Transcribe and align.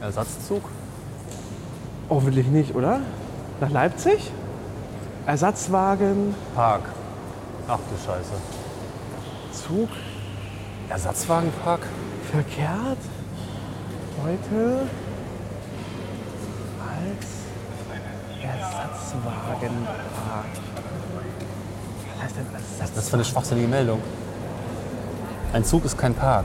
Ersatzzug? 0.00 0.62
Hoffentlich 2.08 2.46
nicht, 2.46 2.74
oder? 2.74 3.00
Nach 3.60 3.70
Leipzig? 3.70 4.32
Ersatzwagen, 5.26 6.34
Park. 6.54 6.82
Ach 7.68 7.78
du 7.78 8.06
Scheiße. 8.06 8.32
Zug, 9.52 9.90
Ersatzwagenpark? 10.88 11.80
verkehrt. 12.30 12.98
Heute 14.22 14.86
als 16.80 17.26
Ersatzwagenpark. 18.42 20.46
Was 22.14 22.22
heißt 22.22 22.36
denn 22.36 22.46
Ersatz? 22.52 22.92
Das 22.94 23.04
ist 23.04 23.10
für 23.10 23.16
eine 23.16 23.24
schwachsinnige 23.24 23.68
Meldung. 23.68 24.00
Ein 25.52 25.64
Zug 25.64 25.84
ist 25.84 25.96
kein 25.96 26.14
Park. 26.14 26.44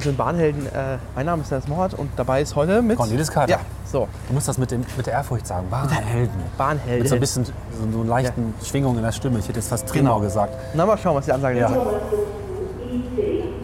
Zu 0.00 0.08
den 0.10 0.16
Bahnhelden. 0.16 0.66
Äh, 0.66 0.98
mein 1.14 1.26
Name 1.26 1.42
ist 1.42 1.50
Dennis 1.50 1.68
Mohat 1.68 1.94
und 1.94 2.10
dabei 2.16 2.42
ist 2.42 2.54
heute 2.54 2.82
mit. 2.82 2.96
Cornelis 2.96 3.30
Kater. 3.30 3.50
Ja, 3.52 3.58
so. 3.90 4.08
Du 4.28 4.34
musst 4.34 4.46
das 4.48 4.58
mit, 4.58 4.70
dem, 4.70 4.84
mit 4.96 5.06
der 5.06 5.14
Ehrfurcht 5.14 5.46
sagen. 5.46 5.68
Bahnhelden. 5.70 6.30
Bahnhelden. 6.58 7.00
Mit 7.00 7.08
so 7.08 7.14
ein 7.14 7.20
bisschen 7.20 7.44
so, 7.44 7.52
so 7.92 8.00
einer 8.00 8.08
leichten 8.08 8.54
Schwingung 8.64 8.96
in 8.96 9.02
der 9.02 9.12
Stimme. 9.12 9.38
Ich 9.38 9.48
hätte 9.48 9.58
jetzt 9.58 9.68
fast 9.68 9.88
Tremor 9.88 10.14
Genau. 10.16 10.20
gesagt. 10.24 10.54
Na, 10.74 10.86
mal 10.86 10.98
schauen, 10.98 11.16
was 11.16 11.24
die 11.24 11.32
Ansage 11.32 11.58
Ja. 11.58 11.68
ist. 11.68 11.76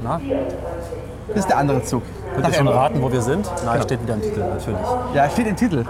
Na? 0.02 0.20
Das 1.28 1.36
ist 1.38 1.48
der 1.48 1.58
andere 1.58 1.82
Zug. 1.84 2.02
Könnt 2.34 2.48
ihr 2.48 2.54
schon 2.54 2.68
raten, 2.68 3.02
wo 3.02 3.12
wir 3.12 3.22
sind? 3.22 3.50
Nein, 3.64 3.82
steht 3.82 4.02
wieder 4.02 4.14
im 4.14 4.22
Titel, 4.22 4.40
natürlich. 4.40 4.80
Ja, 5.14 5.30
steht 5.30 5.46
im 5.46 5.56
Titel. 5.56 5.84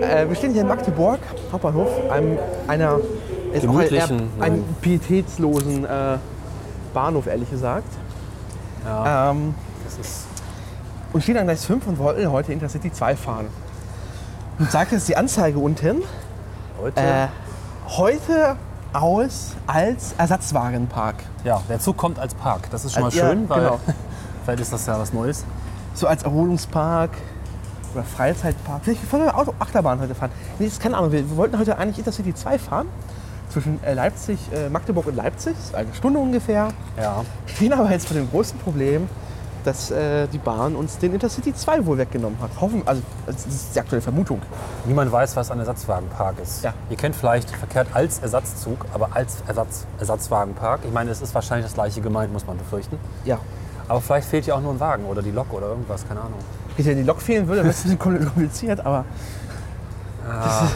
Äh, 0.00 0.28
wir 0.28 0.36
stehen 0.36 0.52
hier 0.52 0.62
in 0.62 0.68
Magdeburg, 0.68 1.18
Hauptbahnhof, 1.52 1.88
einem, 2.10 2.38
einer 2.68 2.98
ist 3.52 3.66
auch 3.66 3.70
ein, 3.70 3.76
Gemütlichen, 3.76 4.30
nein. 4.38 4.64
pietätslosen 4.80 5.84
äh, 5.84 5.88
Bahnhof, 6.94 7.26
ehrlich 7.26 7.50
gesagt. 7.50 7.88
Ja, 8.84 9.30
Ähm, 9.30 9.54
das 9.84 9.98
ist 9.98 10.26
und 11.12 11.22
stehen 11.22 11.36
an 11.38 11.46
Gleis 11.46 11.64
5 11.64 11.86
und 11.86 11.98
wollten 11.98 12.30
heute 12.30 12.52
Intercity 12.52 12.92
2 12.92 13.16
fahren. 13.16 13.46
Und 14.58 14.70
sagt 14.70 14.92
jetzt 14.92 15.08
die 15.08 15.16
Anzeige 15.16 15.58
unten, 15.58 16.02
heute. 16.80 17.00
äh, 17.00 17.26
heute 17.88 18.56
aus 18.92 19.56
als 19.66 20.14
Ersatzwagenpark. 20.18 21.16
ja, 21.44 21.60
der 21.68 21.80
Zug 21.80 21.96
kommt 21.96 22.18
als 22.18 22.34
Park. 22.34 22.70
Das 22.70 22.84
ist 22.84 22.92
schon 22.92 23.02
mal 23.02 23.12
ja, 23.12 23.28
schön, 23.28 23.48
weil 23.48 23.60
genau. 23.60 23.80
vielleicht 24.44 24.60
ist 24.60 24.72
das 24.72 24.86
ja 24.86 24.98
was 24.98 25.12
Neues. 25.12 25.44
So 25.94 26.06
als 26.06 26.22
Erholungspark 26.22 27.10
oder 27.94 28.04
Freizeitpark. 28.04 28.82
Vielleicht 28.84 29.12
wollen 29.12 29.24
wir 29.24 29.36
Auto 29.36 29.54
Achterbahn 29.58 30.00
heute 30.00 30.14
fahren. 30.14 30.30
Nee, 30.58 30.66
das 30.66 30.74
ist 30.74 30.82
keine 30.82 30.96
Ahnung. 30.96 31.10
Wir 31.12 31.36
wollten 31.36 31.58
heute 31.58 31.76
eigentlich 31.78 31.98
Intercity 31.98 32.34
2 32.34 32.58
fahren. 32.58 32.86
Zwischen 33.52 33.82
äh, 33.82 33.94
Leipzig, 33.94 34.38
äh, 34.52 34.68
Magdeburg 34.68 35.06
und 35.06 35.16
Leipzig. 35.16 35.54
Eine 35.72 35.92
Stunde 35.94 36.18
ungefähr. 36.20 36.68
Ja. 36.96 37.24
Stehen 37.46 37.72
aber 37.72 37.90
jetzt 37.90 38.06
vor 38.06 38.16
dem 38.16 38.30
großen 38.30 38.58
Problem, 38.58 39.08
dass 39.64 39.90
äh, 39.90 40.26
die 40.28 40.38
Bahn 40.38 40.74
uns 40.76 40.98
den 40.98 41.12
Intercity 41.12 41.54
2 41.54 41.84
wohl 41.84 41.98
weggenommen 41.98 42.38
hat. 42.40 42.50
Hoffen, 42.60 42.82
also 42.86 43.02
das 43.26 43.46
ist 43.46 43.74
die 43.74 43.80
aktuelle 43.80 44.00
Vermutung. 44.00 44.40
Niemand 44.86 45.12
weiß, 45.12 45.36
was 45.36 45.50
ein 45.50 45.58
Ersatzwagenpark 45.58 46.36
ist. 46.42 46.64
Ja. 46.64 46.72
Ihr 46.88 46.96
kennt 46.96 47.16
vielleicht 47.16 47.50
verkehrt 47.50 47.88
als 47.92 48.20
Ersatzzug, 48.20 48.86
aber 48.94 49.10
als 49.12 49.38
Ersatz, 49.46 49.86
Ersatzwagenpark. 49.98 50.80
Ich 50.84 50.92
meine, 50.92 51.10
es 51.10 51.20
ist 51.20 51.34
wahrscheinlich 51.34 51.66
das 51.66 51.74
gleiche 51.74 52.00
gemeint, 52.00 52.32
muss 52.32 52.46
man 52.46 52.56
befürchten. 52.56 52.98
Ja. 53.24 53.38
Aber 53.88 54.00
vielleicht 54.00 54.28
fehlt 54.28 54.46
ja 54.46 54.54
auch 54.54 54.60
nur 54.60 54.72
ein 54.72 54.80
Wagen 54.80 55.04
oder 55.04 55.20
die 55.20 55.32
Lok 55.32 55.52
oder 55.52 55.66
irgendwas, 55.66 56.06
keine 56.06 56.20
Ahnung. 56.20 56.38
Wenn 56.76 56.96
die 56.96 57.02
Lok 57.02 57.20
fehlen 57.20 57.46
würde, 57.46 57.62
wäre 57.62 57.70
es 57.70 57.84
ein 57.84 57.98
bisschen 57.98 58.24
kompliziert, 58.24 58.80
aber 58.86 59.04
Ah, 60.28 60.68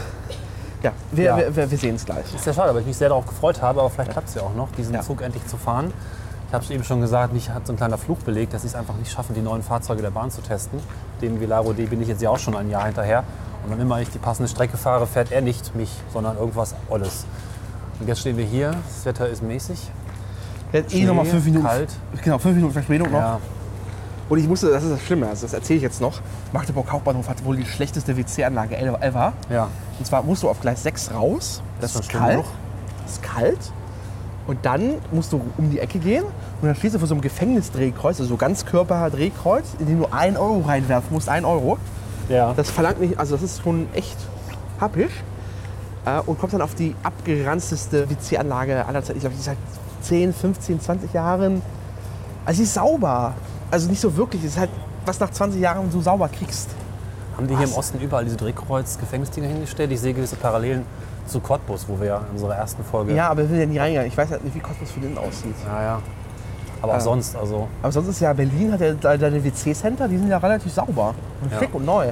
ja, 0.85 0.91
wir, 1.11 1.23
Ja. 1.23 1.37
wir, 1.37 1.55
wir, 1.55 1.71
wir 1.71 1.77
sehen 1.77 1.95
es 1.95 2.05
gleich. 2.05 2.33
ist 2.33 2.43
sehr 2.43 2.53
schade, 2.53 2.73
weil 2.73 2.81
ich 2.81 2.87
mich 2.87 2.97
sehr 2.97 3.09
darauf 3.09 3.25
gefreut 3.25 3.61
habe, 3.61 3.79
aber 3.79 3.89
vielleicht 3.89 4.11
klappt 4.11 4.29
es 4.29 4.35
ja 4.35 4.41
auch 4.41 4.55
noch, 4.55 4.69
diesen 4.77 4.93
Ja. 4.95 5.01
Zug 5.01 5.21
endlich 5.21 5.45
zu 5.47 5.57
fahren. 5.57 5.93
Ich 6.47 6.53
habe 6.53 6.63
es 6.63 6.69
eben 6.69 6.83
schon 6.83 7.01
gesagt, 7.01 7.33
mich 7.33 7.49
hat 7.49 7.65
so 7.67 7.73
ein 7.73 7.77
kleiner 7.77 7.97
Fluch 7.97 8.19
belegt, 8.19 8.53
dass 8.53 8.61
sie 8.61 8.67
es 8.67 8.75
einfach 8.75 8.95
nicht 8.95 9.11
schaffen, 9.11 9.33
die 9.33 9.41
neuen 9.41 9.63
Fahrzeuge 9.63 10.01
der 10.01 10.11
Bahn 10.11 10.29
zu 10.31 10.41
testen. 10.41 10.79
Dem 11.21 11.39
Velaro 11.41 11.73
D 11.73 11.85
bin 11.85 12.01
ich 12.01 12.07
jetzt 12.07 12.21
ja 12.21 12.29
auch 12.29 12.37
schon 12.39 12.55
ein 12.55 12.69
Jahr 12.69 12.85
hinterher. 12.85 13.23
Und 13.65 13.71
wann 13.71 13.79
immer 13.81 13.99
ich 13.99 14.09
die 14.11 14.19
passende 14.19 14.47
Strecke 14.47 14.77
fahre, 14.77 15.07
fährt 15.07 15.31
er 15.31 15.41
nicht 15.41 15.73
mich, 15.75 15.89
sondern 16.13 16.37
irgendwas 16.37 16.75
Olles. 16.87 17.25
Und 17.99 18.07
jetzt 18.07 18.19
stehen 18.19 18.37
wir 18.37 18.45
hier, 18.45 18.71
das 18.95 19.05
Wetter 19.05 19.27
ist 19.27 19.41
mäßig. 19.41 19.91
Jetzt 20.71 20.93
eh 20.93 21.03
noch 21.05 21.15
mal 21.15 21.23
Schnee, 21.23 21.31
fünf 21.31 21.45
Minuten. 21.45 21.65
kalt. 21.65 21.89
Genau, 22.23 22.37
fünf 22.37 22.55
Minuten 22.55 22.73
Verspätung 22.73 23.11
noch. 23.11 23.19
Ja, 23.19 23.39
Und 24.27 24.39
ich 24.39 24.47
musste, 24.47 24.69
das 24.71 24.83
ist 24.83 24.91
das 24.91 25.01
Schlimme, 25.03 25.27
also 25.27 25.45
das 25.45 25.53
erzähle 25.53 25.77
ich 25.77 25.83
jetzt 25.83 26.01
noch. 26.01 26.19
Magdeburg 26.51 26.91
Hauptbahnhof 26.91 27.29
hat 27.29 27.45
wohl 27.45 27.57
die 27.57 27.65
schlechteste 27.65 28.17
WC-Anlage 28.17 28.75
ever. 28.77 29.33
ja. 29.49 29.67
Und 29.97 30.05
zwar 30.05 30.23
musst 30.23 30.43
du 30.43 30.49
auf 30.49 30.59
Gleis 30.59 30.83
6 30.83 31.13
raus. 31.13 31.61
Das 31.79 31.93
Ist 31.95 32.01
ist, 32.01 32.09
kalt. 32.09 32.31
genug. 32.31 32.45
Das 33.03 33.13
ist 33.13 33.23
kalt. 33.23 33.57
Und 34.47 34.59
dann 34.65 34.95
musst 35.11 35.31
du 35.31 35.41
um 35.57 35.69
die 35.71 35.79
Ecke 35.79 35.99
gehen 35.99 36.23
und 36.23 36.67
dann 36.67 36.75
stehst 36.75 36.95
du 36.95 36.99
vor 36.99 37.07
so 37.07 37.13
einem 37.15 37.21
Gefängnisdrehkreuz, 37.21 38.19
also 38.19 38.29
so 38.29 38.35
Ganzkörper-Drehkreuz, 38.37 39.63
in 39.79 39.87
dem 39.87 39.99
du 39.99 40.07
1 40.11 40.37
Euro 40.37 40.61
reinwerfen 40.67 41.13
musst. 41.13 41.29
1 41.29 41.45
Euro. 41.45 41.77
ja. 42.29 42.53
Das 42.55 42.69
verlangt 42.69 42.99
nicht, 42.99 43.17
also 43.19 43.35
das 43.35 43.43
ist 43.43 43.61
schon 43.63 43.87
echt 43.93 44.17
happisch. 44.81 45.13
Äh, 46.05 46.19
und 46.25 46.39
kommt 46.39 46.53
dann 46.53 46.61
auf 46.61 46.75
die 46.75 46.95
abgeranzteste 47.03 48.09
WC-Anlage 48.09 48.85
aller 48.85 49.01
Zeiten. 49.03 49.17
Ich 49.17 49.21
glaube, 49.21 49.35
die 49.35 49.39
ist 49.39 49.45
seit 49.45 49.57
10, 50.01 50.33
15, 50.33 50.79
20 50.81 51.13
Jahren. 51.13 51.61
Also 52.45 52.57
sie 52.57 52.63
ist 52.63 52.73
sauber. 52.75 53.33
Also 53.71 53.89
nicht 53.89 54.01
so 54.01 54.15
wirklich. 54.15 54.43
Es 54.43 54.51
ist 54.51 54.59
halt, 54.59 54.69
was 55.05 55.19
nach 55.19 55.31
20 55.31 55.59
Jahren 55.61 55.91
so 55.91 56.01
sauber 56.01 56.29
kriegst. 56.29 56.69
Haben 57.35 57.47
die 57.47 57.55
hier 57.57 57.65
im? 57.67 57.73
Osten 57.73 57.99
überall 57.99 58.23
diese 58.23 58.37
Drehkreuz-Gefängnisdinger 58.37 59.47
hingestellt? 59.47 59.91
Ich 59.91 59.99
sehe 59.99 60.13
gewisse 60.13 60.35
Parallelen 60.37 60.83
zu 61.27 61.39
Cottbus, 61.39 61.85
wo 61.87 61.99
wir 61.99 62.07
ja 62.07 62.17
in 62.19 62.33
unserer 62.33 62.55
ersten 62.55 62.83
Folge. 62.83 63.13
Ja, 63.13 63.29
aber 63.29 63.41
wir 63.43 63.49
will 63.49 63.59
ja 63.59 63.65
nie 63.65 63.77
reingehen. 63.79 64.05
Ich 64.05 64.15
weiß 64.17 64.29
halt 64.31 64.43
nicht, 64.43 64.55
wie 64.55 64.59
Kosmos 64.59 64.91
für 64.91 64.99
den 64.99 65.17
aussieht. 65.17 65.55
Ja, 65.65 65.81
ja. 65.81 66.01
Aber 66.81 66.93
auch 66.93 66.97
Äh, 66.97 67.01
sonst, 67.01 67.35
also. 67.35 67.67
Aber 67.81 67.91
sonst 67.91 68.07
ist 68.09 68.19
ja 68.21 68.31
Berlin, 68.33 68.71
hat 68.71 68.79
ja 68.81 68.93
deine 68.93 69.43
WC-Center, 69.43 70.07
die 70.07 70.17
sind 70.17 70.29
ja 70.29 70.37
relativ 70.37 70.71
sauber 70.71 71.15
und 71.41 71.51
Ja. 71.51 71.59
schick 71.59 71.73
und 71.73 71.83
neu. 71.85 72.11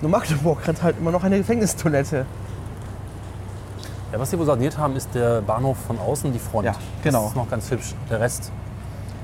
Nur 0.00 0.10
Magdeburg 0.10 0.66
hat 0.66 0.82
halt 0.82 0.96
immer 0.98 1.10
noch 1.10 1.22
eine 1.22 1.38
Gefängnistoilette. 1.38 2.24
Ja, 4.12 4.18
was 4.20 4.30
sie 4.30 4.38
wohl 4.38 4.46
saniert 4.46 4.78
haben, 4.78 4.96
ist 4.96 5.14
der 5.14 5.42
Bahnhof 5.42 5.76
von 5.86 5.98
außen, 5.98 6.32
die 6.32 6.38
Front. 6.38 6.66
Ja, 6.66 6.74
genau. 7.02 7.22
Das 7.22 7.30
ist 7.30 7.36
noch 7.36 7.50
ganz 7.50 7.70
hübsch. 7.70 7.94
Der 8.08 8.20
Rest, 8.20 8.50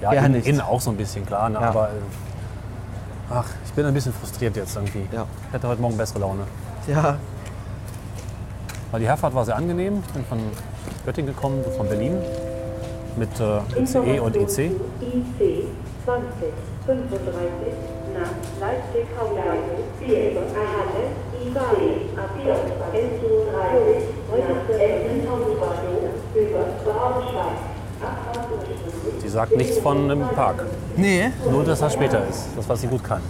ja, 0.02 0.12
Ja, 0.12 0.20
innen, 0.20 0.32
nicht. 0.34 0.46
innen 0.46 0.60
auch 0.60 0.80
so 0.80 0.90
ein 0.90 0.96
bisschen, 0.96 1.24
klar. 1.24 1.48
Ne? 1.48 1.58
Ja. 1.60 1.68
Aber, 1.68 1.88
äh, 1.88 1.92
ach, 3.30 3.46
ich 3.64 3.72
bin 3.72 3.86
ein 3.86 3.94
bisschen 3.94 4.12
frustriert 4.12 4.56
jetzt 4.56 4.74
irgendwie. 4.76 5.06
Ja. 5.12 5.26
Ich 5.48 5.54
hätte 5.54 5.68
heute 5.68 5.80
Morgen 5.80 5.96
bessere 5.96 6.18
Laune. 6.18 6.42
Ja, 6.88 7.16
Weil 8.90 9.00
die 9.00 9.06
Herfahrt 9.06 9.34
war 9.34 9.44
sehr 9.44 9.56
angenehm. 9.56 10.02
Ich 10.06 10.12
bin 10.12 10.24
von 10.24 10.38
Göttingen 11.06 11.34
gekommen, 11.34 11.64
von 11.76 11.88
Berlin. 11.88 12.18
Mit 13.16 13.30
äh, 13.40 13.80
ICE 13.80 14.20
und 14.20 14.36
EC. 14.36 14.58
IC 14.58 15.68
2035 16.04 17.72
nach 18.12 18.32
Leipzig 18.60 19.06
Hauptbahnhof 19.18 19.86
Halle 20.02 21.04
IC 21.44 21.56
ab 22.18 22.30
11 22.92 23.22
Uhr 23.22 23.46
heute 24.32 24.50
Hauptbahnhof 25.28 26.14
über 26.34 26.64
Braunschweig. 26.84 27.72
Die 29.32 29.36
sagt 29.36 29.56
nichts 29.56 29.78
von 29.78 30.10
einem 30.10 30.28
Park. 30.28 30.62
nee. 30.94 31.30
Nur, 31.50 31.64
dass 31.64 31.80
er 31.80 31.88
später 31.88 32.20
ist. 32.28 32.48
Das, 32.54 32.68
was 32.68 32.82
sie 32.82 32.86
gut 32.86 33.02
kann. 33.02 33.22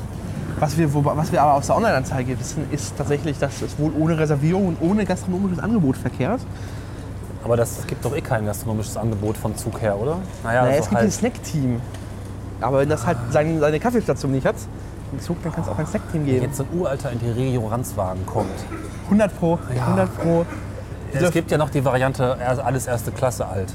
Was 0.58 0.76
wir, 0.76 0.92
wo, 0.92 1.04
was 1.04 1.30
wir 1.30 1.40
aber 1.40 1.54
aus 1.54 1.68
der 1.68 1.76
Online-Anzeige 1.76 2.40
wissen, 2.40 2.66
ist 2.72 2.96
tatsächlich, 2.98 3.38
dass 3.38 3.62
es 3.62 3.78
wohl 3.78 3.92
ohne 3.96 4.18
Reservierung 4.18 4.66
und 4.66 4.78
ohne 4.80 5.04
gastronomisches 5.04 5.60
Angebot 5.60 5.96
verkehrt. 5.96 6.40
Aber 7.44 7.56
das 7.56 7.78
es 7.78 7.86
gibt 7.86 8.04
doch 8.04 8.16
eh 8.16 8.20
kein 8.20 8.46
gastronomisches 8.46 8.96
Angebot 8.96 9.36
vom 9.36 9.56
Zug 9.56 9.80
her, 9.80 9.96
oder? 9.96 10.16
Naja, 10.42 10.62
naja, 10.62 10.70
also 10.70 10.72
es 10.72 10.88
gibt 10.88 10.96
halt, 10.96 11.04
ein 11.06 11.12
Snack-Team. 11.12 11.80
Aber 12.60 12.78
wenn 12.80 12.88
das 12.88 13.06
halt 13.06 13.18
seine, 13.30 13.60
seine 13.60 13.78
Kaffeestation 13.78 14.32
nicht 14.32 14.44
hat, 14.44 14.56
im 15.12 15.20
Zug, 15.20 15.40
dann 15.44 15.52
kann 15.52 15.62
es 15.62 15.70
auch 15.70 15.78
ein 15.78 15.86
Snack-Team 15.86 16.24
geben. 16.24 16.42
jetzt 16.42 16.60
ein 16.60 16.66
uralter 16.76 17.12
Interregio-Ranzwagen 17.12 18.26
kommt. 18.26 18.48
100 19.04 19.38
pro, 19.38 19.56
Ja. 19.72 19.84
100 19.84 20.18
pro. 20.18 20.46
Es 21.12 21.30
gibt 21.30 21.52
ja 21.52 21.58
noch 21.58 21.70
die 21.70 21.84
Variante 21.84 22.38
alles 22.64 22.88
erste 22.88 23.12
Klasse 23.12 23.46
alt. 23.46 23.72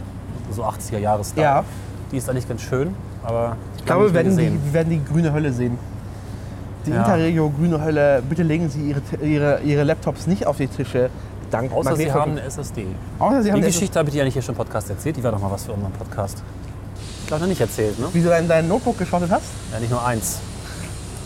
So 0.52 0.66
80er 0.66 0.98
Jahre 0.98 1.24
Style. 1.24 1.44
Ja. 1.44 1.64
Die 2.12 2.18
ist 2.18 2.30
eigentlich 2.30 2.48
ganz 2.48 2.62
schön, 2.62 2.96
aber 3.24 3.58
Ich 3.78 3.86
glaube, 3.86 4.06
wir 4.06 4.14
werden 4.14 4.38
die, 4.38 4.52
wir 4.66 4.74
werden 4.74 4.90
die 4.90 5.04
grüne 5.04 5.34
Hölle 5.34 5.52
sehen. 5.52 5.78
Die 6.86 6.92
Ja. 6.92 7.00
Interregio 7.00 7.50
grüne 7.50 7.82
Hölle, 7.84 8.24
bitte 8.28 8.44
legen 8.44 8.70
Sie 8.70 8.90
Ihre, 8.90 9.02
ihre, 9.26 9.60
ihre 9.62 9.84
Laptops 9.84 10.26
nicht 10.28 10.48
auf 10.48 10.58
die 10.58 10.68
Tische. 10.68 11.10
Dank 11.52 11.72
Außer 11.74 11.96
sie 11.96 12.12
haben 12.12 12.32
eine 12.32 12.42
SSD. 12.42 12.86
Außer 13.20 13.42
Sie 13.44 13.52
haben 13.52 13.62
Die 13.62 13.68
Geschichte 13.68 13.98
habe 14.00 14.10
ich 14.10 14.14
dir 14.14 14.20
ja 14.20 14.26
nicht 14.26 14.34
hier 14.34 14.42
schon 14.42 14.54
im 14.54 14.58
Podcast 14.58 14.90
erzählt. 14.90 15.16
Die 15.16 15.24
war 15.24 15.32
doch 15.32 15.40
mal 15.40 15.50
was 15.52 15.64
für 15.64 15.72
unseren 15.72 15.94
Podcast. 15.94 16.44
Glaube 17.26 17.44
noch 17.44 17.50
nicht 17.50 17.62
erzählt, 17.62 17.98
ne? 18.00 18.08
Wie 18.12 18.22
du 18.22 18.28
dein, 18.30 18.48
dein 18.50 18.68
Notebook 18.68 18.98
geschrottet 18.98 19.32
hast? 19.32 19.46
Ja, 19.72 19.80
nicht 19.80 19.90
nur 19.92 20.06
eins. 20.06 20.40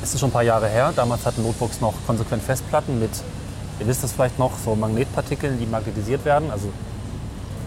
Es 0.03 0.13
ist 0.13 0.19
schon 0.19 0.29
ein 0.29 0.33
paar 0.33 0.43
Jahre 0.43 0.67
her. 0.67 0.93
Damals 0.95 1.25
hatten 1.25 1.41
Notebooks 1.43 1.81
noch 1.81 1.93
konsequent 2.07 2.41
Festplatten 2.43 2.99
mit, 2.99 3.09
ihr 3.79 3.87
wisst 3.87 4.03
es 4.03 4.11
vielleicht 4.11 4.37
noch, 4.39 4.51
so 4.63 4.75
Magnetpartikeln, 4.75 5.59
die 5.59 5.65
magnetisiert 5.65 6.23
werden, 6.25 6.49
also 6.51 6.69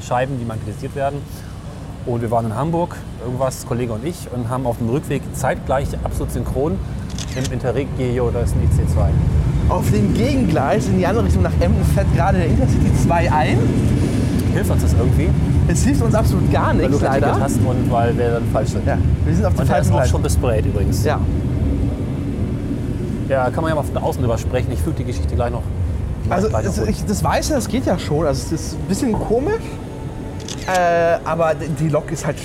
Scheiben, 0.00 0.38
die 0.38 0.44
magnetisiert 0.44 0.94
werden. 0.94 1.22
Und 2.06 2.20
wir 2.20 2.30
waren 2.30 2.46
in 2.46 2.54
Hamburg, 2.54 2.96
irgendwas, 3.24 3.66
Kollege 3.66 3.92
und 3.94 4.04
ich, 4.04 4.28
und 4.34 4.48
haben 4.50 4.66
auf 4.66 4.76
dem 4.78 4.90
Rückweg 4.90 5.22
zeitgleich 5.34 5.88
absolut 6.04 6.32
synchron 6.32 6.76
im 7.34 7.52
Interregio, 7.52 8.30
da 8.30 8.40
ist 8.40 8.54
ein 8.54 8.60
IC2. 8.68 9.06
Auf 9.70 9.90
dem 9.90 10.12
Gegengleis 10.12 10.86
in 10.86 10.98
die 10.98 11.06
andere 11.06 11.24
Richtung 11.24 11.42
nach 11.42 11.52
Emden 11.60 11.82
fährt 11.94 12.06
gerade 12.14 12.38
der 12.38 12.46
Intercity 12.48 12.92
2 13.06 13.32
ein. 13.32 13.58
Hilft 14.52 14.70
uns 14.70 14.82
das 14.82 14.92
irgendwie? 14.92 15.30
Es 15.66 15.82
hilft 15.82 16.02
uns 16.02 16.14
absolut 16.14 16.52
gar 16.52 16.68
Weil 16.68 16.76
nichts, 16.76 16.98
Ticket 16.98 17.08
leider. 17.08 17.40
hast 17.40 17.56
und 17.56 17.90
weil 17.90 18.16
wir 18.16 18.32
dann 18.32 18.44
falsch 18.52 18.68
sind. 18.70 18.86
Ja, 18.86 18.98
wir 19.24 19.34
sind 19.34 19.44
auf 19.46 19.54
der 19.54 19.66
falschen 19.66 19.92
auch 19.92 19.96
Gleis. 19.96 20.10
schon 20.10 20.22
besprayt 20.22 20.66
übrigens. 20.66 21.02
Ja, 21.04 21.18
Ja, 23.28 23.50
kann 23.50 23.62
man 23.62 23.70
ja 23.70 23.74
mal 23.76 23.82
von 23.82 23.96
außen 23.96 24.20
drüber 24.20 24.36
sprechen. 24.36 24.70
Ich 24.72 24.80
füge 24.80 24.96
die 24.98 25.04
Geschichte 25.04 25.34
gleich 25.34 25.50
noch. 25.50 25.62
also 26.28 26.48
gleich 26.48 26.66
noch 26.66 26.76
es, 26.76 26.88
ich, 26.88 27.04
das 27.06 27.24
Weiße, 27.24 27.54
das 27.54 27.66
geht 27.66 27.86
ja 27.86 27.98
schon. 27.98 28.26
Also 28.26 28.42
es 28.46 28.52
ist 28.52 28.74
ein 28.74 28.86
bisschen 28.86 29.12
komisch. 29.14 29.62
Äh, 30.66 31.18
aber 31.24 31.54
die 31.54 31.88
Lok 31.88 32.10
ist 32.10 32.24
halt, 32.26 32.36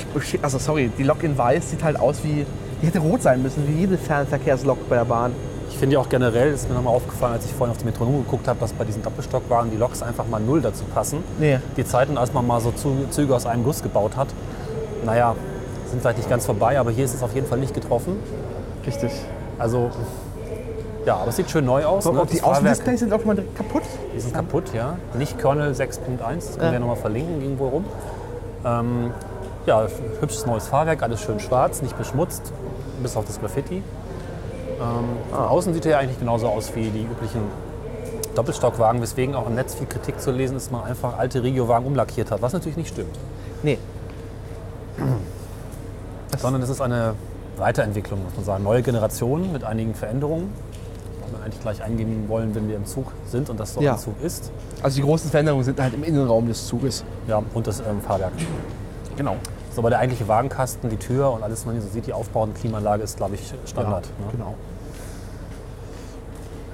also 0.41 0.57
sorry, 0.57 0.91
die 0.97 1.03
Lok 1.03 1.23
in 1.23 1.37
Weiß 1.37 1.69
sieht 1.69 1.83
halt 1.83 1.99
aus 1.99 2.23
wie, 2.23 2.45
die 2.81 2.87
hätte 2.87 2.99
rot 2.99 3.21
sein 3.21 3.41
müssen, 3.41 3.67
wie 3.67 3.81
jede 3.81 3.97
Fernverkehrslok 3.97 4.89
bei 4.89 4.95
der 4.95 5.05
Bahn. 5.05 5.31
Ich 5.69 5.77
finde 5.77 5.93
ja 5.93 5.99
auch 6.01 6.09
generell, 6.09 6.51
ist 6.51 6.67
mir 6.67 6.75
nochmal 6.75 6.95
aufgefallen, 6.95 7.33
als 7.33 7.45
ich 7.45 7.53
vorhin 7.53 7.71
auf 7.71 7.77
die 7.77 7.85
Metronom 7.85 8.23
geguckt 8.25 8.47
habe, 8.47 8.59
dass 8.59 8.73
bei 8.73 8.83
diesen 8.83 9.03
Doppelstockwagen 9.03 9.71
die 9.71 9.77
Loks 9.77 10.01
einfach 10.01 10.27
mal 10.27 10.41
null 10.41 10.61
dazu 10.61 10.83
passen. 10.85 11.23
Nee. 11.39 11.59
Die 11.77 11.85
Zeiten, 11.85 12.17
als 12.17 12.33
man 12.33 12.45
mal 12.45 12.59
so 12.59 12.73
Züge 13.09 13.35
aus 13.35 13.45
einem 13.45 13.63
Guss 13.63 13.81
gebaut 13.81 14.17
hat, 14.17 14.27
naja, 15.05 15.35
sind 15.89 16.01
vielleicht 16.01 16.17
nicht 16.17 16.29
ganz 16.29 16.45
vorbei, 16.45 16.79
aber 16.79 16.91
hier 16.91 17.05
ist 17.05 17.13
es 17.13 17.23
auf 17.23 17.33
jeden 17.35 17.47
Fall 17.47 17.59
nicht 17.59 17.73
getroffen. 17.73 18.17
Richtig. 18.85 19.11
Also, 19.57 19.91
ja, 21.09 21.15
aber 21.15 21.29
es 21.29 21.37
sieht 21.37 21.49
schön 21.49 21.65
neu 21.65 21.83
aus. 21.85 22.05
Ne? 22.05 22.23
die 22.31 22.43
Außendisplays 22.43 22.99
sind 22.99 23.11
auch 23.11 23.25
mal 23.25 23.33
direkt 23.33 23.55
kaputt. 23.55 23.81
die 24.15 24.19
sind 24.19 24.31
kaputt, 24.31 24.65
ja. 24.75 24.95
Nicht 25.17 25.39
Kernel 25.39 25.71
6.1, 25.71 26.35
das 26.35 26.51
können 26.51 26.61
wir 26.61 26.73
ja 26.73 26.79
nochmal 26.79 26.97
verlinken, 26.97 27.57
wohl 27.57 27.69
rum. 27.69 27.85
Ähm, 28.63 29.11
ja, 29.65 29.87
hübsches 30.21 30.45
neues 30.45 30.67
Fahrwerk, 30.67 31.01
alles 31.01 31.19
schön 31.21 31.39
schwarz, 31.39 31.81
nicht 31.81 31.97
beschmutzt, 31.97 32.53
bis 33.01 33.17
auf 33.17 33.25
das 33.25 33.39
Graffiti. 33.39 33.77
Ähm, 33.77 33.83
von 35.31 35.39
außen 35.39 35.73
sieht 35.73 35.87
er 35.87 35.93
ja 35.93 35.97
eigentlich 35.97 36.19
genauso 36.19 36.47
aus 36.47 36.75
wie 36.75 36.89
die 36.89 37.05
üblichen 37.05 37.41
Doppelstockwagen, 38.35 39.01
weswegen 39.01 39.33
auch 39.33 39.47
im 39.47 39.55
Netz 39.55 39.73
viel 39.73 39.87
Kritik 39.87 40.21
zu 40.21 40.29
lesen 40.29 40.57
ist, 40.57 40.67
dass 40.67 40.71
man 40.71 40.83
einfach 40.83 41.17
alte 41.17 41.41
Regio-Wagen 41.41 41.87
umlackiert 41.87 42.29
hat, 42.29 42.43
was 42.43 42.53
natürlich 42.53 42.77
nicht 42.77 42.89
stimmt. 42.89 43.17
Nee. 43.63 43.79
Sondern 46.37 46.61
es 46.61 46.69
ist 46.69 46.81
eine 46.81 47.15
Weiterentwicklung, 47.57 48.23
muss 48.23 48.35
man 48.35 48.45
sagen. 48.45 48.63
Neue 48.63 48.83
Generation 48.83 49.51
mit 49.51 49.63
einigen 49.63 49.95
Veränderungen. 49.95 50.53
Die 51.29 51.35
wir 51.37 51.43
eigentlich 51.43 51.61
gleich 51.61 51.83
eingehen 51.83 52.25
wollen, 52.27 52.53
wenn 52.55 52.67
wir 52.67 52.75
im 52.75 52.85
Zug 52.85 53.11
sind 53.27 53.49
und 53.49 53.59
das 53.59 53.73
so 53.73 53.81
Ja. 53.81 53.93
ein 53.93 53.99
Zug 53.99 54.15
ist. 54.21 54.51
Also 54.81 54.97
die 54.97 55.03
großen 55.03 55.29
Veränderungen 55.29 55.63
sind 55.63 55.79
halt 55.79 55.93
im 55.93 56.03
Innenraum 56.03 56.47
des 56.47 56.67
Zuges. 56.67 57.03
Ja, 57.27 57.41
und 57.53 57.67
das 57.67 57.79
ähm, 57.79 58.01
Fahrwerk. 58.01 58.33
Genau. 59.15 59.35
So, 59.73 59.81
aber 59.81 59.89
der 59.89 59.99
eigentliche 59.99 60.27
Wagenkasten, 60.27 60.89
die 60.89 60.97
Tür 60.97 61.31
und 61.31 61.43
alles, 61.43 61.59
was 61.59 61.65
man 61.67 61.75
hier 61.75 61.83
so 61.83 61.89
sieht, 61.89 62.07
die 62.07 62.13
Aufbau- 62.13 62.43
und 62.43 62.55
Klimaanlage 62.55 63.03
ist, 63.03 63.17
glaube 63.17 63.35
ich, 63.35 63.53
Standard. 63.65 64.05
Ja, 64.05 64.25
ne? 64.25 64.31
Genau. 64.31 64.55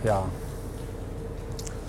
ja. 0.03 0.23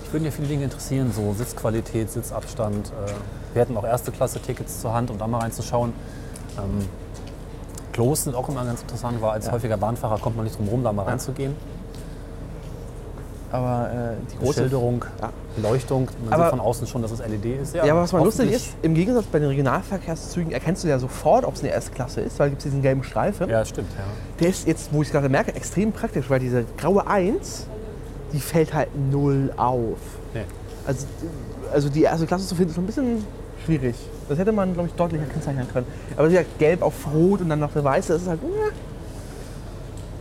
Ich 0.05 0.13
würden 0.13 0.25
ja 0.25 0.31
viele 0.31 0.49
Dinge 0.49 0.65
interessieren, 0.65 1.13
so 1.15 1.33
Sitzqualität, 1.33 2.11
Sitzabstand. 2.11 2.89
Äh, 2.89 3.13
wir 3.55 3.63
hätten 3.63 3.77
auch 3.77 3.85
erste 3.85 4.13
Klasse 4.13 4.41
Tickets 4.41 4.81
zur 4.81 4.93
Hand, 4.93 5.11
um 5.11 5.19
da 5.19 5.27
mal 5.27 5.39
reinzuschauen. 5.41 5.93
Ähm, 6.59 6.89
Klos 7.93 8.25
sind 8.25 8.35
auch 8.35 8.49
immer 8.49 8.65
ganz 8.65 8.83
interessant, 8.83 9.21
weil 9.23 9.31
als 9.31 9.51
häufiger 9.51 9.77
Bahnfahrer 9.77 10.19
kommt 10.19 10.37
man 10.37 10.45
nicht 10.45 10.59
drum 10.59 10.69
rum, 10.69 10.85
da 10.85 10.93
mal 10.93 11.05
reinzugehen. 11.05 11.55
Aber 13.53 13.91
äh, 13.93 14.15
die 14.33 14.37
große 14.39 14.63
Beschilderung, 14.63 15.05
Ja. 15.21 15.31
Beleuchtung, 15.55 16.09
man 16.25 16.33
Aber- 16.35 16.45
sieht 16.45 16.51
von 16.51 16.61
außen 16.61 16.87
schon, 16.87 17.03
dass 17.03 17.13
es 17.13 17.21
LED 17.21 17.45
ist. 17.63 17.75
Ja, 17.75 17.85
aber 17.85 18.03
was 18.03 18.13
mal 18.13 18.23
lustig 18.25 18.51
ist, 18.53 18.69
im 18.83 18.95
Gegensatz 18.95 19.25
bei 19.27 19.39
den 19.39 19.49
Regionalverkehrszügen 19.49 20.53
erkennst 20.53 20.83
du 20.85 20.89
ja 20.89 20.99
sofort, 20.99 21.45
ob 21.45 21.55
es 21.55 21.61
eine 21.61 21.71
erste 21.73 21.93
Klasse 21.93 22.21
ist, 22.23 22.39
weil 22.39 22.51
gibt 22.51 22.61
es 22.61 22.65
diesen 22.65 22.83
gelben 22.83 23.05
Streifen. 23.05 23.49
Ja, 23.49 23.65
stimmt. 23.65 23.89
Ja. 23.97 24.05
Der 24.41 24.49
ist 24.49 24.67
jetzt, 24.67 24.93
wo 24.93 25.03
ich 25.03 25.11
gerade 25.13 25.29
merke, 25.29 25.55
extrem 25.55 25.93
praktisch, 25.93 26.29
weil 26.29 26.41
diese 26.41 26.65
graue 26.77 27.07
1, 27.07 27.67
die 28.33 28.41
fällt 28.41 28.75
halt 28.75 28.89
null 29.11 29.53
auf. 29.57 29.99
Nee. 30.35 30.41
Also, 30.87 31.07
also 31.73 31.89
die 31.89 32.03
erste 32.03 32.27
Klasse 32.27 32.47
zu 32.47 32.55
finden, 32.57 32.71
ist 32.71 32.75
schon 32.75 32.85
ein 32.85 32.89
bisschen 32.89 33.25
schwierig. 33.65 33.95
Das 34.29 34.39
hätte 34.39 34.51
man, 34.53 34.75
glaube 34.75 34.89
ich, 34.89 34.95
deutlicher 34.95 35.25
kennzeichnen 35.27 35.67
können. 35.73 35.87
Aber 36.17 36.29
gesagt, 36.29 36.59
gelb 36.59 36.83
auf 36.83 36.95
rot 37.15 37.41
und 37.41 37.49
dann 37.49 37.61
noch 37.61 37.75
eine 37.75 37.85
weiße, 37.85 38.13
das 38.13 38.23
ist 38.23 38.29
halt. 38.29 38.41
Ja. 38.43 38.49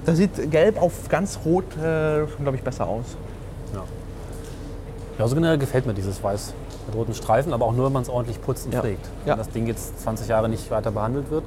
Da 0.05 0.13
sieht 0.15 0.51
gelb 0.51 0.81
auf 0.81 1.09
ganz 1.09 1.39
rot 1.45 1.65
äh, 1.77 2.27
schon, 2.27 2.43
glaube 2.43 2.57
ich, 2.57 2.63
besser 2.63 2.87
aus. 2.87 3.05
Ja. 3.73 3.83
ja, 5.19 5.27
so 5.27 5.35
generell 5.35 5.57
gefällt 5.57 5.85
mir 5.85 5.93
dieses 5.93 6.21
Weiß 6.23 6.53
mit 6.87 6.95
roten 6.95 7.13
Streifen, 7.15 7.53
aber 7.53 7.65
auch 7.65 7.73
nur, 7.73 7.87
wenn 7.87 7.93
man 7.93 8.03
es 8.03 8.09
ordentlich 8.09 8.39
putzt 8.41 8.67
und 8.67 8.73
Ja. 8.73 8.81
pflegt. 8.81 9.05
Ja. 9.25 9.31
Wenn 9.33 9.37
das 9.39 9.49
Ding 9.49 9.65
jetzt 9.67 9.99
20 10.01 10.27
Jahre 10.27 10.47
nicht 10.49 10.69
weiter 10.69 10.91
behandelt 10.91 11.31
wird, 11.31 11.43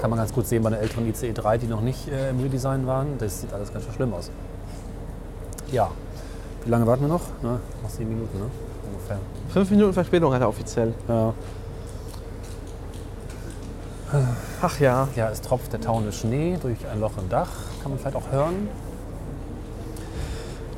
kann 0.00 0.10
man 0.10 0.18
ganz 0.18 0.32
gut 0.32 0.46
sehen 0.46 0.62
bei 0.62 0.68
einer 0.68 0.78
älteren 0.78 1.08
ICE 1.08 1.32
3, 1.32 1.58
die 1.58 1.66
noch 1.66 1.80
nicht 1.80 2.08
äh, 2.08 2.30
im 2.30 2.40
Redesign 2.40 2.86
waren. 2.86 3.18
Das 3.18 3.40
sieht 3.40 3.52
alles 3.52 3.72
ganz 3.72 3.84
schön 3.84 3.94
schlimm 3.94 4.14
aus. 4.14 4.30
Ja. 5.70 5.90
Wie 6.64 6.70
lange 6.70 6.86
warten 6.86 7.02
wir 7.02 7.08
noch? 7.08 7.22
Na, 7.42 7.58
noch 7.82 7.90
sieben 7.90 8.10
Minuten, 8.10 8.38
ne? 8.38 8.44
Ungefähr. 8.92 9.18
Fünf 9.52 9.70
Minuten 9.70 9.92
Verspätung 9.92 10.32
hat 10.32 10.40
er 10.40 10.48
offiziell. 10.48 10.92
Ja. 11.08 11.32
Ach 14.60 14.78
ja. 14.80 15.08
ja, 15.16 15.28
es 15.30 15.40
tropft 15.40 15.72
der 15.72 15.80
tauende 15.80 16.12
Schnee 16.12 16.58
durch 16.60 16.78
ein 16.92 17.00
Loch 17.00 17.12
im 17.18 17.28
Dach. 17.28 17.48
Kann 17.82 17.92
man 17.92 17.98
vielleicht 17.98 18.16
auch 18.16 18.30
hören. 18.30 18.68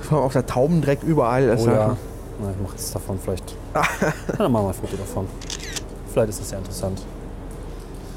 Vor 0.00 0.18
allem 0.18 0.26
auf 0.26 0.32
der 0.32 0.46
Taubendreck 0.46 1.02
überall. 1.02 1.44
ist 1.44 1.62
Oder, 1.62 1.86
halt- 1.88 1.96
na, 2.40 2.50
ich 2.50 2.60
mache 2.62 2.72
jetzt 2.76 2.94
davon 2.94 3.18
vielleicht. 3.18 3.56
ja, 3.74 3.82
dann 4.38 4.52
machen 4.52 4.64
wir 4.66 4.68
ein 4.68 4.74
Foto 4.74 4.96
davon. 4.96 5.26
Vielleicht 6.12 6.28
ist 6.30 6.40
das 6.40 6.50
ja 6.50 6.58
interessant. 6.58 7.02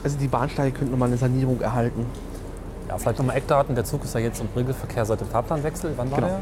Also 0.03 0.17
die 0.17 0.27
Bahnsteige 0.27 0.71
könnten 0.77 0.91
nochmal 0.91 1.07
eine 1.09 1.17
Sanierung 1.17 1.59
erhalten. 1.61 2.05
Ja, 2.87 2.97
vielleicht 2.97 3.17
nochmal 3.19 3.37
Eckdaten. 3.37 3.75
Der 3.75 3.83
Zug 3.83 4.03
ist 4.03 4.13
ja 4.13 4.19
jetzt 4.21 4.39
im 4.39 4.47
Regelverkehr 4.55 5.05
seit 5.05 5.19
dem 5.21 5.27
Fahrplanwechsel. 5.27 5.93
Wann 5.97 6.11
war 6.11 6.17
Genau. 6.17 6.27
der? 6.29 6.39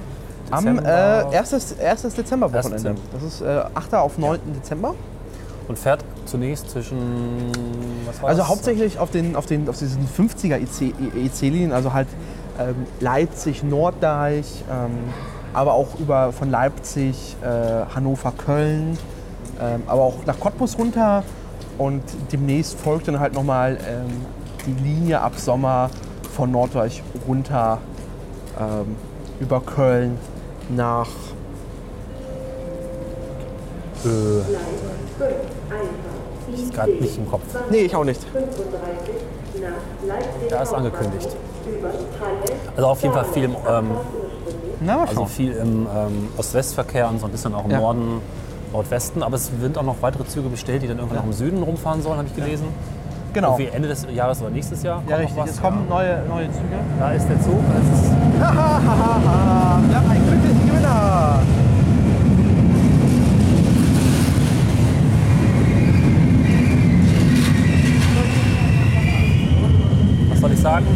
Am 0.52 0.64
Dezember. 0.66 1.32
äh, 1.34 1.38
1. 1.38 1.80
1. 1.80 2.02
Dezember-Wochenende. 2.16 2.76
Dezember. 2.78 3.02
Das 3.14 3.24
ist 3.24 3.42
äh, 3.42 3.64
8. 3.74 3.94
auf 3.96 4.18
9. 4.18 4.40
Dezember. 4.54 4.94
Und 5.68 5.80
fährt 5.80 6.04
zunächst 6.26 6.70
zwischen. 6.70 6.98
Was 8.06 8.22
war 8.22 8.30
Also 8.30 8.42
das? 8.42 8.50
hauptsächlich 8.50 9.00
auf, 9.00 9.12
den, 9.12 9.36
auf, 9.36 9.46
den, 9.46 9.70
auf 9.70 9.78
diesen 9.78 10.08
50er 10.08 10.58
IC-Linien, 10.60 11.72
also 11.72 11.94
halt 11.94 12.08
ähm, 12.60 12.76
Leipzig, 13.00 13.64
Norddeich, 13.64 14.64
ähm, 14.72 14.92
aber 15.54 15.74
auch 15.74 16.00
über 16.00 16.32
von 16.34 16.50
Leipzig, 16.52 17.36
äh, 17.42 17.48
Hannover, 17.94 18.32
Köln, 18.32 18.98
ähm, 19.62 19.84
aber 19.88 20.02
auch 20.02 20.26
nach 20.26 20.40
Cottbus 20.40 20.78
runter. 20.78 21.24
Und 21.78 22.04
demnächst 22.32 22.80
folgt 22.80 23.08
dann 23.08 23.20
halt 23.20 23.34
nochmal 23.34 23.78
ähm, 23.88 24.26
die 24.66 24.84
Linie 24.84 25.22
ab 25.22 25.34
Sommer 25.36 25.90
von 26.36 26.52
Norddeich 26.52 27.04
runter 27.28 27.80
ähm, 28.60 28.96
über 29.40 29.62
Köln 29.62 30.18
nach 30.70 31.10
Äh, 34.06 34.10
ist 36.60 36.74
gerade 36.74 36.92
nicht 36.94 37.18
im 37.18 37.30
Kopf. 37.30 37.42
Nee, 37.70 37.82
ich 37.82 37.96
auch 37.96 38.04
nicht. 38.04 38.22
35 38.24 38.52
nach 39.62 40.08
Leipzig. 40.08 40.50
Da 40.50 40.62
ist 40.64 40.74
angekündigt. 40.74 41.30
Also 42.76 42.88
auf 42.90 43.02
jeden 43.02 43.14
Fall 43.14 43.26
viel 43.26 43.44
im, 43.46 43.56
ähm, 43.68 43.86
Na, 44.82 45.02
also 45.04 45.26
viel 45.26 45.52
im 45.54 45.88
ähm, 45.88 46.28
Ost-West-Verkehr 46.38 47.10
und 47.10 47.20
so 47.20 47.26
ein 47.26 47.32
bisschen 47.32 47.54
auch 47.56 47.66
im 47.66 47.72
Ja. 47.72 47.80
Norden, 47.80 48.22
Nordwesten. 48.72 49.24
Aber 49.24 49.36
es 49.36 49.50
sind 49.60 49.78
auch 49.78 49.84
noch 49.84 49.96
weitere 50.02 50.26
Züge 50.26 50.50
bestellt, 50.50 50.84
die 50.84 50.88
dann 50.88 50.98
irgendwann 50.98 51.20
noch 51.20 51.26
im 51.26 51.34
Süden 51.34 51.64
rumfahren 51.64 52.02
sollen, 52.02 52.18
habe 52.18 52.28
ich 52.28 52.36
gelesen. 52.36 52.68
Genau. 53.34 53.58
Irgendwie 53.58 53.76
Ende 53.76 53.88
des 53.90 54.06
Jahres 54.14 54.40
oder 54.42 54.50
nächstes 54.50 54.82
Jahr. 54.84 55.02
Ja, 55.10 55.18
richtig. 55.18 55.36
was, 55.38 55.50
Es 55.52 55.62
kommen 55.62 55.88
neue, 55.90 56.24
neue 56.30 56.46
Züge. 56.52 56.68
Ja. 57.00 57.08
Da 57.08 57.12
ist 57.14 57.28
der 57.28 57.42
Zug. 57.42 57.60
Hahaha, 58.40 59.80
wir 59.88 59.96
haben 59.98 60.10
einen 60.10 60.28
glücklichen 60.28 60.68
Gewinner. 60.70 61.40
Was 70.30 70.40
soll 70.40 70.52
ich 70.54 70.55
sagen? 70.66 70.88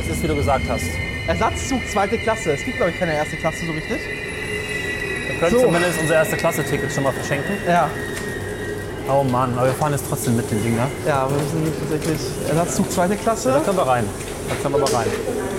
Es 0.00 0.08
ist, 0.08 0.22
wie 0.22 0.28
du 0.28 0.36
gesagt 0.36 0.62
hast. 0.68 0.84
Ersatzzug 1.26 1.80
zweite 1.90 2.16
Klasse. 2.16 2.52
Es 2.52 2.64
gibt, 2.64 2.76
glaube 2.76 2.92
ich, 2.92 2.98
keine 3.00 3.12
erste 3.12 3.36
Klasse 3.36 3.66
so 3.66 3.72
richtig. 3.72 3.98
Wir 5.26 5.34
können 5.40 5.50
So. 5.50 5.62
zumindest 5.62 6.00
unser 6.00 6.14
erste 6.14 6.36
Klasse-Ticket 6.36 6.92
schon 6.92 7.02
mal 7.02 7.12
verschenken. 7.12 7.56
Ja, 7.66 7.90
Oh 9.06 9.22
Mann, 9.22 9.52
aber 9.58 9.66
wir 9.66 9.74
fahren 9.74 9.92
jetzt 9.92 10.06
trotzdem 10.08 10.34
mit 10.36 10.50
dem 10.50 10.62
Ding, 10.62 10.76
ne? 10.76 10.86
ja, 11.06 11.28
wir 11.28 11.36
müssen 11.36 11.70
tatsächlich 11.78 12.18
Ersatzzug 12.48 12.90
zweite 12.90 13.16
Da 13.16 13.22
Klasse. 13.22 13.60
können 13.62 13.76
wir 13.76 13.86
rein. 13.86 14.04
Da 14.48 14.54
können 14.62 14.74
wir 14.76 14.82
aber 14.82 14.94
rein. 14.96 15.06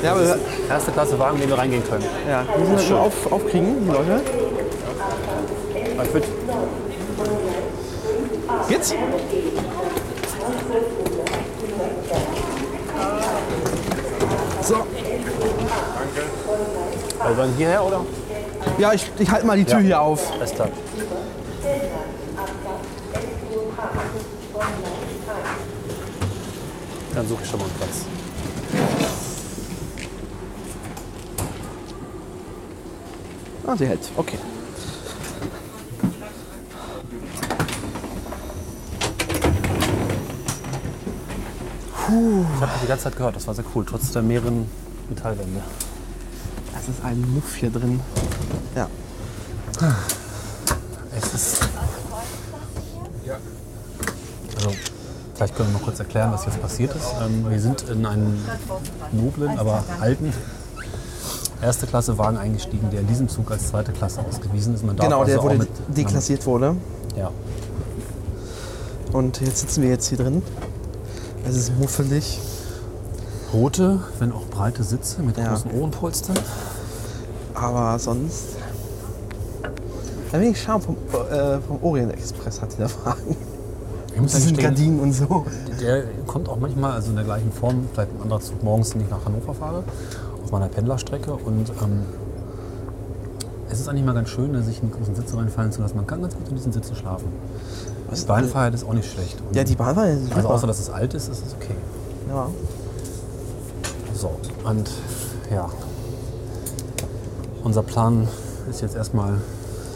Ja, 0.02 0.12
aber 0.14 0.38
Erste 0.68 0.92
Klasse 0.92 1.20
Wagen, 1.20 1.36
in 1.36 1.42
den 1.42 1.50
wir 1.50 1.58
reingehen 1.60 1.84
können. 1.88 2.06
ja, 2.28 2.44
wir 2.56 2.60
müssen 2.60 2.74
das 2.76 2.90
nur 2.90 3.02
auf, 3.02 3.32
aufkriegen, 3.32 3.86
die 3.86 3.92
Leute. 3.92 4.22
Ich 6.04 6.12
Geht's? 8.70 8.96
So, 14.66 14.78
Also 17.20 17.42
dann 17.42 17.54
hierher, 17.56 17.84
oder? 17.84 18.04
ja, 18.80 18.94
ich, 18.94 19.12
ich 19.20 19.30
halte 19.30 19.46
mal 19.46 19.58
die 19.58 19.66
Tür 19.66 19.78
Ja. 19.80 19.86
hier 19.86 20.02
auf. 20.02 20.32
Alles 20.34 20.52
klar. 20.56 20.70
Dann 27.14 27.28
suche 27.28 27.44
ich 27.44 27.50
schon 27.50 27.60
mal 27.60 27.66
einen 27.66 27.76
Platz. 27.76 28.06
Ah, 33.66 33.76
sie 33.76 33.88
hält. 33.88 34.00
Okay. 34.16 34.38
Ich 42.08 42.62
habe 42.62 42.72
die 42.84 42.88
ganze 42.88 43.06
Zeit 43.06 43.16
gehört, 43.16 43.36
das 43.36 43.48
war 43.48 43.56
sehr 43.56 43.66
cool, 43.74 43.84
trotz 43.84 44.12
der 44.12 44.22
mehreren 44.22 44.70
Metallwände. 45.10 45.62
Das 46.74 46.88
ist 46.88 47.04
ein 47.04 47.20
Muff 47.34 47.56
hier 47.56 47.72
drin. 47.72 48.00
Ja. 48.76 48.88
Es 51.18 51.34
ist. 51.34 51.68
Also, 54.56 54.70
vielleicht 55.34 55.56
können 55.56 55.70
wir 55.70 55.80
mal 55.80 55.84
kurz 55.84 56.00
erklären, 56.00 56.32
was 56.32 56.46
jetzt 56.46 56.62
passiert 56.62 56.96
ist. 56.96 57.08
Ähm, 57.24 57.50
wir 57.50 57.60
sind 57.60 57.90
in 57.90 58.06
einen 58.06 58.46
noblen, 59.12 59.58
aber 59.58 59.84
alten 60.00 60.32
erste 61.62 61.88
Klasse 61.88 62.18
Wagen 62.20 62.38
eingestiegen, 62.38 62.92
der 62.92 63.02
in 63.02 63.08
diesem 63.08 63.30
Zug 63.30 63.50
als 63.50 63.70
zweite 63.70 63.92
Klasse 63.92 64.22
ausgewiesen 64.22 64.76
ist. 64.76 64.86
Man 64.86 64.96
darf 64.96 65.08
Genau, 65.08 65.26
der 65.26 65.38
also 65.38 65.40
auch 65.40 65.52
wurde 65.52 65.58
mit, 65.58 65.98
deklassiert 65.98 66.46
wurde. 66.46 66.76
Ja. 67.16 67.32
Und 69.12 69.42
jetzt 69.42 69.62
sitzen 69.62 69.82
wir 69.82 69.90
jetzt 69.90 70.08
hier 70.08 70.20
drin. 70.20 70.44
Es 71.48 71.56
ist 71.56 71.78
muffelig. 71.78 72.40
Rote, 73.54 74.00
wenn 74.20 74.32
auch 74.32 74.46
breite 74.48 74.84
Sitze 74.84 75.22
mit 75.22 75.38
Ja. 75.38 75.50
großen 75.50 75.72
Ohrenpolstern. 75.72 76.38
Aber 77.54 77.98
sonst. 78.00 78.56
Ein 80.34 80.42
wenig 80.42 80.62
Charme 80.62 80.82
vom, 80.82 80.98
äh, 81.32 81.60
vom 81.62 81.82
Orient 81.82 82.12
Express 82.12 82.62
hat 82.62 82.78
Wagen. 82.80 83.38
Muss 84.18 84.32
Das 84.32 84.44
sind 84.44 84.58
gestehen, 84.58 84.75
Gardinen 84.75 85.00
und 85.00 85.14
so. 85.14 85.46
Der 85.80 86.04
kommt 86.25 86.50
auch 86.50 86.58
manchmal, 86.58 86.94
also 86.94 87.10
in 87.10 87.16
der 87.16 87.25
gleichen 87.25 87.52
Form, 87.52 87.88
vielleicht 87.94 88.12
ein 88.12 88.22
anderer 88.22 88.40
Zug 88.42 88.64
morgens, 88.64 88.92
den 88.92 89.02
ich 89.02 89.10
nach 89.10 89.24
Hannover 89.25 89.54
fahre, 89.54 89.84
auf 90.44 90.52
meiner 90.52 90.68
Pendlerstrecke. 90.68 91.34
Und 91.34 91.70
ähm, 91.82 92.04
es 93.70 93.80
ist 93.80 93.88
eigentlich 93.88 94.06
mal 94.06 94.14
ganz 94.14 94.30
schön, 94.30 94.62
sich 94.64 94.82
in 94.82 94.90
die 94.90 94.98
großen 94.98 95.16
Sitze 95.16 95.38
reinfallen 95.38 95.72
zu 95.72 95.82
lassen. 95.82 95.98
Man 95.98 96.08
kann 96.08 96.22
ganz 96.22 96.36
gut 96.36 96.48
in 96.50 96.56
diesen 96.56 96.72
Sitzen 96.72 96.96
schlafen. 96.96 97.28
Die 98.14 98.26
Beinfreiheit 98.26 98.74
ist 98.74 98.86
auch 98.86 98.94
nicht 98.94 99.12
schlecht. 99.12 99.38
Und 99.48 99.56
Ja, 99.56 99.64
die 99.64 99.76
Bahn 99.76 99.96
war 99.96 100.08
ja 100.08 100.16
super. 100.18 100.36
also 100.38 100.48
außer, 100.50 100.68
dass 100.68 100.80
es 100.80 100.90
alt 100.90 101.14
ist, 101.14 101.28
ist 101.30 101.46
es 101.46 101.54
okay. 101.56 101.76
ja. 102.30 102.48
So, 104.14 104.32
und 104.64 104.90
ja. 105.52 105.70
Unser 107.64 107.84
Plan 107.84 108.28
ist 108.70 108.82
jetzt 108.82 108.96
erstmal 108.96 109.34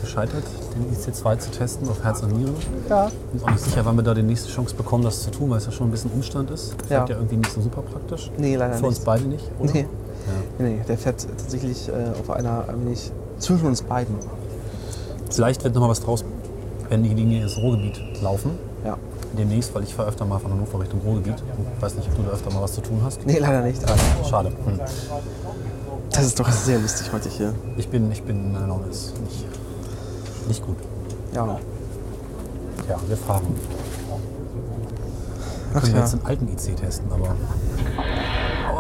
gescheitert, 0.02 0.44
den 0.76 0.94
IC2 0.96 1.38
zu 1.40 1.52
testen 1.52 1.88
auf 1.88 2.04
Herz 2.04 2.22
und 2.24 2.36
Niere. 2.38 2.52
ja. 2.90 3.10
Bin 3.32 3.44
auch 3.44 3.52
nicht 3.52 3.64
sicher, 3.64 3.86
wann 3.86 3.96
wir 3.96 4.04
da 4.04 4.14
die 4.14 4.24
nächste 4.24 4.50
Chance 4.50 4.76
bekommen, 4.76 5.04
das 5.04 5.22
zu 5.24 5.32
tun, 5.32 5.50
weil 5.50 5.58
es 5.58 5.66
ja 5.66 5.72
schon 5.72 5.88
ein 5.88 5.92
bisschen 5.92 6.12
Umstand 6.12 6.50
ist. 6.52 6.74
Ja. 6.90 6.98
Fällt 6.98 7.10
ja 7.10 7.16
irgendwie 7.18 7.38
nicht 7.38 7.52
so 7.54 7.62
super 7.62 7.82
praktisch. 7.82 8.32
Nee, 8.38 8.56
leider 8.56 8.74
Für 8.76 8.88
uns 8.88 8.98
nicht. 8.98 9.06
beide 9.06 9.24
nicht, 9.26 9.44
oder? 9.60 9.72
Nee. 9.72 9.82
Ja. 10.60 10.66
nee, 10.66 10.82
der 10.88 10.98
fährt 10.98 11.26
tatsächlich 11.38 11.88
äh, 11.90 11.92
auf 12.20 12.30
einer 12.30 12.66
ein 12.70 12.86
wenig 12.86 13.12
zwischen 13.40 13.68
uns 13.68 13.82
beiden. 13.82 14.16
Vielleicht 15.30 15.64
wird 15.64 15.74
noch 15.76 15.82
mal 15.82 15.90
was 15.90 16.02
draus, 16.02 16.24
wenn 16.90 17.04
die 17.04 17.14
Linie 17.14 17.44
ins 17.44 17.58
Ruhrgebiet 17.58 18.02
laufen. 18.22 18.52
Ja. 18.84 18.98
Demnächst, 19.38 19.74
weil 19.76 19.84
ich 19.84 19.94
fahre 19.94 20.10
öfter 20.10 20.26
mal 20.26 20.40
von 20.40 20.52
Hannover 20.52 20.80
Richtung 20.80 21.02
Ruhrgebiet. 21.02 21.36
Ich 21.76 21.82
weiß 21.82 21.96
nicht, 21.96 22.10
ob 22.10 22.18
du 22.18 22.24
da 22.24 22.32
öfter 22.32 22.52
mal 22.52 22.64
was 22.64 22.74
zu 22.74 22.82
tun 22.82 23.00
hast. 23.04 23.26
Nee, 23.26 23.38
leider 23.38 23.62
nicht. 23.62 23.82
Schade. 24.28 24.50
Hm. 24.50 24.80
Das 26.12 26.26
ist 26.26 26.40
doch 26.40 26.50
sehr 26.50 26.80
lustig 26.80 27.12
heute 27.14 27.30
hier. 27.30 27.54
Ich 27.78 27.88
bin, 27.88 28.12
ich 28.12 28.24
bin, 28.24 28.52
meine 28.52 28.68
Laune 28.68 28.88
ist 28.88 29.14
nicht, 29.22 29.46
nicht 30.48 30.66
gut. 30.66 30.78
Ja. 31.34 31.60
Ja, 32.90 32.96
wir 33.08 33.18
fahren. 33.18 33.44
Ach 35.76 35.82
können 35.82 35.94
wir 35.94 36.00
ja. 36.00 36.06
jetzt 36.06 36.14
den 36.14 36.26
alten 36.26 36.48
IC 36.48 36.76
testen, 36.76 37.12
aber 37.12 37.36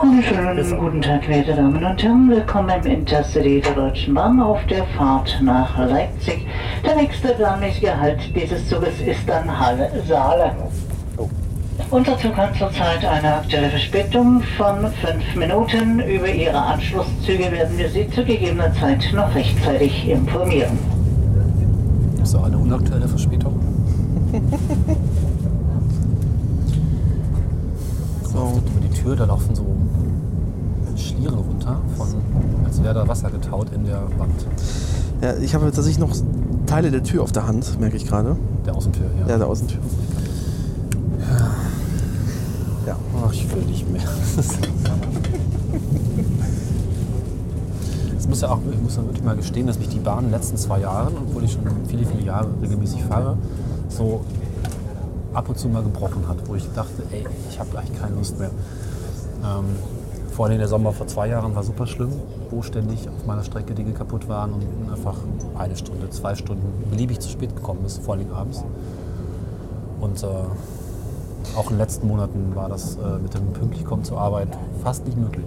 Wunderschönen 0.01 0.79
guten 0.79 1.01
Tag, 1.01 1.27
werte 1.27 1.53
Damen 1.53 1.83
und 1.83 2.01
Herren. 2.01 2.29
Willkommen 2.29 2.69
im 2.69 2.91
Intercity 2.91 3.59
der 3.59 3.73
Deutschen 3.73 4.13
Bahn 4.13 4.41
auf 4.41 4.65
der 4.67 4.85
Fahrt 4.97 5.39
nach 5.41 5.77
Leipzig. 5.77 6.47
Der 6.85 6.95
nächste 6.95 7.29
planmäßige 7.29 7.89
Halt 7.99 8.19
dieses 8.35 8.67
Zuges 8.69 8.99
ist 9.05 9.27
dann 9.27 9.59
Halle-Saale. 9.59 10.51
Unser 11.91 12.17
Zug 12.19 12.35
hat 12.37 12.55
zurzeit 12.55 13.03
eine 13.03 13.35
aktuelle 13.35 13.69
Verspätung 13.69 14.41
von 14.57 14.91
fünf 15.01 15.35
Minuten. 15.35 15.99
Über 15.99 16.29
Ihre 16.29 16.57
Anschlusszüge 16.57 17.51
werden 17.51 17.77
wir 17.77 17.89
Sie 17.89 18.09
zu 18.09 18.23
gegebener 18.23 18.73
Zeit 18.73 19.11
noch 19.13 19.33
rechtzeitig 19.33 20.07
informieren. 20.07 20.77
ist 22.21 22.35
auch 22.35 22.43
eine 22.43 22.57
unaktuelle 22.57 23.07
Verspätung. 23.07 23.59
So. 28.31 28.61
Über 28.77 28.87
die 28.87 29.01
Tür, 29.01 29.15
da 29.15 29.25
laufen 29.25 29.55
so 29.55 29.65
Schlieren 30.95 31.39
runter, 31.39 31.81
von, 31.97 32.07
als 32.63 32.81
wäre 32.83 32.93
da 32.93 33.07
Wasser 33.07 33.31
getaut 33.31 33.67
in 33.73 33.85
der 33.85 34.03
Wand 34.17 34.45
ja, 35.21 35.35
ich 35.37 35.53
habe 35.53 35.65
tatsächlich 35.65 35.99
noch 35.99 36.15
Teile 36.69 36.91
der 36.91 37.03
Tür 37.03 37.23
auf 37.23 37.31
der 37.31 37.47
Hand, 37.47 37.79
merke 37.79 37.97
ich 37.97 38.05
gerade. 38.05 38.37
der 38.63 38.75
Außentür. 38.75 39.07
Ja. 39.21 39.27
Ja, 39.27 39.37
der 39.39 39.47
Außentür. 39.47 39.79
Ja. 42.85 42.95
Ach, 43.25 43.33
ich 43.33 43.51
will 43.51 43.63
nicht 43.63 43.91
mehr. 43.91 44.03
Es 48.19 48.27
muss 48.27 48.41
ja 48.41 48.49
auch, 48.49 48.59
ich 48.71 48.79
muss 48.79 48.97
ja 48.97 49.03
wirklich 49.03 49.23
mal 49.23 49.35
gestehen, 49.35 49.65
dass 49.65 49.79
mich 49.79 49.89
die 49.89 49.97
Bahn 49.97 50.19
in 50.19 50.25
den 50.25 50.31
letzten 50.33 50.57
zwei 50.57 50.81
Jahren, 50.81 51.13
obwohl 51.17 51.43
ich 51.43 51.53
schon 51.53 51.63
viele, 51.87 52.05
viele 52.05 52.21
Jahre 52.21 52.49
regelmäßig 52.61 53.03
fahre, 53.03 53.37
so 53.87 54.21
ab 55.33 55.49
und 55.49 55.57
zu 55.57 55.69
mal 55.69 55.81
gebrochen 55.81 56.27
hat, 56.27 56.37
wo 56.47 56.53
ich 56.53 56.67
dachte, 56.75 57.01
ey, 57.11 57.25
ich 57.49 57.59
habe 57.59 57.79
eigentlich 57.79 57.99
keine 57.99 58.15
Lust 58.15 58.37
mehr. 58.37 58.51
Ähm, 59.43 59.65
vor 60.39 60.45
allem 60.45 60.57
der 60.57 60.69
Sommer 60.69 60.93
vor 60.93 61.05
zwei 61.05 61.27
Jahren 61.27 61.53
war 61.53 61.63
super 61.63 61.85
schlimm, 61.85 62.13
wo 62.49 62.61
ständig 62.61 63.09
auf 63.09 63.25
meiner 63.25 63.43
Strecke 63.43 63.73
Dinge 63.73 63.91
kaputt 63.91 64.29
waren 64.29 64.53
und 64.53 64.89
einfach 64.89 65.17
eine 65.57 65.75
Stunde, 65.75 66.09
zwei 66.11 66.33
Stunden 66.33 66.89
beliebig 66.89 67.19
zu 67.19 67.27
spät 67.27 67.53
gekommen 67.57 67.83
ist, 67.85 68.01
vor 68.01 68.13
allem 68.13 68.31
abends. 68.31 68.63
Und 69.99 70.23
äh, 70.23 70.27
auch 71.57 71.63
in 71.63 71.71
den 71.71 71.79
letzten 71.79 72.07
Monaten 72.07 72.55
war 72.55 72.69
das 72.69 72.95
äh, 72.95 73.19
mit 73.21 73.33
dem 73.33 73.51
pünktlich 73.51 73.83
kommen 73.83 74.05
zur 74.05 74.17
Arbeit 74.21 74.47
fast 74.81 75.05
nicht 75.05 75.17
möglich. 75.17 75.43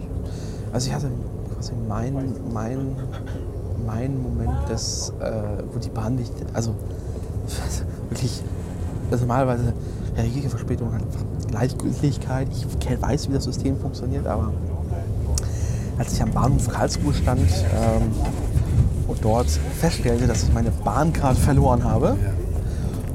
Also 0.75 0.89
ich 0.89 0.95
hatte 0.95 1.09
quasi 1.55 1.73
mein, 1.89 2.13
mein, 2.53 2.95
mein 3.87 4.23
Moment, 4.23 4.69
des, 4.69 5.11
äh, 5.21 5.33
wo 5.73 5.79
die 5.79 5.89
Bahn 5.89 6.17
nicht, 6.17 6.35
also 6.53 6.75
wirklich, 8.11 8.43
also 9.11 9.25
normalerweise 9.25 9.73
regige 10.19 10.51
Verspätung 10.51 10.93
hat 10.93 11.03
Gleichgültigkeit. 11.49 12.49
Ich 12.51 12.67
weiß, 13.01 13.31
wie 13.31 13.33
das 13.33 13.45
System 13.45 13.79
funktioniert, 13.79 14.27
aber 14.27 14.53
als 16.03 16.15
ich 16.15 16.23
am 16.23 16.33
Bahnhof 16.33 16.69
Karlsruhe 16.69 17.15
stand 17.15 17.49
ähm, 17.49 18.11
und 19.07 19.25
dort 19.25 19.47
feststellte, 19.47 20.27
dass 20.27 20.43
ich 20.43 20.53
meine 20.53 20.73
Bahncard 20.73 21.39
verloren 21.39 21.85
habe 21.85 22.17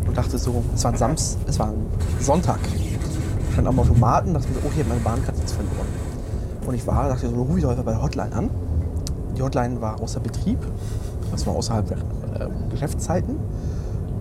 und 0.08 0.18
dachte 0.18 0.38
so, 0.38 0.64
es 0.74 0.86
war 0.86 0.94
ein 0.94 0.98
Samst, 0.98 1.38
es 1.48 1.60
war 1.60 1.68
ein 1.68 1.86
Sonntag. 2.22 2.60
Ich 2.72 3.52
stand 3.52 3.68
am 3.68 3.78
Automaten, 3.78 4.34
dachte 4.34 4.48
mir, 4.48 4.54
so, 4.54 4.62
oh, 4.66 4.72
habe 4.72 4.88
meine 4.88 5.02
Bahncard 5.02 5.38
jetzt 5.38 5.52
verloren. 5.52 5.88
Und 6.66 6.76
ich 6.76 6.88
war, 6.88 7.10
dachte 7.10 7.30
so, 7.30 7.36
rufe 7.36 7.58
ich 7.58 7.64
doch 7.64 7.72
einfach 7.72 7.84
bei 7.84 7.92
der 7.92 8.02
Hotline 8.02 8.34
an. 8.34 8.50
Die 9.38 9.42
Hotline 9.42 9.82
war 9.82 10.02
außer 10.02 10.22
Betrieb, 10.22 10.60
das 11.30 11.46
war 11.46 11.56
außerhalb 11.56 11.88
der 11.88 11.98
äh, 11.98 12.50
Geschäftszeiten, 12.70 13.36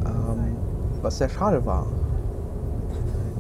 ähm, 0.05 0.57
was 1.03 1.19
sehr 1.19 1.29
schade 1.29 1.65
war. 1.65 1.87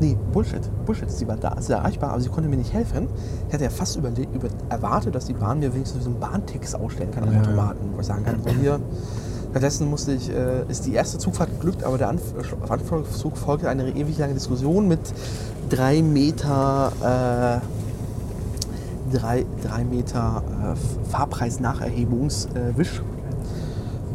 Nee, 0.01 0.17
Bullshit. 0.33 0.61
Bullshit. 0.85 1.11
Sie 1.11 1.27
war 1.27 1.37
da, 1.37 1.57
sie 1.61 1.71
war 1.73 1.79
erreichbar, 1.79 2.11
aber 2.11 2.21
sie 2.21 2.29
konnte 2.29 2.49
mir 2.51 2.57
nicht 2.57 2.73
helfen. 2.73 3.09
Ich 3.49 3.55
hatte 3.55 3.65
ja 3.65 3.71
fast 3.71 3.97
über 3.97 4.11
erwartet, 4.69 5.15
dass 5.15 5.25
die 5.25 5.33
Bahn 5.33 5.59
mir 5.61 5.73
wenigstens 5.75 6.05
so 6.05 6.11
einen 6.11 6.21
Bahntix 6.21 6.75
ausstellen 6.75 7.11
kann 7.13 7.25
am 7.25 7.33
Ja. 7.33 7.41
Automaten, 7.41 7.91
wo 7.95 8.01
ich 8.01 8.07
sagen 8.07 8.25
kann, 8.25 8.37
so 8.45 8.51
hier. 8.51 8.79
Stattdessen 9.53 9.89
musste 9.89 10.13
ich, 10.13 10.29
äh, 10.29 10.65
ist 10.69 10.85
die 10.85 10.93
erste 10.93 11.17
Zugfahrt 11.17 11.49
geglückt, 11.51 11.83
aber 11.83 11.97
der 11.97 12.11
Anf 12.11 12.21
auf 12.63 12.71
Anflug 12.71 13.07
folgte 13.39 13.71
eine 13.71 13.89
ewig 13.89 14.19
lange 14.19 14.35
Diskussion 14.35 14.87
mit 14.87 15.01
drei 15.71 16.03
Meter, 16.03 16.93
äh, 19.13 19.17
drei, 19.17 19.47
drei 19.67 19.85
Meter 19.85 20.43
äh, 20.75 21.11
Fahrpreis-Nacherhebungswisch 21.11 23.01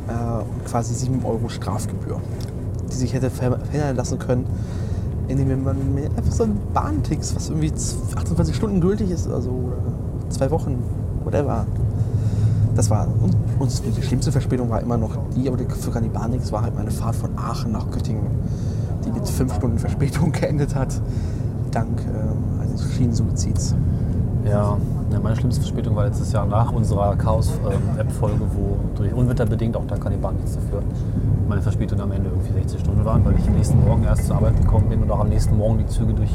äh, 0.07 0.11
äh, 0.11 0.41
und 0.43 0.65
quasi 0.65 0.93
7 0.93 1.25
Euro 1.25 1.49
Strafgebühr, 1.49 2.19
die 2.91 2.95
sich 2.95 3.13
hätte 3.13 3.31
ver- 3.31 3.57
verhindern 3.59 3.95
lassen 3.95 4.19
können, 4.19 4.45
indem 5.31 5.63
man 5.63 5.93
mir 5.93 6.05
einfach 6.15 6.31
so 6.31 6.43
einen 6.43 6.59
Bahntix, 6.73 7.35
was 7.35 7.49
irgendwie 7.49 7.73
z- 7.73 7.97
28 8.15 8.55
Stunden 8.55 8.81
gültig 8.81 9.09
ist, 9.11 9.29
also 9.29 9.71
zwei 10.29 10.49
Wochen, 10.51 10.77
whatever. 11.23 11.65
Das 12.75 12.89
war, 12.89 13.07
und, 13.21 13.35
die 13.97 14.01
schlimmste 14.01 14.31
Verspätung 14.31 14.69
war 14.69 14.81
immer 14.81 14.97
noch 14.97 15.17
die, 15.35 15.47
aber 15.47 15.57
die- 15.57 15.65
sogar 15.79 16.01
die 16.01 16.09
Bahntix 16.09 16.51
war 16.51 16.61
halt 16.63 16.75
meine 16.75 16.91
Fahrt 16.91 17.15
von 17.15 17.31
Aachen 17.37 17.71
nach 17.73 17.89
Göttingen, 17.91 18.23
die 19.05 19.11
mit 19.11 19.27
fünf 19.27 19.53
Stunden 19.55 19.77
Verspätung 19.77 20.31
geendet 20.39 20.73
hat, 20.75 20.99
dank 21.71 22.01
ähm, 22.01 22.61
eines 22.61 22.91
Schienensuizids. 22.93 23.75
Ja, 24.49 24.77
Ja, 25.11 25.19
meine 25.19 25.35
schlimmste 25.35 25.61
Verspätung 25.61 25.95
war 25.95 26.05
letztes 26.05 26.31
Jahr 26.31 26.45
nach 26.45 26.71
unserer 26.71 27.15
Chaos-App-Folge, 27.15 28.39
wo 28.55 28.77
durch 28.95 29.13
Unwetter 29.13 29.45
bedingt, 29.45 29.75
auch 29.75 29.85
da 29.87 29.97
kann 29.97 30.11
die 30.13 30.17
Bahn 30.17 30.35
nichts 30.35 30.55
dafür, 30.55 30.81
meine 31.49 31.61
Verspätung 31.61 31.99
am 31.99 32.11
Ende 32.11 32.29
irgendwie 32.29 32.53
60 32.53 32.79
Stunden 32.79 33.03
waren, 33.03 33.25
weil 33.25 33.35
ich 33.37 33.47
am 33.47 33.55
nächsten 33.55 33.83
Morgen 33.83 34.03
erst 34.03 34.27
zur 34.27 34.37
Arbeit 34.37 34.55
gekommen 34.61 34.87
bin 34.89 35.01
und 35.01 35.11
auch 35.11 35.19
am 35.19 35.29
nächsten 35.29 35.57
Morgen 35.57 35.79
die 35.79 35.87
Züge 35.87 36.13
durch 36.13 36.29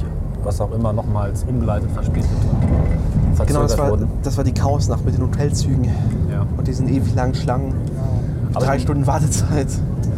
was 0.44 0.60
auch 0.60 0.70
immer 0.72 0.92
nochmals 0.92 1.44
umgeleitet, 1.48 1.90
verspätet 1.90 2.28
und 2.30 3.34
verzögert 3.34 3.46
Genau, 3.48 3.62
das 3.62 3.78
war, 3.78 3.90
wurden. 3.90 4.08
das 4.22 4.36
war 4.36 4.44
die 4.44 4.52
Chaosnacht 4.52 5.04
mit 5.04 5.16
den 5.16 5.22
Hotelzügen 5.24 5.84
Ja. 6.30 6.46
und 6.56 6.68
diesen 6.68 6.88
ewig 6.88 7.14
langen 7.14 7.34
Schlangen. 7.34 7.74
Aber 8.54 8.64
Drei 8.64 8.78
Stunden 8.78 9.06
Wartezeit. 9.06 9.66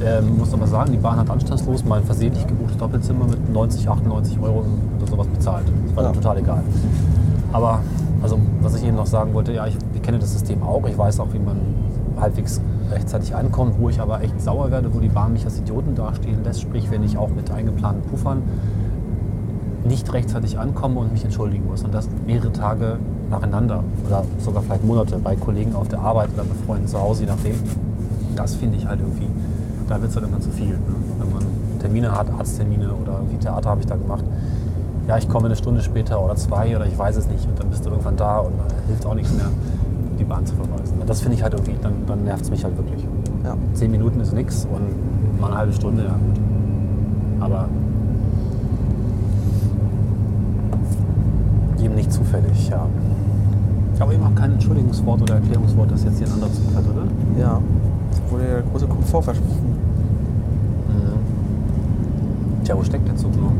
Ähm, 0.05 0.37
muss 0.39 0.53
aber 0.53 0.67
sagen, 0.67 0.93
die 0.93 0.99
Bahn 0.99 1.17
hat 1.19 1.29
anstandslos 1.31 1.85
mein 1.85 2.05
versehentlich 2.05 2.47
gebuchtes 2.47 2.77
Doppelzimmer 2.77 3.25
mit 3.27 3.53
90, 3.53 3.89
98 3.89 4.39
Euro 4.41 4.65
oder 4.99 5.07
sowas 5.11 5.27
bezahlt. 5.29 5.65
Das 5.87 5.97
war 5.97 6.03
Ja. 6.05 6.11
dann 6.11 6.21
total 6.21 6.39
egal. 6.39 6.63
Aber, 7.53 7.81
also, 8.23 8.39
was 8.61 8.75
ich 8.75 8.85
eben 8.85 8.97
noch 8.97 9.07
sagen 9.07 9.35
wollte, 9.35 9.53
ja, 9.53 9.67
ich, 9.67 9.77
ich 9.95 10.03
kenne 10.03 10.19
das 10.19 10.33
System 10.33 10.63
auch. 10.63 10.87
Ich 10.87 10.99
weiß 10.99 11.21
auch, 11.21 11.33
wie 11.33 11.39
man 11.39 11.57
halbwegs 12.21 12.61
rechtzeitig 12.91 13.35
ankommt, 13.35 13.77
wo 13.79 13.89
ich 13.89 14.01
aber 14.01 14.23
echt 14.23 14.41
sauer 14.41 14.71
werde, 14.71 14.93
wo 14.93 15.01
die 15.01 15.09
Bahn 15.09 15.33
mich 15.33 15.45
als 15.45 15.59
Idioten 15.59 15.95
dastehen 15.95 16.43
lässt. 16.43 16.61
Sprich, 16.61 16.91
wenn 16.91 17.05
ich 17.05 17.17
auch 17.17 17.31
mit 17.31 17.51
eingeplanten 17.51 18.03
Puffern 18.11 18.43
nicht 19.85 20.13
rechtzeitig 20.13 20.59
ankomme 20.59 21.01
und 21.01 21.13
mich 21.13 21.25
entschuldigen 21.25 21.67
muss. 21.67 21.85
Und 21.85 21.95
das 21.95 22.09
mehrere 22.27 22.53
Tage 22.53 22.99
nacheinander 23.31 23.85
oder 24.07 24.25
sogar 24.39 24.63
vielleicht 24.63 24.85
Monate 24.85 25.19
bei 25.19 25.37
Kollegen 25.37 25.75
auf 25.75 25.89
der 25.89 26.01
Arbeit 26.01 26.31
oder 26.35 26.45
bei 26.45 26.55
Freunden 26.67 26.89
zu 26.89 27.01
Hause, 27.01 27.23
je 27.23 27.29
nachdem. 27.29 27.55
Das 28.37 28.55
finde 28.55 28.79
ich 28.79 28.87
halt 28.87 29.01
irgendwie, 29.01 29.27
da 29.89 30.01
wird 30.01 30.11
es 30.11 30.17
halt 30.17 30.25
irgendwann 30.25 30.43
zu 30.43 30.51
viel. 30.51 30.75
Ne? 30.75 30.95
Wenn 31.19 31.33
man 31.33 31.45
Termine 31.81 32.17
hat, 32.17 32.31
Arzttermine 32.31 32.93
oder 32.93 33.15
irgendwie 33.15 33.37
Theater 33.37 33.71
habe 33.71 33.81
ich 33.81 33.87
da 33.87 33.97
gemacht. 33.97 34.25
Ja, 35.09 35.17
ich 35.17 35.27
komme 35.27 35.47
eine 35.47 35.57
Stunde 35.57 35.81
später 35.81 36.23
oder 36.23 36.37
zwei 36.37 36.77
oder 36.77 36.87
ich 36.87 36.99
weiß 36.99 37.17
es 37.17 37.29
nicht 37.29 37.49
und 37.49 37.59
dann 37.59 37.71
bist 37.71 37.85
du 37.87 37.89
irgendwann 37.89 38.17
da 38.19 38.41
und 38.41 38.53
dann 38.59 38.67
hilft 38.87 39.07
auch 39.07 39.15
nichts 39.15 39.33
mehr, 39.33 39.49
die 40.19 40.25
Bahn 40.25 40.45
zu 40.45 40.55
verweisen. 40.55 41.01
Das 41.07 41.23
finde 41.23 41.37
ich 41.37 41.43
halt 41.43 41.55
irgendwie, 41.55 41.77
dann, 41.81 41.95
dann 42.07 42.25
nervt 42.25 42.45
es 42.45 42.51
mich 42.51 42.63
halt 42.63 42.77
wirklich. 42.77 43.07
Ja. 43.43 43.57
Zehn 43.73 43.91
Minuten 43.91 44.21
ist 44.21 44.35
nichts 44.35 44.69
und 44.71 45.41
mal 45.41 45.47
eine 45.47 45.57
halbe 45.57 45.73
Stunde, 45.73 46.05
ja 46.05 46.11
gut. 46.13 46.39
Aber 47.41 47.69
jedem 51.79 51.97
nicht 51.97 52.13
zufällig, 52.13 52.69
ja. 52.69 52.85
Aber 53.99 54.13
eben 54.13 54.23
auch 54.23 54.35
kein 54.35 54.53
Entschuldigungswort 54.53 55.23
oder 55.23 55.37
Erklärungswort, 55.37 55.91
das 55.91 56.05
jetzt 56.05 56.19
hier 56.19 56.27
ein 56.27 56.35
anderer 56.35 56.53
Zug 56.53 56.67
hat, 56.77 56.85
oder? 56.85 57.05
Ja. 57.41 57.63
Da 58.13 58.31
wurde 58.31 58.45
der 58.45 58.63
große 58.63 58.87
Komfort 58.87 59.23
versprochen. 59.23 59.79
Tja, 62.65 62.77
wo 62.77 62.83
steckt 62.83 63.09
der 63.09 63.17
Zug 63.17 63.35
noch? 63.41 63.53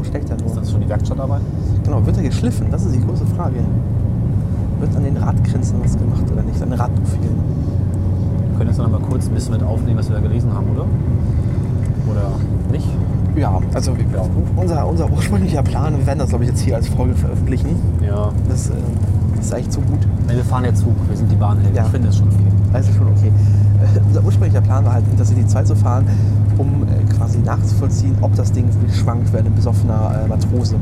Wo 0.00 0.04
steckt 0.04 0.30
er 0.30 0.36
Ist 0.36 0.46
nur? 0.46 0.54
das 0.54 0.70
schon 0.70 0.80
die 0.80 0.88
Werkstattarbeit? 0.88 1.42
Genau, 1.84 2.04
wird 2.06 2.16
er 2.16 2.22
geschliffen? 2.22 2.68
Das 2.70 2.86
ist 2.86 2.94
die 2.94 3.04
große 3.04 3.26
Frage. 3.36 3.56
Wird 4.80 4.96
an 4.96 5.04
den 5.04 5.16
Radgrenzen 5.18 5.76
was 5.84 5.98
gemacht 5.98 6.24
oder 6.32 6.42
nicht? 6.42 6.62
An 6.62 6.70
den 6.70 6.80
Radprofilen? 6.80 7.36
Wir 8.50 8.56
können 8.56 8.70
jetzt 8.70 8.78
noch 8.78 8.90
mal 8.90 9.00
kurz 9.00 9.26
ein 9.28 9.34
bisschen 9.34 9.52
mit 9.52 9.62
aufnehmen, 9.62 9.98
was 9.98 10.08
wir 10.08 10.16
da 10.16 10.22
gelesen 10.22 10.54
haben, 10.54 10.64
oder? 10.74 10.86
Oder 12.10 12.30
nicht? 12.72 12.88
Ja, 13.36 13.58
also 13.74 13.92
wir- 13.96 14.06
unser, 14.56 14.88
unser 14.88 15.10
ursprünglicher 15.12 15.62
Plan, 15.62 15.96
wir 15.98 16.06
werden 16.06 16.18
das 16.20 16.30
glaube 16.30 16.44
ich 16.44 16.50
jetzt 16.50 16.60
hier 16.60 16.76
als 16.76 16.88
Folge 16.88 17.14
veröffentlichen. 17.14 17.76
Ja. 18.04 18.30
Das, 18.48 18.70
äh, 18.70 18.72
das 19.36 19.46
ist 19.46 19.52
eigentlich 19.54 19.70
zu 19.70 19.80
gut. 19.82 19.98
Nee, 20.28 20.36
wir 20.36 20.44
fahren 20.44 20.64
jetzt 20.64 20.80
Zug, 20.80 20.94
wir 21.08 21.16
sind 21.16 21.30
die 21.30 21.36
Bahnhelden. 21.36 21.74
Ja. 21.76 21.84
Ich 21.84 21.90
finde 21.90 22.08
es 22.08 22.16
schon 22.16 22.28
okay. 22.28 22.38
Das 22.72 22.88
ist 22.88 22.96
schon 22.96 23.06
okay. 23.06 23.28
Äh, 23.28 24.00
unser 24.08 24.24
ursprünglicher 24.24 24.62
Plan 24.62 24.82
war 24.86 24.94
halt, 24.94 25.04
Intercity 25.10 25.46
2 25.46 25.62
zu 25.64 25.76
fahren, 25.76 26.06
um 26.60 26.82
äh, 26.84 27.12
quasi 27.16 27.38
nachzuvollziehen, 27.38 28.14
ob 28.20 28.34
das 28.34 28.52
Ding 28.52 28.66
wirklich 28.74 28.96
schwankt, 28.98 29.32
wenn 29.32 29.46
ein 29.46 29.54
besoffener 29.54 30.22
äh, 30.24 30.28
Matrose 30.28 30.76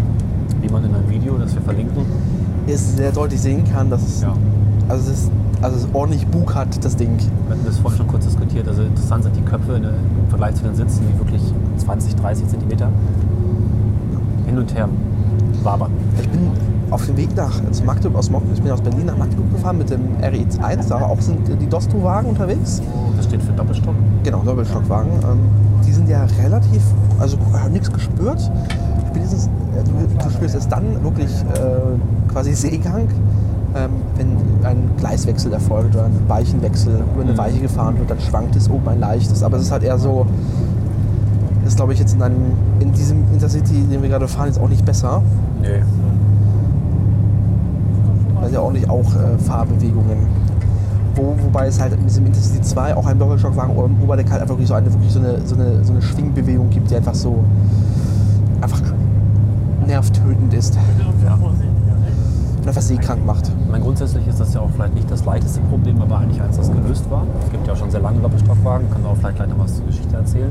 Wie 0.60 0.68
man 0.68 0.84
in 0.84 0.94
einem 0.94 1.08
Video, 1.08 1.38
das 1.38 1.54
wir 1.54 1.62
verlinken. 1.62 2.04
es 2.66 2.96
sehr 2.96 3.12
deutlich 3.12 3.40
sehen 3.40 3.62
kann, 3.72 3.88
dass 3.88 4.02
es, 4.02 4.22
Ja. 4.22 4.34
also 4.88 5.10
es, 5.10 5.18
ist, 5.20 5.30
also 5.62 5.76
es 5.76 5.88
ordentlich 5.94 6.26
Bug 6.26 6.54
hat, 6.54 6.84
das 6.84 6.96
Ding. 6.96 7.16
Wir 7.18 7.54
hatten 7.54 7.64
das 7.64 7.78
vorhin 7.78 7.98
schon 7.98 8.08
kurz 8.08 8.24
diskutiert. 8.24 8.66
Also 8.68 8.82
interessant 8.82 9.22
sind 9.24 9.36
die 9.36 9.42
Köpfe 9.42 9.74
im 9.76 10.28
Vergleich 10.28 10.56
zu 10.56 10.64
den 10.64 10.74
Sitzen, 10.74 11.02
die 11.12 11.18
wirklich 11.18 11.42
20, 11.78 12.16
30 12.16 12.48
Zentimeter 12.48 12.90
hin 14.46 14.58
und 14.58 14.74
her 14.74 14.88
wabern. 15.62 15.90
Ich 16.20 16.28
bin 16.28 16.40
auf 16.90 17.04
dem 17.06 17.16
Weg 17.16 17.36
nach 17.36 17.52
also 17.66 17.84
Magdeburg, 17.84 18.18
aus, 18.18 18.30
ich 18.54 18.62
bin 18.62 18.72
aus 18.72 18.80
Berlin 18.80 19.06
nach 19.06 19.16
Magdeburg 19.16 19.50
gefahren 19.52 19.78
mit 19.78 19.90
dem 19.90 20.00
RE1, 20.22 20.88
da 20.88 20.96
auch 21.02 21.20
sind 21.20 21.40
die 21.60 21.66
Dosto-Wagen 21.66 22.30
unterwegs. 22.30 22.80
Das 23.16 23.26
steht 23.26 23.42
für 23.42 23.52
Doppelstock. 23.52 23.94
Genau, 24.24 24.42
Doppelstockwagen. 24.42 25.10
Ähm, 25.12 25.38
die 25.88 25.94
sind 25.94 26.08
ja 26.08 26.26
relativ, 26.42 26.82
also 27.18 27.38
nichts 27.72 27.90
gespürt. 27.90 28.50
Spätestens, 29.08 29.46
äh, 29.46 30.22
du, 30.22 30.30
spürst 30.30 30.54
es 30.54 30.68
dann 30.68 31.02
wirklich 31.02 31.30
äh, 31.54 32.30
quasi 32.30 32.52
Seegang, 32.52 33.08
ähm, 33.74 33.90
wenn 34.16 34.36
ein 34.64 34.90
Gleiswechsel 34.98 35.50
erfolgt 35.50 35.94
oder 35.94 36.04
ein 36.04 36.28
Weichenwechsel 36.28 37.02
über 37.14 37.22
eine 37.22 37.32
Mhm. 37.32 37.38
Weiche 37.38 37.60
gefahren 37.60 37.98
wird, 37.98 38.10
dann 38.10 38.20
schwankt 38.20 38.54
es 38.54 38.68
oben 38.68 38.86
ein 38.86 39.00
leichtes. 39.00 39.42
Aber 39.42 39.56
es 39.56 39.64
ist 39.64 39.72
halt 39.72 39.82
eher 39.82 39.98
so, 39.98 40.26
ist 41.66 41.76
glaube 41.76 41.94
ich 41.94 41.98
jetzt 41.98 42.14
in, 42.14 42.22
einem, 42.22 42.52
in 42.80 42.92
diesem 42.92 43.24
Intercity, 43.32 43.82
den 43.90 44.02
wir 44.02 44.10
gerade 44.10 44.28
fahren, 44.28 44.48
jetzt 44.48 44.60
auch 44.60 44.68
nicht 44.68 44.84
besser. 44.84 45.22
Nee. 45.62 45.82
weil 48.40 48.52
ja 48.52 48.60
ordentlich 48.60 48.88
auch 48.90 49.14
äh, 49.14 49.38
Fahrbewegungen. 49.38 50.18
Wo, 51.18 51.34
wobei 51.42 51.66
es 51.66 51.80
halt 51.80 51.90
mit 51.98 52.08
diesem 52.08 52.26
Intercity 52.26 52.60
2 52.62 52.94
auch 52.96 53.04
ein 53.06 53.18
Doppelstockwagen 53.18 53.76
oben 53.76 53.96
im 53.96 54.02
Oberdeck 54.04 54.30
halt 54.30 54.40
einfach 54.40 54.54
wirklich 54.54 54.68
so 54.68 54.74
eine, 54.74 54.86
wirklich 54.92 55.10
so 55.12 55.18
eine, 55.18 55.44
so 55.44 55.56
eine, 55.56 55.84
so 55.84 55.92
eine 55.92 56.00
Schwingbewegung 56.00 56.70
gibt, 56.70 56.90
die 56.92 56.94
einfach 56.96 57.14
so 57.14 57.42
einfach 58.60 58.80
nervtötend 59.84 60.54
ist 60.54 60.78
und 62.60 62.68
einfach 62.68 62.82
seekrank 62.82 63.26
macht. 63.26 63.48
Ich 63.48 63.70
meine, 63.70 63.82
grundsätzlich 63.82 64.28
ist 64.28 64.38
das 64.38 64.54
ja 64.54 64.60
auch 64.60 64.70
vielleicht 64.70 64.94
nicht 64.94 65.10
das 65.10 65.24
leichteste 65.24 65.60
Problem, 65.62 66.00
aber 66.00 66.18
eigentlich 66.18 66.40
eins, 66.40 66.56
das 66.56 66.70
gelöst 66.70 67.10
war. 67.10 67.24
Es 67.44 67.50
gibt 67.50 67.66
ja 67.66 67.72
auch 67.72 67.76
schon 67.76 67.90
sehr 67.90 68.00
lange 68.00 68.20
Doppelstockwagen, 68.20 68.88
kann 68.90 69.04
auch 69.04 69.16
vielleicht 69.16 69.36
gleich 69.36 69.48
noch 69.48 69.58
was 69.58 69.74
zur 69.76 69.86
Geschichte 69.86 70.14
erzählen. 70.14 70.50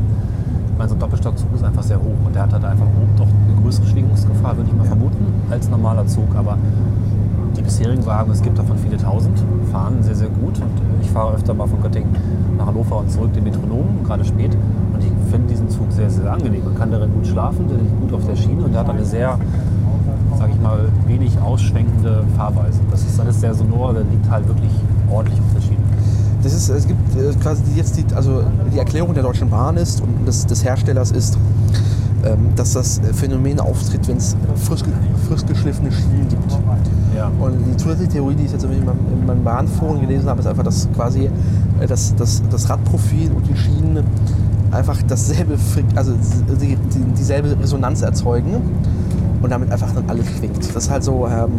Ich 0.71 0.77
meine, 0.77 0.89
so 0.89 0.95
ein 0.95 0.99
Doppelstockzug 0.99 1.47
ist 1.55 1.63
einfach 1.63 1.83
sehr 1.83 1.97
hoch 1.97 2.25
und 2.25 2.35
der 2.35 2.43
hat 2.43 2.53
halt 2.53 2.65
einfach 2.65 2.85
oben 2.85 3.15
doch 3.17 3.27
eine 3.27 3.61
größere 3.61 3.87
Schwingungsgefahr, 3.87 4.57
würde 4.57 4.69
ich 4.69 4.75
mal 4.75 4.83
Ja. 4.83 4.89
vermuten, 4.89 5.25
als 5.49 5.69
normaler 5.69 6.05
Zug. 6.07 6.35
Aber 6.35 6.57
die 7.57 7.63
bisherigen 7.63 8.05
Wagen, 8.05 8.31
es 8.31 8.41
gibt 8.41 8.57
davon 8.57 8.77
viele 8.77 8.97
tausend, 8.97 9.37
fahren 9.71 10.01
sehr, 10.01 10.15
sehr 10.15 10.29
gut. 10.29 10.57
Und 10.59 10.63
äh, 10.63 11.01
ich 11.01 11.09
fahre 11.09 11.35
öfter 11.35 11.53
mal 11.53 11.67
von 11.67 11.81
Göttingen 11.81 12.15
nach 12.57 12.67
Hannover 12.67 12.99
und 12.99 13.11
zurück 13.11 13.33
den 13.33 13.43
Metronom, 13.43 14.03
gerade 14.05 14.23
spät. 14.23 14.55
Und 14.93 15.01
ich 15.01 15.11
finde 15.31 15.47
diesen 15.47 15.69
Zug 15.69 15.91
sehr, 15.91 16.09
sehr 16.09 16.31
angenehm. 16.31 16.63
Man 16.63 16.75
kann 16.75 16.91
darin 16.91 17.11
gut 17.13 17.27
schlafen, 17.27 17.67
der 17.67 17.77
liegt 17.77 17.99
gut 17.99 18.13
auf 18.13 18.25
der 18.25 18.35
Schiene 18.35 18.63
und 18.63 18.71
der 18.73 18.81
hat 18.81 18.89
eine 18.89 19.03
sehr, 19.03 19.37
sage 20.37 20.51
ich 20.53 20.61
mal, 20.61 20.89
wenig 21.07 21.37
ausschwenkende 21.39 22.23
Fahrweise. 22.35 22.79
Das 22.91 23.01
ist 23.01 23.19
alles 23.19 23.39
sehr 23.39 23.53
sonor, 23.53 23.93
der 23.93 24.03
liegt 24.03 24.29
halt 24.29 24.47
wirklich 24.47 24.71
ordentlich 25.11 25.39
auf 25.39 25.53
der 25.55 25.61
Schiene. 25.61 25.83
Das 26.43 26.53
ist, 26.53 26.69
es 26.69 26.87
gibt 26.87 27.15
äh, 27.15 27.33
quasi 27.41 27.63
jetzt 27.75 27.97
die, 27.97 28.05
also 28.15 28.43
die 28.71 28.77
Erklärung 28.77 29.13
der 29.13 29.23
Deutschen 29.23 29.49
Bahn 29.49 29.75
ist 29.77 30.01
und 30.01 30.27
des, 30.27 30.45
des 30.45 30.63
Herstellers 30.63 31.11
ist, 31.11 31.37
ähm, 32.23 32.49
dass 32.55 32.73
das 32.73 33.01
Phänomen 33.13 33.59
auftritt, 33.59 34.07
wenn 34.07 34.17
es 34.17 34.35
frisch, 34.55 34.81
frisch 35.27 35.45
geschliffene 35.45 35.91
Schienen 35.91 36.27
gibt. 36.29 36.57
Ja. 37.17 37.31
Und 37.39 37.65
die 37.65 37.75
zusätzliche 37.77 38.11
Theorie, 38.11 38.35
die 38.35 38.45
ich 38.45 38.51
jetzt 38.51 38.63
in 38.63 38.69
meinem, 38.85 38.99
in 39.11 39.25
meinem 39.25 39.43
Bahnforum 39.43 39.99
gelesen 40.01 40.29
habe, 40.29 40.39
ist 40.39 40.45
einfach, 40.45 40.63
dass 40.63 40.87
quasi 40.95 41.29
äh, 41.79 41.87
das, 41.87 42.13
das, 42.15 42.43
das 42.49 42.69
Radprofil 42.69 43.31
und 43.31 43.47
die 43.47 43.55
Schienen 43.55 44.03
einfach 44.71 45.01
dasselbe, 45.07 45.57
also 45.95 46.13
die, 46.61 46.75
die, 46.75 46.99
dieselbe 47.17 47.57
Resonanz 47.59 48.03
erzeugen 48.03 48.61
und 49.41 49.49
damit 49.49 49.71
einfach 49.71 49.91
dann 49.93 50.07
alles 50.07 50.27
schwingt. 50.27 50.59
Das 50.59 50.83
ist 50.83 50.91
halt 50.91 51.03
so, 51.03 51.25
ähm, 51.25 51.51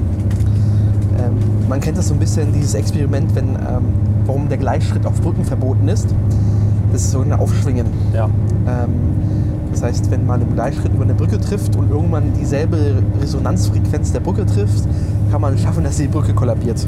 ähm, 1.19 1.33
man 1.69 1.81
kennt 1.81 1.99
das 1.99 2.09
so 2.09 2.15
ein 2.15 2.21
bisschen, 2.21 2.53
dieses 2.53 2.75
Experiment, 2.75 3.35
wenn, 3.35 3.49
ähm, 3.49 3.85
warum 4.27 4.49
der 4.49 4.59
Gleichschritt 4.59 5.07
auf 5.07 5.21
Brücken 5.21 5.45
verboten 5.45 5.89
ist. 5.89 6.15
Das 6.93 7.03
ist 7.03 7.11
so 7.11 7.21
ein 7.21 7.33
Aufschwingen. 7.33 7.87
Ja. 8.15 8.27
Ähm, 8.67 8.91
das 9.73 9.83
heißt, 9.83 10.11
wenn 10.11 10.25
man 10.25 10.41
im 10.43 10.55
Gleichschritt 10.55 10.93
über 10.95 11.05
eine 11.05 11.15
Brücke 11.15 11.39
trifft 11.39 11.77
und 11.77 11.91
irgendwann 11.91 12.33
dieselbe 12.39 13.03
Resonanzfrequenz 13.21 14.13
der 14.13 14.21
Brücke 14.21 14.47
trifft, 14.47 14.85
kann 15.31 15.41
man 15.41 15.57
schaffen, 15.59 15.85
dass 15.85 15.97
die 15.97 16.09
Brücke 16.09 16.33
kollabiert. 16.35 16.87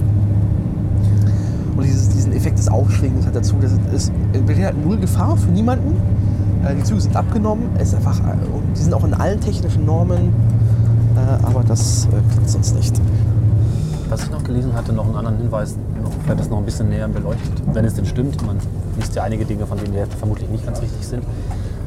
Und 1.76 1.84
dieses, 1.84 2.08
diesen 2.08 2.32
Effekt 2.32 2.58
des 2.58 2.68
Aufschwingens 2.68 3.26
hat 3.26 3.34
dazu, 3.34 3.56
dass 3.60 3.72
es 3.92 4.10
halt 4.62 4.84
null 4.84 4.98
Gefahr 4.98 5.36
für 5.36 5.50
niemanden. 5.50 5.96
Äh, 6.64 6.74
die 6.74 6.82
Züge 6.82 7.00
sind 7.00 7.16
abgenommen, 7.16 7.64
ist 7.80 7.94
einfach, 7.94 8.18
äh, 8.20 8.34
die 8.76 8.80
sind 8.80 8.92
auch 8.92 9.04
in 9.04 9.14
allen 9.14 9.40
technischen 9.40 9.84
Normen, 9.86 10.32
äh, 11.16 11.46
aber 11.46 11.62
das 11.64 12.06
klappt 12.32 12.50
sonst 12.50 12.74
nicht. 12.76 13.00
Was 14.08 14.24
ich 14.24 14.30
noch 14.30 14.42
gelesen 14.42 14.74
hatte, 14.74 14.92
noch 14.92 15.06
einen 15.06 15.16
anderen 15.16 15.38
Hinweis, 15.38 15.76
vielleicht 16.24 16.40
das 16.40 16.50
noch 16.50 16.58
ein 16.58 16.64
bisschen 16.64 16.88
näher 16.88 17.08
beleuchtet, 17.08 17.62
wenn 17.72 17.84
es 17.84 17.94
denn 17.94 18.06
stimmt, 18.06 18.44
man 18.44 18.56
liest 18.96 19.14
ja 19.14 19.22
einige 19.22 19.44
Dinge, 19.44 19.66
von 19.66 19.78
denen 19.78 19.92
die 19.92 20.16
vermutlich 20.18 20.50
nicht 20.50 20.66
ganz 20.66 20.82
richtig 20.82 21.06
sind, 21.06 21.22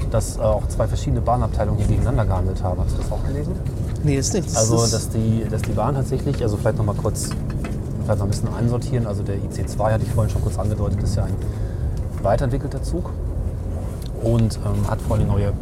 dass 0.09 0.39
auch 0.39 0.67
zwei 0.67 0.87
verschiedene 0.87 1.21
Bahnabteilungen 1.21 1.79
hier 1.79 1.87
gegeneinander 1.87 2.25
gehandelt 2.25 2.63
haben. 2.63 2.79
Hast 2.79 2.97
du 2.97 3.01
das 3.01 3.11
auch 3.11 3.23
gelesen? 3.25 3.53
Nee, 4.03 4.17
ist 4.17 4.33
nicht. 4.33 4.47
Das 4.47 4.57
Also, 4.57 4.77
dass 4.77 5.09
die, 5.09 5.45
dass 5.49 5.61
die 5.61 5.71
Bahn 5.71 5.95
tatsächlich, 5.95 6.41
also 6.43 6.57
vielleicht 6.57 6.77
noch 6.77 6.85
mal 6.85 6.95
kurz, 6.95 7.29
vielleicht 8.03 8.19
noch 8.19 8.25
ein 8.25 8.29
bisschen 8.29 8.53
einsortieren. 8.53 9.07
Also 9.07 9.23
der 9.23 9.37
IC2 9.37 9.91
hatte 9.93 10.03
ich 10.03 10.11
vorhin 10.11 10.31
schon 10.31 10.41
kurz 10.41 10.59
angedeutet, 10.59 11.01
ist 11.03 11.15
ja 11.15 11.23
ein 11.23 11.33
weiterentwickelter 12.21 12.81
Zug 12.83 13.09
und 14.21 14.59
ähm, 14.65 14.89
hat 14.89 15.01
vor 15.01 15.17
allem 15.17 15.27
neue, 15.27 15.45
neue, 15.47 15.53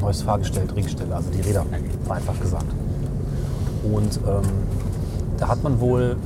neues 0.00 0.22
Fahrgestell, 0.22 0.66
Drehgestelle, 0.66 1.14
also 1.14 1.30
die 1.30 1.40
Räder, 1.40 1.64
vereinfacht 2.04 2.40
gesagt. 2.40 2.66
Und 3.82 4.20
ähm, 4.26 4.42
da 5.36 5.48
hat 5.48 5.62
man 5.62 5.80
wohl 5.80 6.16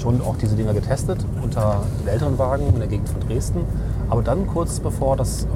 schon 0.00 0.20
auch 0.22 0.36
diese 0.36 0.56
Dinger 0.56 0.72
getestet 0.72 1.24
unter 1.42 1.82
den 2.00 2.08
älteren 2.08 2.38
Wagen 2.38 2.68
in 2.68 2.78
der 2.78 2.88
Gegend 2.88 3.08
von 3.08 3.20
Dresden. 3.28 3.60
Aber 4.08 4.22
dann 4.22 4.46
kurz 4.46 4.80
bevor 4.80 5.16
das, 5.16 5.44
ähm, 5.44 5.48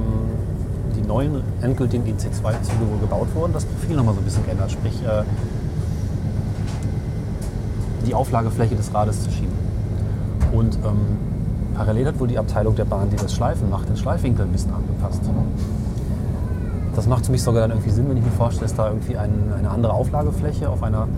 neuen 1.06 1.42
endgültigen 1.60 2.04
IC2-Züge 2.04 2.90
wohl 2.90 2.98
gebaut 3.00 3.28
wurden, 3.34 3.52
das 3.52 3.64
Profil 3.64 3.96
nochmal 3.96 4.14
so 4.14 4.20
ein 4.20 4.24
bisschen 4.24 4.44
geändert. 4.44 4.70
Sprich, 4.70 4.94
äh, 5.04 5.22
die 8.06 8.14
Auflagefläche 8.14 8.76
des 8.76 8.92
Rades 8.92 9.22
zu 9.22 9.30
schieben. 9.30 9.52
Und 10.52 10.76
ähm, 10.84 11.16
parallel 11.74 12.06
hat 12.06 12.20
wohl 12.20 12.28
die 12.28 12.38
Abteilung 12.38 12.76
der 12.76 12.84
Bahn, 12.84 13.10
die 13.10 13.16
das 13.16 13.34
Schleifen 13.34 13.70
macht, 13.70 13.88
den 13.88 13.96
Schleifwinkel 13.96 14.44
ein 14.44 14.52
bisschen 14.52 14.72
angepasst. 14.72 15.22
Das 16.94 17.06
macht 17.08 17.26
für 17.26 17.32
mich 17.32 17.42
sogar 17.42 17.62
dann 17.62 17.72
irgendwie 17.72 17.90
Sinn, 17.90 18.08
wenn 18.08 18.16
ich 18.16 18.24
mir 18.24 18.30
vorstelle, 18.30 18.66
dass 18.66 18.76
da 18.76 18.88
irgendwie 18.88 19.16
ein, 19.16 19.52
eine 19.56 19.70
andere 19.70 19.92
Auflagefläche 19.92 20.68
auf 20.68 20.82
einer 20.82 21.08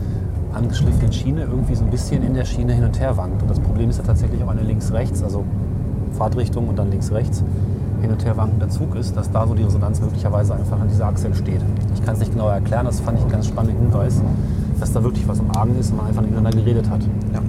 angeschliffenen 0.54 1.12
Schiene 1.12 1.42
irgendwie 1.42 1.74
so 1.74 1.84
ein 1.84 1.90
bisschen 1.90 2.22
in 2.22 2.32
der 2.32 2.46
Schiene 2.46 2.72
hin 2.72 2.84
und 2.84 2.98
her 2.98 3.16
wankt. 3.18 3.42
Und 3.42 3.50
das 3.50 3.60
Problem 3.60 3.90
ist 3.90 3.98
ja 3.98 4.04
tatsächlich 4.04 4.42
auch 4.42 4.48
eine 4.48 4.62
links-rechts, 4.62 5.22
also 5.22 5.44
Fahrtrichtung 6.16 6.68
und 6.68 6.78
dann 6.78 6.90
links-rechts 6.90 7.44
hin 8.00 8.10
und 8.10 8.24
her 8.24 8.36
wankender 8.36 8.68
Zug 8.68 8.94
ist, 8.96 9.16
dass 9.16 9.30
da 9.30 9.46
so 9.46 9.54
die 9.54 9.62
Resonanz 9.62 10.00
möglicherweise 10.00 10.54
einfach 10.54 10.80
an 10.80 10.88
dieser 10.88 11.06
Achse 11.06 11.26
entsteht. 11.28 11.60
Ich 11.94 12.02
kann 12.04 12.14
es 12.14 12.20
nicht 12.20 12.32
genau 12.32 12.48
erklären, 12.48 12.86
das 12.86 13.00
fand 13.00 13.18
ich 13.18 13.22
einen 13.24 13.32
ganz 13.32 13.46
spannenden 13.46 13.78
Hinweis, 13.90 14.20
dass 14.80 14.92
da 14.92 15.02
wirklich 15.02 15.26
was 15.28 15.38
im 15.38 15.50
Argen 15.56 15.76
ist 15.78 15.90
und 15.90 15.98
man 15.98 16.06
einfach 16.06 16.22
miteinander 16.22 16.50
geredet 16.50 16.88
hat. 16.90 17.00
Ja. 17.32 17.40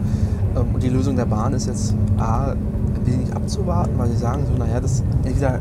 Ähm, 0.62 0.68
Und 0.74 0.82
die 0.84 0.90
Lösung 0.90 1.16
der 1.16 1.26
Bahn 1.26 1.54
ist 1.54 1.68
jetzt 1.68 1.94
A, 2.18 2.52
ein 2.52 2.58
wenig 3.06 3.34
abzuwarten, 3.36 3.94
weil 3.98 4.10
sie 4.10 4.18
sagen 4.18 4.44
so, 4.48 4.58
naja, 4.58 4.80
das 4.80 5.04
entweder 5.24 5.60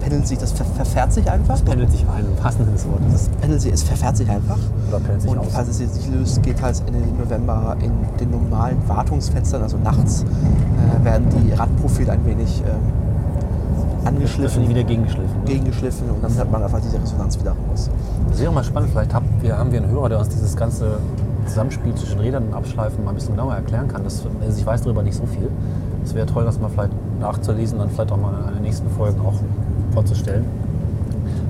pendelt 0.00 0.26
sich, 0.26 0.38
das 0.38 0.52
ver 0.52 0.64
verfährt 0.64 1.12
sich 1.12 1.30
einfach. 1.30 1.62
Pendelt 1.62 1.90
sich 1.90 2.06
ein, 2.08 2.24
im 2.24 2.42
wahrsten 2.42 2.64
Sinne 2.64 2.76
des 2.76 2.86
Wortes. 2.88 3.12
Das 3.12 3.28
pendelt 3.40 3.60
sich, 3.60 3.72
es 3.72 3.82
verfährt 3.82 4.16
sich 4.16 4.30
einfach. 4.30 4.56
Oder 4.88 4.98
pendelt 5.00 5.22
sich 5.22 5.30
Und 5.30 5.38
aus. 5.40 5.46
falls 5.50 5.68
es 5.68 5.80
jetzt 5.80 5.96
nicht 5.96 6.10
löst, 6.10 6.42
geht 6.42 6.62
halt 6.62 6.82
Ende 6.86 7.00
November 7.22 7.76
in 7.82 7.92
den 8.18 8.30
normalen 8.30 8.78
Wartungsfenstern, 8.88 9.62
also 9.62 9.76
nachts, 9.84 10.24
äh, 10.24 11.04
werden 11.04 11.26
die 11.44 11.52
Radprofile 11.52 12.12
ein 12.12 12.24
wenig 12.24 12.62
Das 12.64 12.72
angeschliffen, 14.04 14.68
wieder 14.68 14.82
gegengeschliffen. 14.82 15.44
gegengeschliffen 15.44 16.10
und 16.10 16.22
dann 16.22 16.36
hat 16.36 16.50
man 16.50 16.62
einfach 16.62 16.80
diese 16.80 17.00
Resonanz 17.00 17.38
wieder 17.38 17.52
raus. 17.52 17.90
Das 18.30 18.40
wäre 18.40 18.52
mal 18.52 18.64
spannend, 18.64 18.90
vielleicht 18.90 19.12
haben 19.14 19.28
wir, 19.40 19.58
haben 19.58 19.72
wir 19.72 19.82
einen 19.82 19.90
Hörer, 19.90 20.08
der 20.08 20.18
uns 20.18 20.28
dieses 20.28 20.56
ganze 20.56 20.98
Zusammenspiel 21.46 21.94
zwischen 21.94 22.20
Rädern 22.20 22.48
und 22.48 22.54
Abschleifen 22.54 23.04
mal 23.04 23.10
ein 23.10 23.16
bisschen 23.16 23.34
genauer 23.34 23.54
erklären 23.54 23.88
kann. 23.88 24.04
Das, 24.04 24.22
also 24.40 24.58
ich 24.58 24.66
weiß 24.66 24.82
darüber 24.82 25.02
nicht 25.02 25.16
so 25.16 25.26
viel. 25.26 25.50
Es 26.04 26.14
wäre 26.14 26.26
toll, 26.26 26.44
das 26.44 26.60
mal 26.60 26.68
vielleicht 26.68 26.92
nachzulesen 27.20 27.78
und 27.78 27.86
dann 27.86 27.90
vielleicht 27.90 28.12
auch 28.12 28.16
mal 28.20 28.34
in 28.48 28.54
den 28.54 28.62
nächsten 28.62 28.88
Folgen 28.90 29.20
auch 29.20 29.34
vorzustellen, 29.92 30.44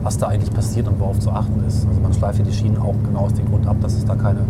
was 0.02 0.18
da 0.18 0.28
eigentlich 0.28 0.52
passiert 0.52 0.88
und 0.88 0.98
worauf 0.98 1.18
zu 1.18 1.30
achten 1.30 1.62
ist. 1.66 1.86
Also 1.86 2.00
man 2.00 2.12
schleift 2.12 2.38
ja 2.38 2.44
die 2.44 2.52
Schienen 2.52 2.78
auch 2.78 2.94
genau 3.04 3.20
aus 3.20 3.34
dem 3.34 3.46
Grund 3.46 3.66
ab, 3.66 3.76
dass 3.80 3.94
es 3.94 4.04
da 4.04 4.14
keine, 4.14 4.40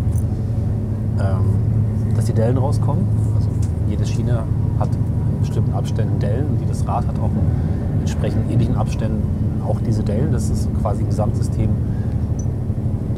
ähm, 1.20 2.14
dass 2.16 2.26
die 2.26 2.32
Dellen 2.32 2.56
rauskommen. 2.56 3.06
Also 3.34 3.48
jede 3.88 4.06
Schiene 4.06 4.44
hat 4.78 4.88
in 4.94 5.40
bestimmten 5.40 5.74
Abständen 5.74 6.18
Dellen 6.18 6.46
und 6.50 6.60
jedes 6.60 6.86
Rad 6.86 7.06
hat 7.06 7.18
auch 7.18 7.30
in 7.30 7.79
entsprechend 8.00 8.50
ähnlichen 8.50 8.76
Abständen 8.76 9.22
auch 9.66 9.78
diese 9.86 10.02
Dellen. 10.02 10.32
Das 10.32 10.50
ist 10.50 10.68
quasi 10.80 11.02
im 11.02 11.08
Gesamtsystem 11.08 11.68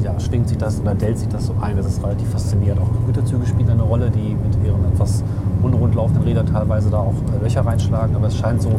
ja, 0.03 0.18
schwingt 0.18 0.49
sich 0.49 0.59
das 0.59 0.81
oder 0.81 0.95
dellt 0.95 1.18
sich 1.18 1.29
das 1.29 1.47
so 1.47 1.55
ein. 1.61 1.77
Das 1.77 1.87
ist 1.87 2.03
relativ 2.03 2.29
faszinierend. 2.29 2.81
Auch 2.81 3.07
Güterzüge 3.07 3.47
spielen 3.47 3.71
eine 3.71 3.83
Rolle, 3.83 4.11
die 4.11 4.35
mit 4.35 4.64
ihren 4.64 4.85
etwas 4.92 5.23
unrund 5.62 5.95
laufenden 5.95 6.25
Rädern 6.25 6.47
teilweise 6.47 6.90
da 6.90 6.99
auch 6.99 7.14
äh, 7.40 7.42
Löcher 7.45 7.64
reinschlagen. 7.64 8.16
Aber 8.16 8.27
es 8.27 8.37
scheint 8.37 8.62
so, 8.62 8.73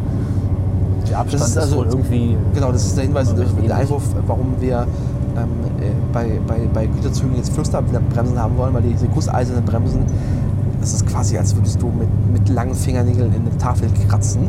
der 1.08 1.18
Abstand 1.20 1.42
Das 1.42 1.48
ist, 1.50 1.56
ist 1.56 1.62
also- 1.62 1.76
wohl 1.76 1.86
irgendwie. 1.86 2.36
Genau, 2.54 2.72
das 2.72 2.86
ist 2.86 2.96
der 2.96 3.04
Hinweis, 3.04 3.34
der. 3.34 3.76
Einwurf, 3.76 4.02
warum 4.26 4.54
wir 4.60 4.86
ähm, 5.36 5.48
äh, 5.80 5.90
bei, 6.12 6.40
bei, 6.46 6.68
bei 6.72 6.86
Güterzügen 6.86 7.36
jetzt 7.36 7.52
Flussbremsen 7.52 8.38
haben 8.38 8.56
wollen, 8.56 8.74
weil 8.74 8.82
diese 8.82 9.06
gusseisernen 9.08 9.64
Bremsen, 9.64 10.02
das 10.80 10.92
ist 10.92 11.06
quasi, 11.06 11.38
als 11.38 11.56
würdest 11.56 11.80
du 11.80 11.86
mit, 11.86 12.08
mit 12.32 12.48
langen 12.48 12.74
Fingernägeln 12.74 13.32
in 13.34 13.46
eine 13.46 13.56
Tafel 13.58 13.88
kratzen. 14.08 14.48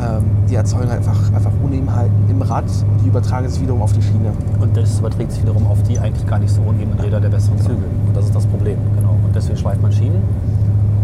Ähm, 0.00 0.24
die 0.48 0.54
erzeugen 0.54 0.88
halt 0.88 0.98
einfach, 0.98 1.32
einfach 1.32 1.50
Unebenheiten 1.62 2.14
im 2.30 2.40
Rad 2.40 2.64
und 2.64 3.02
die 3.04 3.08
übertragen 3.08 3.48
sich 3.48 3.60
wiederum 3.60 3.82
auf 3.82 3.92
die 3.92 4.02
Schiene. 4.02 4.32
Und 4.60 4.76
das 4.76 5.00
überträgt 5.00 5.32
sich 5.32 5.42
wiederum 5.42 5.66
auf 5.66 5.82
die 5.82 5.98
eigentlich 5.98 6.26
gar 6.26 6.38
nicht 6.38 6.54
so 6.54 6.62
unebenen 6.62 7.00
Räder 7.00 7.20
der 7.20 7.30
besseren 7.30 7.58
Züge. 7.58 7.82
Und 8.06 8.16
das 8.16 8.26
ist 8.26 8.34
das 8.34 8.46
Problem. 8.46 8.78
Genau. 8.96 9.16
Und 9.24 9.34
deswegen 9.34 9.56
schleift 9.58 9.82
man 9.82 9.92
Schienen 9.92 10.22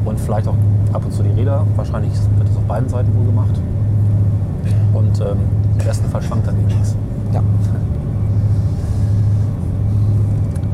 und 0.04 0.20
vielleicht 0.20 0.46
auch 0.46 0.54
ab 0.92 1.04
und 1.04 1.12
zu 1.12 1.24
die 1.24 1.30
Räder. 1.30 1.66
Wahrscheinlich 1.74 2.12
wird 2.38 2.48
es 2.48 2.56
auf 2.56 2.62
beiden 2.64 2.88
Seiten 2.88 3.12
wohl 3.16 3.26
gemacht. 3.26 3.60
Und 4.92 5.20
ähm, 5.20 5.38
im 5.78 5.84
besten 5.84 6.08
Fall 6.08 6.22
schwankt 6.22 6.46
dann 6.46 6.56
nichts. 6.66 6.96
Ja. 7.32 7.42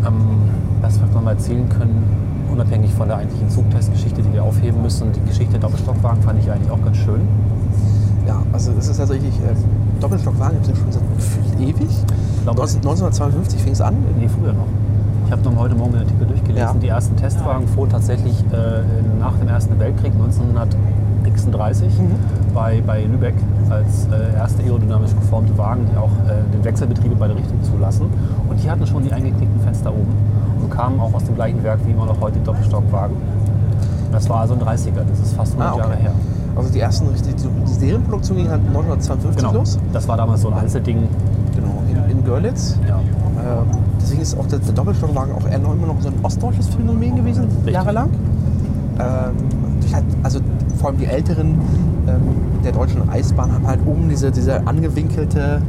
Ähm, 0.06 0.48
was 0.80 0.98
wir 0.98 1.06
noch 1.08 1.22
mal 1.22 1.32
erzählen 1.32 1.68
können, 1.68 2.02
unabhängig 2.50 2.90
von 2.94 3.06
der 3.06 3.18
eigentlichen 3.18 3.50
Zugtestgeschichte, 3.50 4.22
die 4.22 4.32
wir 4.32 4.42
aufheben 4.42 4.80
müssen, 4.80 5.12
die 5.12 5.20
Geschichte 5.20 5.52
der 5.52 5.60
Doppelstockwagen 5.60 6.22
fand 6.22 6.40
ich 6.40 6.50
eigentlich 6.50 6.70
auch 6.70 6.82
ganz 6.82 6.96
schön. 6.96 7.20
Also 8.52 8.72
das 8.72 8.88
ist 8.88 8.96
tatsächlich, 8.96 9.34
äh, 9.40 9.54
Doppelstockwagen 10.00 10.54
gibt 10.62 10.66
es 10.66 10.70
ja 10.70 10.76
schon 10.84 10.92
seit 10.92 11.02
gefühlt 11.16 11.60
ewig. 11.60 11.88
Glaube, 12.42 12.58
19, 12.60 12.78
1952 12.80 13.62
fing 13.62 13.72
es 13.72 13.80
an. 13.80 13.94
Nee, 14.18 14.28
früher 14.28 14.52
noch. 14.52 14.66
Ich 15.26 15.32
habe 15.32 15.42
noch 15.42 15.56
heute 15.60 15.74
Morgen 15.76 15.92
den 15.92 16.00
Artikel 16.02 16.26
durchgelesen. 16.26 16.58
Ja. 16.58 16.74
Die 16.74 16.88
ersten 16.88 17.14
Testwagen 17.16 17.68
fuhren 17.68 17.90
tatsächlich 17.90 18.40
äh, 18.52 18.82
nach 19.20 19.34
dem 19.36 19.46
Ersten 19.48 19.78
Weltkrieg 19.78 20.12
1936 20.14 21.88
Mhm. 22.00 22.14
bei, 22.54 22.82
bei 22.84 23.04
Lübeck 23.04 23.34
als 23.68 24.06
äh, 24.06 24.34
erste 24.36 24.62
aerodynamisch 24.64 25.14
geformte 25.14 25.56
Wagen, 25.56 25.86
die 25.92 25.96
auch 25.96 26.10
äh, 26.28 26.42
den 26.52 26.64
Wechselbetrieb 26.64 27.12
in 27.12 27.18
beide 27.18 27.36
Richtungen 27.36 27.62
zulassen. 27.62 28.06
Und 28.48 28.60
die 28.62 28.68
hatten 28.68 28.84
schon 28.86 29.04
die 29.04 29.12
eingeknickten 29.12 29.60
Fenster 29.60 29.90
oben 29.92 30.12
und 30.60 30.70
kamen 30.70 30.98
auch 30.98 31.12
aus 31.14 31.24
dem 31.24 31.36
gleichen 31.36 31.62
Werk 31.62 31.78
wie 31.86 31.92
immer 31.92 32.06
noch 32.06 32.20
heute 32.20 32.38
die 32.40 32.44
Doppelstockwagen. 32.44 33.16
Das 34.10 34.28
war 34.28 34.40
also 34.40 34.54
ein 34.54 34.60
30er, 34.60 35.04
das 35.08 35.20
ist 35.20 35.34
fast 35.34 35.52
100 35.52 35.68
Ah, 35.68 35.72
okay. 35.74 35.78
Jahre 35.82 35.96
her. 36.02 36.12
Also 36.60 36.74
die 36.74 36.80
ersten, 36.80 37.06
die, 37.14 37.32
die 37.32 37.72
Serienproduktion 37.72 38.36
ging 38.36 38.48
halt 38.50 38.60
1952 38.66 39.36
Genau, 39.36 39.58
los. 39.58 39.78
das 39.94 40.06
war 40.06 40.18
damals 40.18 40.42
so 40.42 40.48
ein 40.48 40.54
Einzelding. 40.58 41.08
Genau, 41.54 41.82
in, 41.90 42.18
in 42.18 42.22
Görlitz. 42.24 42.76
Ja. 42.86 42.96
Ähm, 42.98 43.66
deswegen 44.00 44.20
ist 44.20 44.38
auch 44.38 44.46
der, 44.46 44.58
der 44.58 44.74
Doppelstockwagen 44.74 45.34
auch 45.34 45.48
eher 45.48 45.58
noch 45.58 45.72
immer 45.72 45.86
noch 45.86 46.00
so 46.02 46.08
ein 46.08 46.14
ostdeutsches 46.22 46.68
Phänomen 46.68 47.16
gewesen, 47.16 47.44
Richtig. 47.44 47.72
jahrelang. 47.72 48.10
Ähm, 48.98 49.94
halt, 49.94 50.04
also 50.22 50.40
vor 50.78 50.90
allem 50.90 50.98
die 50.98 51.06
Älteren 51.06 51.58
ähm, 52.06 52.20
der 52.62 52.72
deutschen 52.72 53.08
Eisbahn 53.08 53.52
haben 53.52 53.66
halt 53.66 53.80
oben 53.86 54.10
diese, 54.10 54.30
diese 54.30 54.66
angewinkelte, 54.66 55.62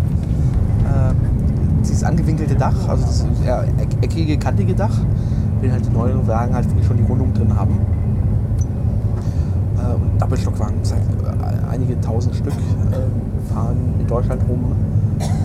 ähm, 0.86 1.16
dieses 1.86 2.04
angewinkelte 2.04 2.56
Dach, 2.56 2.76
also 2.90 3.06
das 3.06 3.26
eckige, 4.02 4.38
kantige 4.38 4.74
Dach, 4.74 4.98
während 5.62 5.76
halt 5.82 5.86
die 5.86 5.98
neueren 5.98 6.28
Wagen 6.28 6.54
halt 6.54 6.68
wirklich 6.68 6.86
schon 6.86 6.98
die 6.98 7.04
Rundung 7.04 7.34
drin 7.34 7.56
haben. 7.58 7.80
Äh, 10.32 10.36
Doppelstockwagen, 10.36 10.76
seit 10.84 11.00
äh, 11.00 11.70
einige 11.72 12.00
tausend 12.02 12.36
Stück 12.36 12.54
äh, 12.54 13.54
fahren 13.54 13.78
in 14.00 14.08
Deutschland 14.08 14.42
rum 14.50 14.64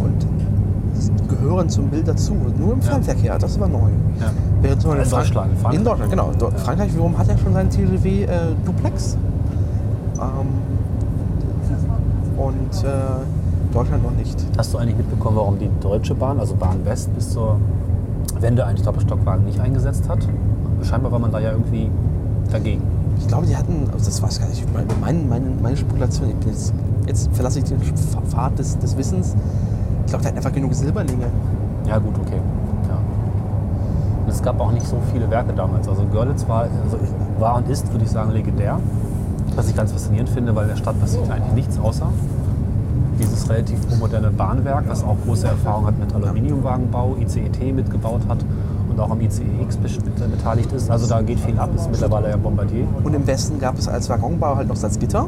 und 0.05 1.29
gehören 1.29 1.69
zum 1.69 1.89
Bild 1.89 2.07
dazu. 2.07 2.35
Nur 2.59 2.75
im. 2.75 2.83
Fernverkehr, 2.83 3.37
das 3.39 3.59
war 3.59 3.69
neu. 3.69 3.91
Ja. 4.21 4.31
Während 4.63 4.85
In 4.85 4.91
Frank- 4.91 5.11
Deutschland, 5.11 5.51
Frankreich. 5.59 5.79
In 5.79 5.85
Deutschland, 5.85 6.11
genau. 6.11 6.31
Ja. 6.41 6.51
Frankreich 6.59 6.93
wiederum 6.93 7.19
hat 7.19 7.27
ja 7.29 7.37
schon 7.39 7.53
seinen 7.53 7.71
TGW 7.71 8.23
äh, 8.25 8.29
Duplex. 8.65 9.17
Ähm, 10.19 10.47
und 12.39 12.85
äh, 12.85 13.73
Deutschland 13.73 14.03
noch 14.05 14.13
nicht. 14.13 14.37
Hast 14.57 14.73
du 14.73 14.79
eigentlich 14.79 14.97
mitbekommen, 14.99 15.37
warum 15.37 15.59
die 15.59 15.71
Deutsche 15.81 16.15
Bahn, 16.15 16.39
also 16.39 16.55
Bahn 16.55 16.85
West, 16.85 17.13
bis 17.15 17.31
zur 17.31 17.59
Wende 18.41 18.65
eigentlich 18.65 18.83
Doppelstockwagen 18.85 19.45
nicht 19.47 19.59
eingesetzt 19.61 20.09
hat? 20.09 20.27
Scheinbar 20.83 21.11
war 21.13 21.19
man 21.19 21.33
da 21.33 21.41
ja 21.41 21.51
irgendwie 21.53 21.91
dagegen. 22.53 22.83
Ich 23.19 23.29
glaube, 23.29 23.47
die 23.47 23.57
hatten, 23.57 23.89
also 23.93 24.05
das 24.05 24.23
weiß 24.23 24.35
ich 24.35 24.41
gar 24.41 24.49
nicht, 24.49 24.65
meine, 25.01 25.23
meine, 25.25 25.45
meine, 25.63 25.77
Spekulation, 25.77 26.33
jetzt, 26.45 26.73
jetzt 27.07 27.31
verlasse 27.33 27.59
ich 27.59 27.65
den 27.65 27.81
Pfad 27.81 28.59
des, 28.59 28.79
des 28.79 28.97
Wissens. 28.97 29.35
Ich 30.05 30.11
glaube, 30.11 30.23
die 30.23 30.29
hatten 30.29 30.37
einfach 30.37 30.53
genug 30.53 30.75
Silberlinge. 30.75 31.27
Ja, 31.87 31.99
gut, 31.99 32.15
okay. 32.19 32.41
Ja. 32.89 32.99
Und 34.25 34.29
es 34.29 34.43
gab 34.43 34.61
auch 34.61 34.73
nicht 34.73 34.87
so 34.87 34.99
viele 35.13 35.31
Werke 35.31 35.53
damals. 35.53 35.89
Also 35.89 36.05
Görlitz 36.13 36.47
war, 36.49 36.63
also 36.63 36.99
war 37.39 37.57
und 37.57 37.69
ist, 37.69 37.91
würde 37.93 38.05
ich 38.05 38.11
sagen, 38.11 38.33
legendär. 38.33 38.79
Was 39.55 39.69
ich 39.69 39.77
ganz 39.77 39.93
faszinierend 39.93 40.29
finde, 40.29 40.55
weil 40.55 40.65
in 40.65 40.71
der 40.71 40.77
Stadt 40.77 41.01
passiert 41.01 41.31
eigentlich 41.31 41.55
nichts 41.55 41.79
außer 41.79 42.09
dieses 43.19 43.49
relativ 43.49 43.79
moderne 43.99 44.31
Bahnwerk, 44.31 44.85
was 44.89 45.03
auch 45.03 45.17
große 45.25 45.47
Erfahrung 45.47 45.87
hat 45.87 45.99
mit 45.99 46.15
Aluminiumwagenbau, 46.15 47.17
ICET 47.19 47.75
mitgebaut 47.75 48.21
hat 48.29 48.45
und 48.97 49.03
auch 49.03 49.11
am 49.11 49.21
ICEX 49.21 49.77
bet- 49.77 50.31
beteiligt 50.31 50.73
ist. 50.73 50.91
Also 50.91 51.07
da 51.07 51.21
geht 51.21 51.39
viel 51.41 51.59
ab, 51.59 51.71
ist 51.75 51.91
mittlerweile 51.91 52.31
ja 52.31 52.37
Bombardier. 52.37 52.87
Und 53.05 53.15
im 53.15 53.27
Westen 53.27 53.59
gab 53.59 53.79
es 53.79 53.89
als 53.89 54.09
Waggonbau 54.09 54.57
halt 54.57 54.69
noch 54.69 54.77
Salzgitter, 54.77 55.27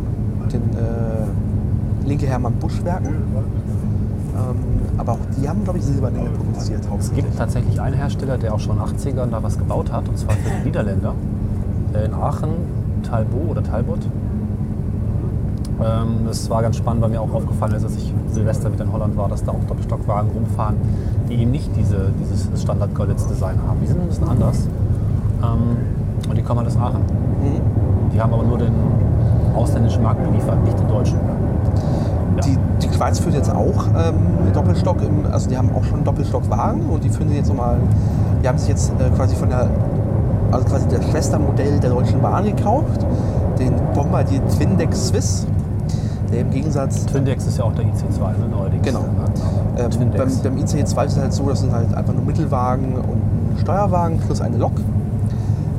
den 0.53 0.63
äh, 0.63 2.09
linke 2.09 2.27
Hermann 2.27 2.55
Busch-Werken. 2.55 3.09
Ähm, 3.09 4.57
aber 4.97 5.13
auch 5.13 5.19
die 5.41 5.49
haben, 5.49 5.63
glaube 5.65 5.79
ich, 5.79 5.85
Silberlinge 5.85 6.31
produziert. 6.31 6.81
Es 6.99 7.13
gibt 7.13 7.37
tatsächlich 7.37 7.81
einen 7.81 7.95
Hersteller, 7.97 8.39
der 8.39 8.55
auch 8.55 8.61
schon 8.61 8.79
in 8.79 8.83
den 8.85 9.17
80ern 9.19 9.31
da 9.31 9.43
was 9.43 9.59
gebaut 9.59 9.93
hat, 9.93 10.09
und 10.09 10.19
zwar 10.19 10.35
für 10.35 10.51
die 10.61 10.65
Niederländer. 10.67 11.15
Äh, 11.95 12.07
In 12.07 12.15
Aachen, 12.15 12.51
Talbot 13.03 13.51
oder 13.51 13.63
Talbot. 13.63 13.99
Ähm, 15.83 16.27
Das 16.27 16.49
war 16.51 16.63
ganz 16.63 16.77
spannend, 16.77 17.03
weil 17.03 17.11
mir 17.11 17.21
auch 17.21 17.33
aufgefallen 17.33 17.75
ist, 17.75 17.85
als 17.85 17.97
ich 17.97 18.13
Silvester 18.33 18.73
wieder 18.73 18.85
in 18.85 18.93
Holland 18.93 19.17
war, 19.17 19.29
dass 19.29 19.45
da 19.45 19.53
auch 19.53 19.65
Doppelstockwagen 19.69 20.31
rumfahren, 20.33 20.77
die 21.29 21.35
eben 21.35 21.51
nicht 21.51 21.71
diese, 21.77 22.11
dieses 22.21 22.49
Standard-Görlitz-Design 22.63 23.57
haben. 23.67 23.79
Die 23.81 23.87
sind 23.87 24.01
ein 24.01 24.09
bisschen 24.09 24.29
anders. 24.29 24.67
Ähm, 25.43 25.77
Und 26.29 26.37
die 26.37 26.43
kommen 26.43 26.61
halt 26.61 26.69
aus 26.69 26.77
Aachen. 26.77 27.03
Mhm. 27.03 28.11
Die 28.13 28.21
haben 28.21 28.33
aber 28.33 28.43
nur 28.43 28.59
den 28.59 28.73
ausländischen 29.55 30.03
Markt 30.03 30.23
beliefert, 30.25 30.63
nicht 30.65 30.79
den 30.79 30.89
deutschen. 30.89 31.19
Ja. 32.37 32.43
Die, 32.43 32.59
die 32.83 32.93
Schweiz 32.95 33.19
führt 33.19 33.35
jetzt 33.35 33.51
auch 33.55 33.87
ähm, 33.97 34.53
Doppelstock, 34.53 34.97
im, 35.03 35.31
also 35.31 35.49
die 35.49 35.57
haben 35.57 35.71
auch 35.75 35.85
schon 35.85 36.05
Doppelstockwagen 36.05 36.83
und 36.89 37.05
die 37.05 37.09
führen 37.11 37.33
jetzt 37.33 37.49
nochmal, 37.49 37.77
die 38.43 38.49
haben 38.49 38.59
sich 38.59 38.69
jetzt 38.69 38.93
äh, 38.99 39.11
quasi 39.17 39.35
von 39.37 39.49
der, 39.49 39.69
also 40.53 40.65
quasi 40.67 40.87
das 40.89 41.05
Schwestermodell 41.11 41.79
der 41.81 41.91
Deutschen 41.91 42.21
Bahn 42.21 42.45
gekauft, 42.45 43.05
den 43.59 43.75
Bombardier 43.95 44.41
Twindeck 44.49 44.95
Swiss, 44.95 45.47
der 46.33 46.41
im 46.43 46.51
Gegensatz 46.51 47.07
Twindex 47.07 47.47
ist 47.47 47.59
ja 47.59 47.65
auch 47.65 47.73
der 47.75 47.85
IC2, 47.85 48.39
ne, 48.39 48.49
neuerdings. 48.51 48.83
Genau. 48.87 49.05
Ja, 49.77 49.85
Ähm, 49.85 50.11
beim, 50.17 50.29
beim 50.43 50.59
ICE 50.59 50.85
2 50.85 51.05
ist 51.07 51.13
es 51.13 51.19
halt 51.19 51.33
so, 51.33 51.49
das 51.49 51.61
sind 51.61 51.73
halt 51.73 51.95
einfach 51.95 52.13
nur 52.13 52.25
Mittelwagen 52.25 52.95
und 52.97 53.55
ein 53.55 53.57
Steuerwagen 53.61 54.19
plus 54.19 54.41
eine 54.41 54.57
Lok. 54.57 54.73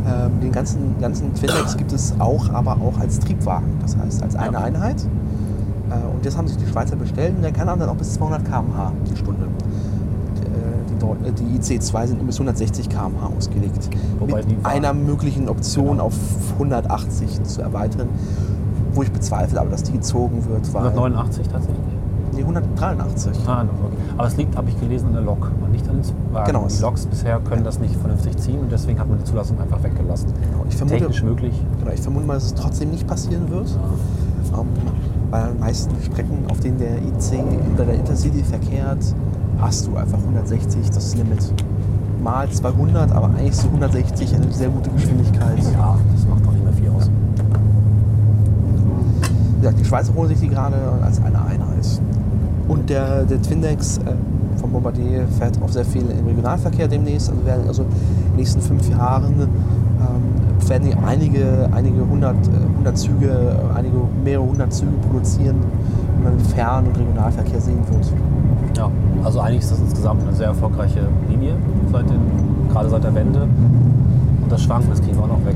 Ähm, 0.08 0.40
den 0.42 0.52
ganzen, 0.52 0.96
ganzen 1.00 1.34
Twindex 1.36 1.78
gibt 1.78 1.92
es 1.94 2.14
auch, 2.20 2.50
aber 2.54 2.74
auch 2.82 3.00
als 3.00 3.20
Triebwagen, 3.20 3.74
das 3.82 3.96
heißt 3.98 4.24
als 4.24 4.36
eine 4.36 4.54
Ja. 4.54 4.60
Einheit. 4.64 5.02
Äh, 5.90 6.16
und 6.16 6.26
das 6.26 6.38
haben 6.38 6.48
sich 6.48 6.58
die 6.58 6.66
Schweizer 6.68 6.96
bestellt 6.96 7.36
und 7.36 7.44
der 7.44 7.52
kann 7.52 7.68
dann 7.68 7.82
auch 7.90 7.96
bis 7.96 8.14
200 8.14 8.44
km/h 8.46 8.92
die 9.12 9.18
Stunde. 9.18 9.48
Die, 10.38 10.46
äh, 10.48 11.24
die, 11.24 11.28
äh, 11.28 11.32
die 11.32 11.60
IC2 11.60 12.08
sind 12.08 12.18
nur 12.18 12.26
bis 12.28 12.36
160 12.38 12.90
km/h 12.90 13.30
ausgelegt. 13.38 13.90
Wobei 14.20 14.38
mit 14.44 14.66
einer 14.66 14.94
möglichen 14.94 15.48
Option 15.50 15.90
Genau. 15.98 16.06
auf 16.06 16.14
180 16.58 17.44
zu 17.44 17.62
erweitern, 17.62 18.08
wo 18.94 19.04
ich 19.04 19.12
bezweifle, 19.12 19.60
aber 19.60 19.72
dass 19.72 19.84
die 19.84 19.94
gezogen 19.94 20.44
wird, 20.48 20.74
weil 20.74 20.88
189 20.88 21.48
tatsächlich. 21.48 21.80
nee, 22.34 22.42
183. 22.42 23.38
Ah, 23.48 23.64
okay. 23.64 23.96
Aber 24.18 24.28
es 24.28 24.38
liegt, 24.38 24.56
habe 24.56 24.70
ich 24.70 24.80
gelesen, 24.80 25.08
an 25.08 25.14
der 25.14 25.22
Lok 25.24 25.52
und 25.64 25.72
nicht 25.72 25.88
an 25.88 25.96
den 25.98 26.04
Zugwagen. 26.04 26.46
Genau. 26.48 26.68
Die 26.68 26.82
Loks 26.82 27.06
bisher 27.06 27.40
können 27.40 27.64
das 27.64 27.80
nicht 27.80 27.96
vernünftig 27.96 28.38
ziehen 28.38 28.60
und 28.60 28.72
deswegen 28.72 29.00
hat 29.00 29.08
man 29.08 29.20
die 29.20 29.24
Zulassung 29.26 29.60
einfach 29.60 29.82
weggelassen. 29.84 30.28
Genau, 30.42 30.66
ich 30.68 30.76
vermute, 30.76 31.00
Technisch 31.00 31.24
möglich. 31.24 31.54
Genau, 31.80 31.92
ich 31.92 32.02
vermute 32.02 32.26
mal, 32.26 32.34
dass 32.36 32.46
es 32.46 32.54
trotzdem 32.56 32.92
nicht 32.92 33.08
passieren 33.08 33.50
wird. 33.50 33.70
Ähm, 34.58 34.68
bei 35.32 35.44
den 35.44 35.60
meisten 35.60 35.94
Strecken, 36.02 36.46
auf 36.50 36.60
denen 36.60 36.80
der 36.80 36.98
IC 36.98 37.44
oder 37.76 37.86
der 37.86 37.96
Intercity 37.96 38.44
verkehrt, 38.44 39.00
hast 39.60 39.88
du 39.88 39.96
einfach 39.96 40.18
160 40.18 40.90
das 40.90 41.16
Limit. 41.16 41.54
Mal 42.24 42.50
200, 42.50 43.12
aber 43.12 43.28
eigentlich 43.28 43.56
so 43.56 43.68
160 43.68 44.36
eine 44.36 44.52
sehr 44.52 44.70
gute 44.70 44.90
Geschwindigkeit. 44.90 45.60
Ja, 45.74 45.98
das 46.14 46.26
macht 46.28 46.46
doch 46.46 46.52
nicht 46.52 46.64
mehr 46.64 46.74
viel 46.74 46.90
aus. 46.90 47.10
Wie 47.10 47.14
gesagt, 49.60 49.80
die 49.80 49.86
Schweizer 49.86 50.14
holen 50.16 50.30
sich 50.30 50.40
die 50.40 50.48
gerade 50.48 50.76
als 51.04 51.22
eine 51.22 51.40
Einheit. 51.40 52.02
Und 52.68 52.90
der, 52.90 53.24
der 53.24 53.42
Twindex 53.42 53.98
äh, 53.98 54.14
vom 54.58 54.72
Bombardier 54.72 55.26
fährt 55.38 55.60
auch 55.64 55.70
sehr 55.70 55.86
viel 55.86 56.04
im 56.04 56.26
Regionalverkehr 56.28 56.88
demnächst. 56.88 57.30
Also 57.30 57.46
werden 57.46 57.68
also 57.68 57.84
in 57.84 57.90
den 57.90 58.36
nächsten 58.38 58.62
fünf 58.62 58.90
Jahren 58.90 59.34
ähm, 59.42 60.68
werden 60.68 60.90
die 60.90 60.96
einige, 60.96 61.70
einige 61.72 62.08
hundert, 62.08 62.36
äh, 62.48 62.78
hundert 62.78 62.98
Züge, 62.98 63.30
äh, 63.30 63.78
einige 63.78 63.98
mehrere 64.24 64.46
hundert 64.46 64.72
Züge 64.74 64.92
produzieren, 65.10 65.56
die 66.18 66.24
man 66.24 66.40
Fern- 66.40 66.86
und 66.86 66.98
Regionalverkehr 66.98 67.60
sehen 67.60 67.80
wird. 67.90 68.14
Ja, 68.78 68.90
also 69.24 69.40
eigentlich 69.40 69.62
ist 69.62 69.72
das 69.72 69.80
insgesamt 69.80 70.22
eine 70.22 70.34
sehr 70.34 70.48
erfolgreiche 70.48 71.02
Linie, 71.28 71.56
seit 71.92 72.10
den, 72.10 72.20
gerade 72.72 72.90
seit 72.90 73.04
der 73.04 73.16
Wende. 73.16 73.42
Und 73.42 74.52
das 74.52 74.62
Schwanken, 74.62 74.92
das 74.92 75.02
kriegen 75.02 75.18
wir 75.18 75.24
auch 75.24 75.28
noch 75.28 75.46
weg. 75.46 75.56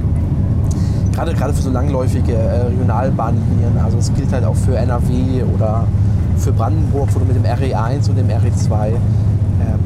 Gerade, 1.14 1.34
gerade 1.34 1.54
für 1.54 1.62
so 1.62 1.70
langläufige 1.70 2.34
äh, 2.34 2.62
Regionalbahnlinien, 2.68 3.78
also 3.84 3.98
es 4.00 4.12
gilt 4.14 4.32
halt 4.34 4.46
auch 4.46 4.56
für 4.56 4.76
NRW 4.78 5.44
oder 5.56 5.86
für 6.38 6.52
Brandenburg, 6.52 7.08
wo 7.14 7.20
du 7.20 7.26
mit 7.26 7.36
dem 7.36 7.44
RE1 7.44 8.10
und 8.10 8.18
dem 8.18 8.28
RE2 8.28 8.88
äh, 8.88 8.96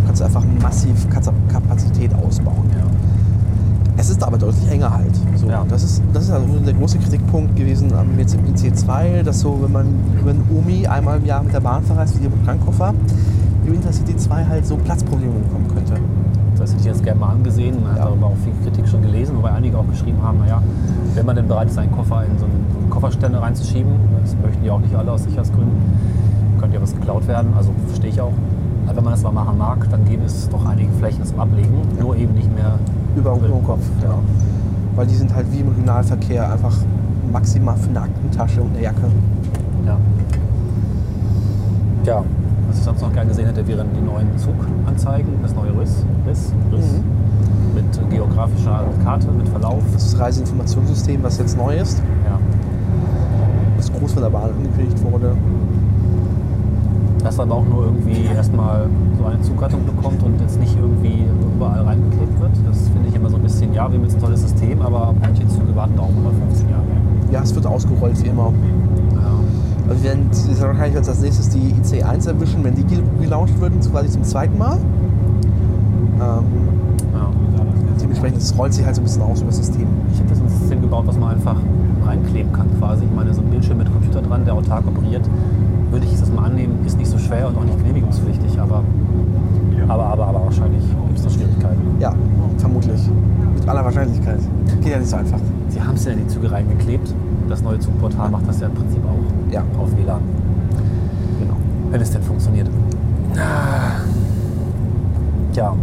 kannst 0.06 0.22
du 0.22 0.26
einfach 0.26 0.44
massiv 0.62 1.08
Kapazität 1.10 2.12
ausbauen. 2.16 2.66
Es 4.00 4.12
ist 4.12 4.24
aber 4.24 4.38
deutlich 4.38 4.70
enger 4.72 4.94
halt. 4.94 5.16
So, 5.36 5.48
Ja. 5.48 5.66
Das 5.68 5.84
ist, 5.84 6.04
das 6.13 6.26
ist 6.26 6.32
also 6.32 6.46
der 6.66 6.74
große 6.76 7.00
Kritikpunkt 7.00 7.56
gewesen 7.56 7.92
am- 7.94 8.18
jetzt 8.20 8.36
im 8.36 8.42
IC2, 8.54 9.24
dass 9.24 9.40
so, 9.40 9.58
wenn 9.62 9.72
man 9.72 9.86
über 10.22 10.32
den 10.34 10.44
Omi 10.56 10.86
einmal 10.86 11.18
im 11.18 11.26
Jahr 11.26 11.42
mit 11.44 11.52
der 11.52 11.62
Bahn 11.62 11.84
verreist, 11.84 12.16
wie 12.16 12.22
hier 12.22 12.30
mit 12.30 12.46
Krankkoffer, 12.46 12.94
im 13.66 13.74
Intercity 13.74 14.16
2 14.16 14.46
halt 14.46 14.66
so 14.68 14.78
Platzprobleme 14.78 15.34
bekommen 15.34 15.68
könnte. 15.74 15.94
Das 16.68 16.74
hätte 16.74 16.82
ich 16.82 16.88
jetzt 16.96 17.04
gerne 17.06 17.22
mal 17.22 17.30
angesehen. 17.30 17.82
Man 17.82 17.92
hat 17.94 18.00
Ja. 18.00 18.06
darüber 18.08 18.26
auch 18.28 18.36
viel 18.44 18.52
Kritik 18.62 18.86
schon 18.90 19.02
gelesen, 19.02 19.38
wobei 19.38 19.52
einige 19.54 19.78
auch 19.78 19.88
geschrieben 19.88 20.22
haben, 20.22 20.40
naja, 20.40 20.62
wenn 21.16 21.26
man 21.26 21.38
denn 21.38 21.48
bereit 21.48 21.70
ist, 21.70 21.78
einen 21.78 21.94
Koffer 21.94 22.26
in 22.26 22.38
so 22.38 22.44
einen, 22.44 22.66
so 22.74 22.80
einen 22.80 22.90
Kofferständer 22.90 23.42
reinzuschieben, 23.42 23.90
das 24.22 24.36
möchten 24.44 24.62
die 24.62 24.70
auch 24.70 24.80
nicht 24.82 24.94
alle 24.94 25.14
aus 25.14 25.24
Sicherheitsgründen, 25.24 25.72
könnte 26.60 26.76
ja 26.76 26.82
was 26.82 26.94
geklaut 26.94 27.26
werden, 27.26 27.54
also 27.56 27.72
verstehe 27.88 28.10
ich 28.10 28.20
auch. 28.20 28.34
Aber 28.86 28.98
wenn 28.98 29.04
man 29.06 29.14
das 29.14 29.24
mal 29.24 29.32
machen 29.32 29.58
mag, 29.58 29.90
dann 29.90 30.04
gäbe 30.04 30.26
es 30.26 30.50
doch 30.50 30.66
einige 30.66 30.92
Flächen 30.92 31.24
zum 31.24 31.40
Ablegen, 31.40 31.72
nur 32.02 32.18
eben 32.18 32.34
nicht 32.34 32.54
mehr 32.54 32.78
Über, 33.16 33.32
den 33.36 33.64
Kopf. 33.64 33.86
Genau. 34.02 34.20
Weil 34.98 35.08
die 35.08 35.16
sind 35.16 35.34
halt 35.34 35.46
wie 35.54 35.62
im 35.62 35.70
Regionalverkehr 35.70 36.52
einfach 36.52 36.76
maximal 37.32 37.78
für 37.78 37.90
eine 37.92 38.02
Aktentasche 38.02 38.62
und 38.62 38.74
eine 38.76 38.84
Jacke. 38.84 39.08
Ja. 39.86 39.98
Ja, 42.06 42.24
ich 42.24 42.47
sonst 42.88 43.02
noch 43.02 43.12
gern 43.13 43.28
gesehen 43.28 43.47
hätte, 43.47 43.67
wären 43.67 43.88
die 43.93 44.02
neuen 44.02 44.28
Zuganzeigen, 44.38 45.28
das 45.41 45.54
neue 45.54 45.71
Riss, 45.78 46.06
Riss, 46.26 46.54
Riss 46.71 46.86
Mhm. 46.93 47.76
mit 47.76 48.10
geografischer 48.10 48.86
Karte, 49.04 49.28
mit 49.38 49.50
Verlauf. 49.50 49.84
Das 49.93 50.04
ist 50.06 50.13
das 50.13 50.21
Reiseinformationssystem, 50.21 51.21
was 51.21 51.38
jetzt 51.38 51.58
neu 51.58 51.76
ist, 51.78 52.00
Ja. 52.26 52.39
was 53.76 53.91
groß 53.91 54.13
von 54.13 54.23
der 54.23 54.30
Bahn 54.30 54.52
angekündigt 54.58 55.04
wurde. 55.04 55.34
Dass 57.23 57.38
aber 57.41 57.56
auch 57.56 57.65
nur 57.65 57.86
irgendwie 57.88 58.23
erstmal 58.34 58.88
so 59.19 59.26
eine 59.26 59.41
Zuggattung 59.41 59.82
bekommt 59.86 60.23
und 60.23 60.39
jetzt 60.39 60.58
nicht 60.58 60.78
irgendwie 60.80 61.26
überall 61.58 61.82
reingeklebt 61.82 62.39
wird. 62.39 62.52
Das 62.65 62.88
finde 62.88 63.10
ich 63.10 63.15
immer 63.15 63.30
so 63.30 63.36
ein 63.36 63.43
bisschen, 63.43 63.73
ja, 63.73 63.91
wir 63.91 63.97
haben 63.97 64.04
jetzt 64.06 64.15
ein 64.15 64.21
tolles 64.21 64.41
System, 64.43 64.82
aber 64.82 65.13
manche 65.19 65.45
Züge 65.50 65.76
warten 65.76 66.00
auch 66.00 66.10
über 66.10 66.32
15 66.47 66.69
Jahre. 66.69 66.84
Ja, 67.34 67.41
es 67.43 67.54
wird 67.54 67.65
ausgerollt 67.67 68.23
wie 68.23 68.28
immer. 68.30 68.54
Ja. 69.88 69.91
Also 69.93 70.04
wir 70.04 70.10
werden 70.12 70.30
wahrscheinlich 70.62 70.97
als 70.97 71.10
als 71.10 71.21
nächstes 71.21 71.50
die 71.50 71.73
IC1 71.73 72.28
erwischen, 72.28 72.63
wenn 72.63 72.76
die 72.76 72.84
gel- 72.84 73.04
gelauncht 73.21 73.60
würden, 73.60 73.80
quasi 73.82 74.10
zum 74.10 74.23
zweiten 74.23 74.58
Mal. 74.58 74.78
Ähm, 74.78 76.19
Ja. 77.13 77.30
dementsprechend 78.02 78.38
es 78.41 78.58
rollt 78.58 78.73
sich 78.73 78.86
halt 78.86 78.95
so 78.95 79.02
ein 79.02 79.06
bisschen 79.06 79.21
aus 79.21 79.39
über 79.41 79.47
das 79.50 79.58
System. 79.58 79.88
Ich 80.13 80.19
habe 80.19 80.30
jetzt 80.30 80.41
ein 80.41 80.50
System 80.50 80.82
gebaut, 80.82 81.04
was 81.08 81.17
man 81.17 81.32
einfach 81.32 81.56
reinkleben 82.06 82.52
kann 82.54 82.67
quasi. 82.80 83.06
Ich 83.06 83.15
meine, 83.15 83.34
so 83.34 83.41
ein 83.41 83.47
Bildschirm 83.50 83.78
mit 83.78 83.91
Computer 83.91 84.21
dran, 84.21 84.45
der 84.45 84.54
autark 84.54 84.88
operiert, 84.88 85.23
würde 85.91 86.06
ich 86.06 86.19
das 86.19 86.32
mal 86.32 86.45
annehmen, 86.45 86.80
ist 86.86 86.97
nicht 86.97 87.10
so 87.10 87.17
schwer 87.17 87.47
und 87.47 87.58
auch 87.58 87.63
nicht 87.63 87.78
genehmigungspflichtig, 87.78 88.60
aber, 88.60 88.84
aber, 89.88 90.04
aber, 90.06 90.28
aber 90.28 90.41
wahrscheinlich 90.45 90.84
gibt 91.08 91.17
es 91.17 91.23
da 91.23 91.30
Schwierigkeiten. 91.30 91.82
Ja, 92.00 92.13
vermutlich. 92.58 93.02
Mit 93.56 93.67
aller 93.67 93.84
Wahrscheinlichkeit. 93.86 94.39
Geht 94.82 94.91
ja 94.91 95.00
nicht 95.00 95.10
so 95.10 95.15
einfach. 95.17 95.39
Sie 95.69 95.82
haben 95.82 95.95
es 95.95 96.06
ja 96.06 96.12
in 96.12 96.19
die 96.19 96.28
Züge 96.28 96.52
reingeklebt. 96.52 97.13
Das 97.50 97.62
neue 97.62 97.80
Zugportal 97.80 98.30
macht 98.30 98.47
das 98.47 98.60
ja 98.60 98.67
im 98.67 98.73
Prinzip 98.73 99.00
auch 99.06 99.17
Ja. 99.52 99.64
auf 99.80 99.92
WLAN, 99.98 100.22
Genau. 101.40 101.56
wenn 101.92 102.02
es 102.02 102.12
denn 102.12 102.22
funktioniert. 102.24 102.68
Ja, 105.54 105.74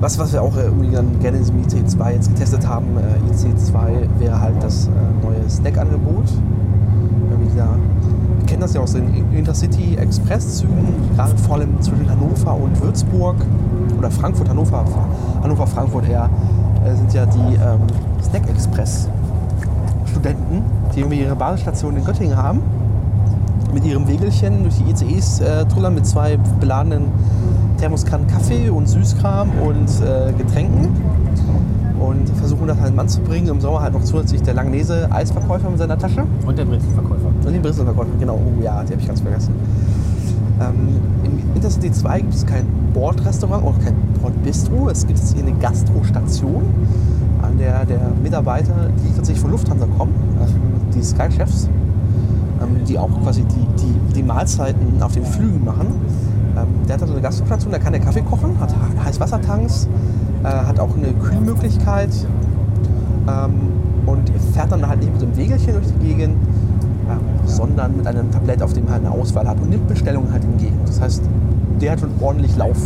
Was, 0.00 0.18
was 0.18 0.32
wir 0.32 0.42
auch 0.42 0.56
äh, 0.56 0.62
irgendwie 0.64 0.90
dann 0.90 1.20
gerne 1.20 1.36
in 1.38 1.44
diesem 1.44 1.62
IC2 1.62 2.10
jetzt 2.12 2.28
getestet 2.30 2.66
haben, 2.66 2.86
äh, 2.98 3.18
IC2 3.32 4.08
wäre 4.18 4.40
halt 4.40 4.60
das 4.62 4.88
äh, 4.88 4.90
neue 5.24 5.48
Snack-Angebot. 5.48 6.24
Äh, 6.26 7.54
Wir 7.54 7.68
kennen 8.46 8.60
das 8.60 8.74
ja 8.74 8.80
aus 8.80 8.92
den 8.94 9.04
Intercity 9.32 9.94
Express-Zügen, 9.96 10.74
gerade 11.16 11.36
vor 11.38 11.54
allem 11.56 11.80
zwischen 11.80 12.08
Hannover 12.10 12.56
und 12.56 12.80
Würzburg 12.82 13.36
oder 13.96 14.10
Frankfurt, 14.10 14.48
Hannover, 14.48 14.84
Hannover, 15.42 15.66
Frankfurt 15.68 16.08
eher, 16.08 16.28
sind 16.96 17.14
ja 17.14 17.24
die 17.26 17.54
ähm, 17.54 17.80
Snack 18.22 18.48
Express-Studenten, 18.50 20.62
die 20.94 21.00
irgendwie 21.00 21.20
ihre 21.20 21.36
Basisstation 21.36 21.96
in 21.96 22.04
Göttingen 22.04 22.36
haben, 22.36 22.62
mit 23.72 23.84
ihrem 23.84 24.06
Wegelchen 24.06 24.62
durch 24.62 24.76
die 24.76 24.90
ICEs 24.90 25.40
äh, 25.40 25.64
trullern 25.66 25.94
mit 25.94 26.06
zwei 26.06 26.36
beladenen 26.60 27.06
Thermoskannen 27.78 28.26
Kaffee 28.26 28.68
und 28.68 28.86
Süßkram 28.86 29.50
und 29.66 29.88
äh, 30.06 30.32
Getränken 30.32 30.88
und 31.98 32.28
versuchen 32.36 32.66
das 32.66 32.76
halt 32.76 32.88
einen 32.88 32.96
Mann 32.96 33.08
zu 33.08 33.20
bringen. 33.20 33.48
Im 33.48 33.60
Sommer 33.60 33.80
halt 33.80 33.94
noch 33.94 34.02
zusätzlich 34.02 34.42
der 34.42 34.54
Langnese-Eisverkäufer 34.54 35.70
mit 35.70 35.78
seiner 35.78 35.98
Tasche. 35.98 36.24
und 36.46 36.58
der 36.58 36.64
Brezelverkäufer. 36.64 37.28
Und 37.44 37.52
den 37.52 37.62
Brezelverkäufer, 37.62 38.10
genau. 38.18 38.34
Oh 38.34 38.62
ja, 38.62 38.82
die 38.84 38.92
habe 38.92 39.00
ich 39.00 39.06
ganz 39.06 39.20
vergessen. 39.20 39.54
Ähm, 40.60 41.00
Im 41.24 41.54
Intercity 41.54 41.90
2 41.90 42.20
gibt 42.20 42.34
es 42.34 42.46
kein 42.46 42.66
Bordrestaurant, 42.92 43.64
auch 43.64 43.78
kein 43.82 43.94
Bordbistro. 44.20 44.88
Es 44.88 45.06
gibt 45.06 45.18
hier 45.18 45.42
eine 45.42 45.52
Gastrostation, 45.54 46.62
an 47.40 47.58
der 47.58 47.84
der 47.84 48.00
Mitarbeiter, 48.22 48.90
die 49.04 49.14
tatsächlich 49.14 49.40
von 49.40 49.50
Lufthansa 49.50 49.86
kommen, 49.98 50.14
also 50.40 50.54
die 50.94 51.02
Sky-Chefs, 51.02 51.68
ähm, 52.62 52.84
die 52.86 52.98
auch 52.98 53.10
quasi 53.22 53.42
die, 53.42 53.66
die, 53.82 54.14
die 54.14 54.22
Mahlzeiten 54.22 55.02
auf 55.02 55.12
den 55.12 55.24
Flügen 55.24 55.64
machen. 55.64 55.86
Ähm, 56.56 56.66
der 56.86 56.94
hat 56.94 57.02
also 57.02 57.14
eine 57.14 57.22
Gastrostation, 57.22 57.72
da 57.72 57.78
kann 57.78 57.92
der 57.92 58.02
Kaffee 58.02 58.22
kochen, 58.22 58.58
hat 58.60 58.74
Heißwassertanks, 59.04 59.88
äh, 60.44 60.46
hat 60.46 60.78
auch 60.78 60.96
eine 60.96 61.12
Kühlmöglichkeit 61.12 62.10
ähm, 63.28 63.52
und 64.06 64.30
fährt 64.52 64.70
dann 64.72 64.86
halt 64.86 65.00
nicht 65.00 65.12
mit 65.12 65.22
einem 65.22 65.36
Wegelchen 65.36 65.74
durch 65.74 65.86
die 65.86 66.06
Gegend, 66.06 66.36
ähm, 67.08 67.20
sondern 67.46 67.96
mit 67.96 68.06
einem 68.06 68.30
Tablett, 68.30 68.62
auf 68.62 68.72
dem 68.72 68.86
er 68.88 68.94
eine 68.94 69.10
Auswahl 69.10 69.48
hat 69.48 69.60
und 69.60 69.70
nimmt 69.70 69.88
Bestellungen 69.88 70.32
halt 70.32 70.44
entgegen. 70.44 70.78
Das 70.86 71.00
heißt, 71.00 71.22
der 71.80 71.92
hat 71.92 72.00
schon 72.00 72.10
ordentlich 72.20 72.56
Lauf. 72.56 72.78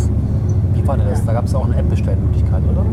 Wie 0.74 0.86
war 0.86 0.96
denn 0.96 1.08
das? 1.08 1.24
Da 1.24 1.32
gab 1.32 1.46
es 1.46 1.54
auch 1.54 1.64
eine 1.64 1.76
App-Bestellmöglichkeit, 1.76 2.62
oder? 2.70 2.84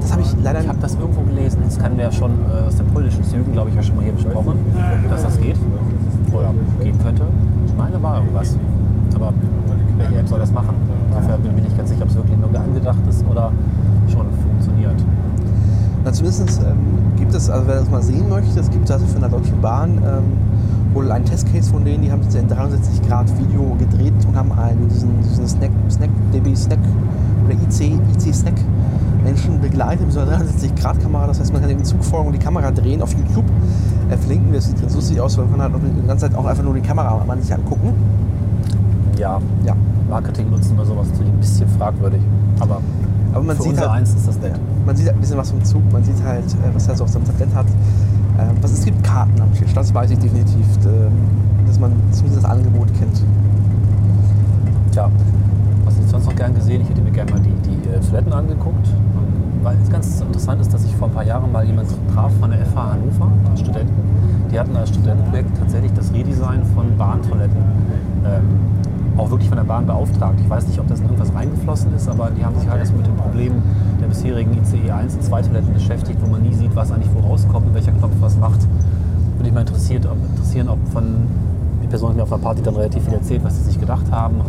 Das 0.00 0.12
habe 0.12 0.22
ich 0.22 0.34
leider 0.42 0.60
Ich 0.60 0.68
habe 0.68 0.78
das 0.80 0.94
irgendwo 0.94 1.22
gelesen. 1.22 1.58
Das 1.64 1.78
kennen 1.78 1.96
wir 1.96 2.04
ja 2.04 2.12
schon 2.12 2.30
äh, 2.30 2.66
aus 2.66 2.76
den 2.76 2.86
polnischen 2.86 3.22
Zügen, 3.24 3.52
glaube 3.52 3.70
ich, 3.70 3.76
ja 3.76 3.82
schon 3.82 3.96
mal 3.96 4.04
hier 4.04 4.12
besprochen, 4.12 4.58
dass 5.08 5.22
das 5.22 5.38
geht. 5.40 5.56
Oder 6.32 6.54
gehen 6.80 6.98
könnte. 7.02 7.22
Ich 7.66 7.76
meine, 7.76 8.02
war 8.02 8.18
irgendwas. 8.18 8.56
Aber 9.14 9.32
welche 9.98 10.16
App 10.16 10.28
soll 10.28 10.38
das 10.38 10.52
machen? 10.52 10.74
Dafür 11.12 11.36
bin 11.38 11.50
ich 11.50 11.56
mir 11.56 11.62
nicht 11.62 11.76
ganz 11.76 11.90
sicher, 11.90 12.02
ob 12.02 12.08
es 12.08 12.16
wirklich 12.16 12.38
nur 12.38 12.48
angedacht 12.48 12.98
ist 13.08 13.24
oder 13.28 13.52
schon 14.08 14.26
funktioniert. 14.42 15.04
Na, 16.04 16.12
zumindest 16.12 16.60
ähm, 16.62 16.78
gibt 17.18 17.34
es, 17.34 17.50
also 17.50 17.66
wer 17.66 17.76
das 17.76 17.90
mal 17.90 18.02
sehen 18.02 18.28
möchte, 18.28 18.58
es 18.58 18.70
gibt 18.70 18.90
also 18.90 19.06
von 19.06 19.20
der 19.20 19.28
Deutschen 19.28 19.60
Bahn 19.60 19.98
ähm, 19.98 20.94
wohl 20.94 21.10
einen 21.12 21.24
Testcase 21.24 21.70
von 21.70 21.84
denen, 21.84 22.02
die 22.02 22.10
haben 22.10 22.22
jetzt 22.22 22.34
in 22.34 22.48
63 22.48 23.06
Grad 23.06 23.26
Video 23.38 23.76
gedreht 23.78 24.14
und 24.26 24.34
haben 24.34 24.52
einen, 24.52 24.88
diesen, 24.88 25.20
diesen 25.20 25.46
Snack, 25.46 25.70
Snack, 25.90 26.10
DB 26.32 26.54
Snack 26.54 26.78
oder 27.44 27.54
IC, 27.54 28.00
IC 28.14 28.34
Snack 28.34 28.54
Menschen 29.22 29.60
begleitet 29.60 30.04
mit 30.06 30.12
so 30.12 30.20
einer 30.20 30.30
63 30.30 30.74
Grad 30.74 31.00
Kamera. 31.00 31.26
Das 31.26 31.40
heißt, 31.40 31.52
man 31.52 31.60
kann 31.60 31.70
den 31.70 31.84
Zug 31.84 32.02
folgen 32.04 32.28
und 32.28 32.32
die 32.34 32.38
Kamera 32.38 32.70
drehen 32.70 33.02
auf 33.02 33.12
YouTube. 33.12 33.44
Äh, 34.10 34.16
verlinken 34.16 34.50
wir, 34.52 34.58
das 34.58 34.68
sieht 34.68 34.80
ganz 34.80 34.94
lustig 34.94 35.20
aus, 35.20 35.36
weil 35.38 35.46
man 35.46 35.60
kann 35.60 35.72
halt 35.72 35.74
auch 35.74 35.80
die 36.02 36.06
ganze 36.06 36.28
Zeit 36.28 36.36
auch 36.36 36.44
einfach 36.44 36.64
nur 36.64 36.74
die 36.74 36.80
Kamera 36.80 37.24
mal 37.24 37.40
sich 37.40 37.52
angucken. 37.52 37.92
Ja, 39.18 39.40
Ja. 39.64 39.74
Marketing 40.08 40.50
nutzen 40.50 40.76
bei 40.76 40.84
sowas 40.84 41.06
natürlich 41.08 41.32
ein 41.32 41.38
bisschen 41.38 41.68
fragwürdig. 41.78 42.20
Aber, 42.58 42.80
Aber 43.32 43.44
man 43.44 43.56
für 43.56 43.62
sieht 43.62 43.78
halt, 43.78 43.90
eins 43.90 44.12
ist 44.12 44.26
das 44.26 44.38
nett. 44.40 44.58
Man 44.84 44.96
sieht 44.96 45.06
halt 45.06 45.16
ein 45.16 45.20
bisschen 45.20 45.38
was 45.38 45.50
vom 45.50 45.62
Zug, 45.64 45.82
man 45.92 46.02
sieht 46.02 46.20
halt, 46.24 46.44
äh, 46.44 46.74
was 46.74 46.88
er 46.88 46.96
so 46.96 47.04
auf 47.04 47.10
seinem 47.10 47.24
Tablett 47.24 47.54
hat. 47.54 47.66
Äh, 47.66 48.42
was 48.60 48.72
es 48.72 48.84
gibt 48.84 49.04
Karten 49.04 49.40
am 49.40 49.52
Tisch, 49.54 49.72
das 49.72 49.94
weiß 49.94 50.10
ich 50.10 50.18
definitiv, 50.18 50.66
äh, 50.84 51.10
dass 51.66 51.78
man 51.78 51.92
zumindest 52.10 52.44
das 52.44 52.50
Angebot 52.50 52.88
kennt. 52.98 53.22
Tja, 54.90 55.08
was 55.84 55.94
ich 55.98 56.10
sonst 56.10 56.26
noch 56.26 56.34
gern 56.34 56.54
gesehen? 56.54 56.82
Ich 56.82 56.88
hätte 56.88 57.02
mir 57.02 57.12
gerne 57.12 57.30
mal 57.30 57.40
die, 57.40 57.54
die 57.68 57.88
äh, 57.88 58.00
Toiletten 58.00 58.32
angeguckt. 58.32 58.88
Weil 59.62 59.76
es 59.82 59.90
ganz 59.90 60.20
interessant 60.20 60.60
ist, 60.60 60.72
dass 60.72 60.84
ich 60.84 60.94
vor 60.96 61.08
ein 61.08 61.14
paar 61.14 61.24
Jahren 61.24 61.52
mal 61.52 61.64
jemanden 61.64 61.94
traf 62.14 62.32
von 62.40 62.50
der 62.50 62.64
FH 62.64 62.92
Hannover, 62.92 63.30
Studenten. 63.56 63.92
Die 64.50 64.58
hatten 64.58 64.74
als 64.76 64.88
Studentenprojekt 64.88 65.56
tatsächlich 65.58 65.92
das 65.92 66.12
Redesign 66.12 66.64
von 66.74 66.96
Bahntoiletten 66.96 67.62
ähm, 68.24 68.44
auch 69.16 69.30
wirklich 69.30 69.48
von 69.48 69.58
der 69.58 69.64
Bahn 69.64 69.86
beauftragt. 69.86 70.40
Ich 70.40 70.48
weiß 70.48 70.66
nicht, 70.66 70.78
ob 70.78 70.88
das 70.88 71.00
in 71.00 71.06
irgendwas 71.06 71.34
reingeflossen 71.34 71.94
ist, 71.94 72.08
aber 72.08 72.30
die 72.30 72.44
haben 72.44 72.58
sich 72.58 72.68
halt 72.68 72.80
erst 72.80 72.96
mit 72.96 73.06
dem 73.06 73.16
Problem 73.16 73.52
der 74.00 74.06
bisherigen 74.06 74.56
ICE 74.56 74.90
1 74.90 75.14
und 75.14 75.24
2 75.24 75.42
Toiletten 75.42 75.74
beschäftigt, 75.74 76.18
wo 76.22 76.30
man 76.30 76.42
nie 76.42 76.54
sieht, 76.54 76.74
was 76.74 76.90
eigentlich 76.90 77.10
wo 77.14 77.20
rauskommt 77.20 77.66
und 77.66 77.74
welcher 77.74 77.92
Knopf 77.92 78.14
was 78.20 78.38
macht. 78.38 78.60
Würde 79.36 79.44
mich 79.44 79.52
mal 79.52 79.60
interessiert, 79.60 80.06
ob, 80.06 80.16
interessieren, 80.30 80.68
ob 80.68 80.78
von 80.88 81.04
die 81.82 81.86
Person 81.86 82.10
hat 82.10 82.16
mir 82.16 82.22
auf 82.22 82.30
der 82.30 82.36
Party 82.36 82.62
dann 82.62 82.76
relativ 82.76 83.04
viel 83.04 83.14
erzählt, 83.14 83.44
was 83.44 83.58
sie 83.58 83.64
sich 83.64 83.78
gedacht 83.78 84.10
haben. 84.10 84.36
Und 84.36 84.46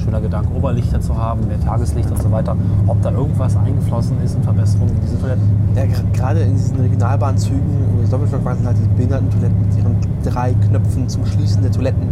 schöner 0.00 0.20
Gedanke, 0.20 0.48
Oberlichter 0.56 1.00
zu 1.00 1.16
haben, 1.16 1.46
mehr 1.48 1.60
Tageslicht 1.60 2.10
und 2.10 2.20
so 2.22 2.30
weiter. 2.32 2.56
Ob 2.86 3.00
da 3.02 3.10
irgendwas 3.10 3.56
eingeflossen 3.56 4.16
ist 4.24 4.34
in 4.36 4.42
Verbesserungen 4.42 4.94
in 4.94 5.00
diese 5.02 5.18
Toiletten. 5.20 5.42
Ja, 5.76 5.82
ger- 5.84 6.12
gerade 6.12 6.40
in 6.40 6.54
diesen 6.54 6.80
Regionalbahnzügen, 6.80 7.60
den 8.02 8.10
Doppelstockwagen 8.10 8.58
sind 8.58 8.66
halt 8.66 8.76
die 8.78 8.88
Behindertentoiletten 8.96 9.60
mit 9.60 9.76
ihren 9.78 9.96
drei 10.24 10.54
Knöpfen 10.54 11.08
zum 11.08 11.24
Schließen 11.26 11.62
der 11.62 11.70
Toiletten. 11.72 12.08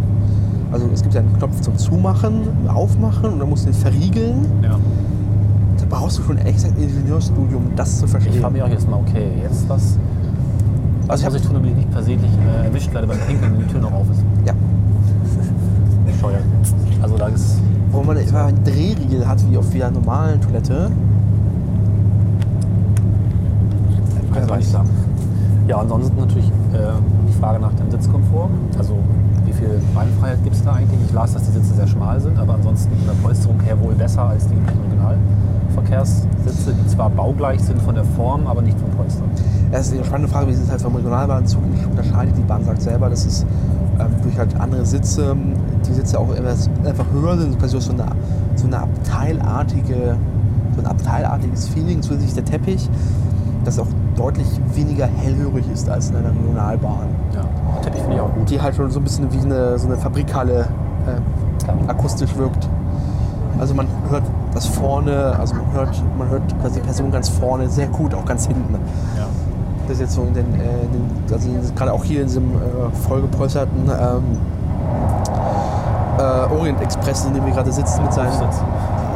Also 0.71 0.87
es 0.93 1.03
gibt 1.03 1.15
ja 1.15 1.21
einen 1.21 1.33
Knopf 1.39 1.61
zum 1.63 1.77
Zumachen, 1.79 2.43
Aufmachen 2.69 3.33
und 3.33 3.39
dann 3.41 3.49
musst 3.49 3.67
du 3.67 3.71
den 3.71 3.79
verriegeln. 3.81 4.47
Ja. 4.63 4.71
Da 5.79 5.85
brauchst 5.89 6.19
du 6.19 6.23
schon 6.23 6.37
echt 6.39 6.65
ein 6.67 6.75
Ingenieurstudium, 6.77 7.67
um 7.69 7.75
das 7.77 7.99
zu 7.99 8.07
verstehen. 8.07 8.35
Ich 8.35 8.41
frage 8.41 8.53
mich 8.55 8.63
auch 8.63 8.69
jetzt 8.69 8.89
mal, 8.91 8.97
okay, 8.99 9.29
jetzt 9.43 9.67
was? 9.69 9.97
Was 11.07 11.23
Also 11.23 11.23
ich 11.23 11.25
muss 11.25 11.25
hab- 11.25 11.35
ich 11.41 11.43
tun, 11.47 11.55
damit 11.55 11.71
ich 11.71 11.77
nicht 11.77 11.93
versehentlich 11.93 12.31
äh, 12.63 12.67
erwischt 12.67 12.93
werde 12.93 13.07
beim 13.07 13.19
Pinkeln, 13.19 13.53
wenn 13.53 13.61
die 13.67 13.73
Tür 13.73 13.81
noch 13.81 13.93
auf 13.93 14.11
ist? 14.11 14.23
Ja. 14.45 14.53
Bescheuert. 16.07 16.43
Also 17.03 17.17
da 17.17 17.29
ist 17.29 17.59
Wo 17.91 18.03
man 18.03 18.17
etwa 18.17 18.47
einen 18.47 18.63
Drehriegel 18.65 19.27
hat, 19.27 19.39
wie 19.51 19.57
auf 19.57 19.73
jeder 19.73 19.91
normalen 19.91 20.41
Toilette. 20.41 20.91
Kann 24.33 24.47
gar 24.47 24.57
nicht 24.57 24.71
sagen. 24.71 24.89
Ja, 25.67 25.79
ansonsten 25.79 26.17
natürlich 26.17 26.49
äh, 26.49 26.93
die 27.29 27.33
Frage 27.41 27.61
nach 27.61 27.73
dem 27.75 27.91
Sitzkomfort. 27.91 28.51
Also 28.79 28.97
wie 29.45 29.53
viel 29.53 29.81
Beinfreiheit 29.95 30.43
gibt 30.45 30.57
es 30.57 30.65
da 30.65 30.73
eigentlich? 30.75 31.01
Ich 31.07 31.13
las, 31.13 31.33
dass 31.33 31.45
die 31.45 31.53
Sitze 31.53 31.75
sehr 31.75 31.87
schmal 31.87 32.21
sind, 32.21 32.39
aber 32.39 32.55
ansonsten 32.55 32.95
von 32.97 33.07
der 33.07 33.23
Polsterung 33.23 33.61
her 33.61 33.81
wohl 33.81 33.95
besser 33.95 34.23
als 34.23 34.47
die 34.49 34.57
Originalverkehrssitze, 35.75 36.75
die 36.75 36.87
zwar 36.89 37.11
baugleich 37.11 37.61
sind 37.61 37.81
von 37.83 37.95
der 37.95 38.05
Form, 38.05 38.47
aber 38.47 38.63
nicht 38.63 38.79
vom 38.79 38.91
Polster. 38.91 39.25
Das 39.71 39.89
ist 39.89 39.95
eine 39.95 40.05
spannende 40.05 40.31
Frage, 40.31 40.49
wie 40.49 40.53
das 40.53 40.71
halt 40.71 40.81
vom 40.81 40.95
Regionalbahnzug 40.97 41.63
unterscheidet. 41.91 42.37
Die 42.37 42.43
Bahn 42.43 42.65
sagt 42.65 42.83
selber, 42.83 43.09
dass 43.11 43.27
es 43.27 43.45
ähm, 43.99 44.07
durch 44.23 44.39
halt 44.39 44.59
andere 44.61 44.85
Sitze, 44.85 45.37
die 45.87 45.93
Sitze 45.93 46.19
auch 46.19 46.33
etwas 46.35 46.69
einfach 46.85 47.07
höher 47.13 47.39
sind, 47.39 47.59
quasi 47.59 47.81
so 47.81 47.93
eine, 47.93 48.07
so 48.57 48.67
eine 48.67 48.79
abteilartige, 48.81 50.17
so 50.75 50.81
ein 50.81 50.87
abteilartiges 50.87 51.69
Feeling, 51.69 52.03
zusätzlich 52.03 52.35
der 52.35 52.45
Teppich, 52.45 52.89
das 53.65 53.79
auch 53.79 53.87
deutlich 54.17 54.47
weniger 54.75 55.07
hellhörig 55.07 55.65
ist 55.73 55.89
als 55.89 56.11
in 56.11 56.17
einer 56.17 56.31
Regionalbahn. 56.31 57.09
Ja, 57.35 57.45
Teppich 57.83 58.01
finde 58.01 58.17
ich 58.17 58.21
auch 58.21 58.35
gut. 58.35 58.51
Die 58.51 58.61
halt 58.61 58.75
schon 58.75 58.91
so 58.91 59.01
ein 59.01 59.05
bisschen 59.05 59.33
wie 59.33 59.45
eine, 59.45 59.79
so 59.79 59.87
eine 59.87 59.97
Fabrikhalle 59.97 60.67
äh, 61.07 61.91
akustisch 61.91 62.37
wirkt. 62.37 62.69
Also 63.59 63.75
man 63.75 63.89
hört 64.09 64.23
das 64.55 64.67
vorne, 64.67 65.37
also 65.39 65.55
man 65.55 65.73
hört, 65.73 66.03
man 66.17 66.29
hört 66.29 66.61
quasi 66.61 66.81
die 66.81 66.87
Person 66.87 67.11
ganz 67.11 67.29
vorne 67.29 67.69
sehr 67.69 67.89
gut, 67.89 68.15
auch 68.15 68.25
ganz 68.25 68.47
hinten. 68.47 68.75
Ja. 69.17 69.27
Ist 69.99 70.03
jetzt 70.03 70.15
so 70.15 70.23
in 70.23 70.33
den, 70.33 70.47
äh, 70.55 70.85
in 70.85 70.93
den 71.27 71.35
also 71.35 71.75
gerade 71.75 71.93
auch 71.93 72.05
hier 72.05 72.21
in 72.21 72.29
diesem 72.29 72.53
äh, 72.53 72.57
vollgepolsterten 73.09 73.91
ähm, 73.91 74.23
äh, 76.19 76.55
Orient 76.55 76.81
Express, 76.81 77.25
in 77.25 77.35
dem 77.35 77.45
wir 77.45 77.53
gerade 77.53 77.73
sitzen 77.73 78.05
mit 78.05 78.13
seinen. 78.13 78.29
Puffsitz. 78.29 78.63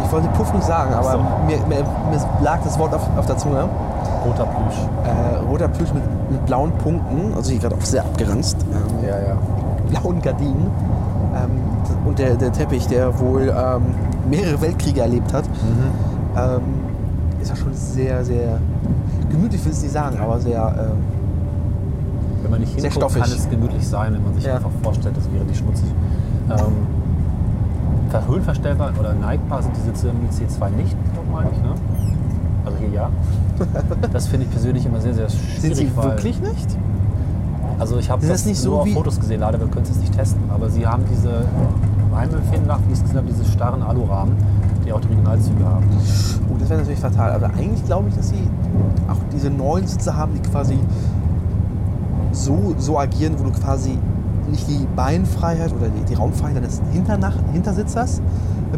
Ich 0.05 0.11
wollte 0.11 0.27
Puff 0.31 0.53
nicht 0.53 0.67
sagen, 0.67 0.93
aber 0.93 1.13
So. 1.13 1.19
mir, 1.47 1.59
mir, 1.69 1.85
mir 1.85 2.21
lag 2.43 2.59
das 2.65 2.77
Wort 2.81 2.93
auf, 2.95 3.03
auf 3.17 3.27
der 3.27 3.39
Zunge. 3.39 3.69
Roter 4.27 4.45
Plüsch. 4.45 4.77
Äh, 5.05 5.49
roter 5.49 5.69
Plüsch 5.69 5.95
mit, 5.95 6.03
mit 6.33 6.45
blauen 6.47 6.73
Punkten, 6.73 7.33
also 7.37 7.53
hier 7.53 7.61
gerade 7.61 7.77
auch 7.77 7.85
sehr 7.85 8.03
abgeranzt. 8.03 8.57
Ähm, 8.73 9.09
Ja, 9.09 9.19
ja. 9.21 9.37
blauen 9.89 10.21
Gardinen. 10.21 10.67
Ähm, 11.37 11.61
und 12.07 12.19
der, 12.19 12.35
der 12.35 12.51
Teppich, 12.51 12.89
der 12.89 13.21
wohl 13.21 13.55
ähm, 13.57 13.83
mehrere 14.29 14.61
Weltkriege 14.61 15.01
erlebt 15.03 15.33
hat, 15.33 15.45
ähm, 16.37 16.63
ist 17.41 17.51
ja 17.51 17.57
schon 17.57 17.73
sehr, 17.73 18.25
sehr 18.25 18.59
gemütlich, 19.33 19.65
will 19.65 19.73
ich 19.73 19.83
nicht 19.83 19.93
sagen, 19.93 20.19
aber 20.21 20.39
sehr. 20.41 20.63
Ähm, 20.79 20.99
Wenn 22.43 22.51
man 22.51 22.61
nicht 22.61 22.75
hinguckt, 22.75 23.15
kann 23.15 23.23
es 23.23 23.49
gemütlich 23.51 23.87
sein, 23.87 24.15
wenn 24.15 24.25
man 24.25 24.35
sich 24.35 24.45
Ja. 24.45 24.57
einfach 24.57 24.71
vorstellt, 24.83 25.17
das 25.17 25.31
wäre 25.33 25.45
nicht 25.45 25.59
schmutzig. 25.59 25.87
Ähm, 26.51 26.57
ver- 28.11 28.27
höhenverstellbar 28.27 28.93
oder 28.99 29.15
neigbar 29.15 29.63
sind 29.63 29.77
die 29.77 29.81
Sitze 29.81 30.09
im 30.09 30.17
IC2 30.29 30.71
nicht, 30.71 30.97
meine 31.33 31.51
ich. 31.51 31.59
Ne? 31.63 31.75
Also 32.65 32.79
hier 32.79 32.89
ja. 32.91 33.09
Das 34.13 34.27
finde 34.27 34.47
ich 34.47 34.51
persönlich 34.53 34.85
immer 34.87 35.01
sehr, 35.01 35.15
sehr 35.15 35.29
schwierig. 35.29 35.61
sind 35.61 35.77
sie 35.77 35.97
wirklich 35.97 36.41
nicht? 36.41 36.77
Also 37.79 37.97
ich 37.99 38.11
habe 38.11 38.21
das, 38.23 38.31
das 38.31 38.47
nicht 38.47 38.61
so 38.61 38.71
nur 38.71 38.81
auf 38.83 38.89
Fotos 38.91 39.19
gesehen, 39.19 39.41
leider, 39.41 39.59
wir 39.61 39.67
können 39.69 39.83
es 39.85 39.89
jetzt 39.91 40.01
nicht 40.01 40.15
testen. 40.17 40.43
Aber 40.55 40.69
sie 40.69 40.87
haben 40.87 41.05
diese, 41.11 41.45
meinem 42.11 42.35
Empfinden 42.35 42.67
nach, 42.67 42.79
wie 42.87 42.93
ich 42.93 42.99
es 42.99 43.03
gesehen 43.03 43.17
habe, 43.19 43.27
diese 43.29 43.45
starren 43.45 43.83
Alurahmen, 43.83 44.35
die 44.85 44.93
auch 44.93 45.01
die 45.01 45.09
Regionalzüge 45.09 45.65
haben. 45.65 45.87
Oh, 46.51 46.57
das 46.59 46.69
wäre 46.69 46.81
natürlich 46.81 47.01
fatal. 47.01 47.33
Aber 47.33 47.47
eigentlich 47.57 47.85
glaube 47.87 48.09
ich, 48.09 48.15
dass 48.17 48.29
sie 48.29 48.49
auch 49.09 49.17
diese 49.33 49.51
neuen 49.51 49.87
Sitze 49.87 50.17
haben, 50.17 50.33
die 50.35 50.41
quasi 50.49 50.79
so, 52.33 52.75
so 52.79 52.99
agieren, 52.99 53.35
wo 53.39 53.45
du 53.45 53.51
quasi 53.51 53.99
nicht 54.51 54.69
die 54.69 54.87
Beinfreiheit 54.97 55.73
oder 55.73 55.89
die, 55.89 56.05
die 56.05 56.15
Raumfreiheit 56.15 56.57
deines 56.57 56.81
Hinternach 56.93 57.35
Hintersitzers 57.53 58.21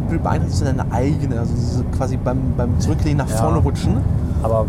beeinträchtigst, 0.09 0.57
sondern 0.59 0.77
deine 0.77 0.91
eigene. 0.91 1.39
Also 1.39 1.53
quasi 1.97 2.17
beim, 2.17 2.37
beim 2.57 2.79
Zurücklehnen 2.79 3.17
nach 3.17 3.29
Ja. 3.29 3.37
vorne 3.37 3.57
rutschen. 3.59 3.97
Aber 4.43 4.65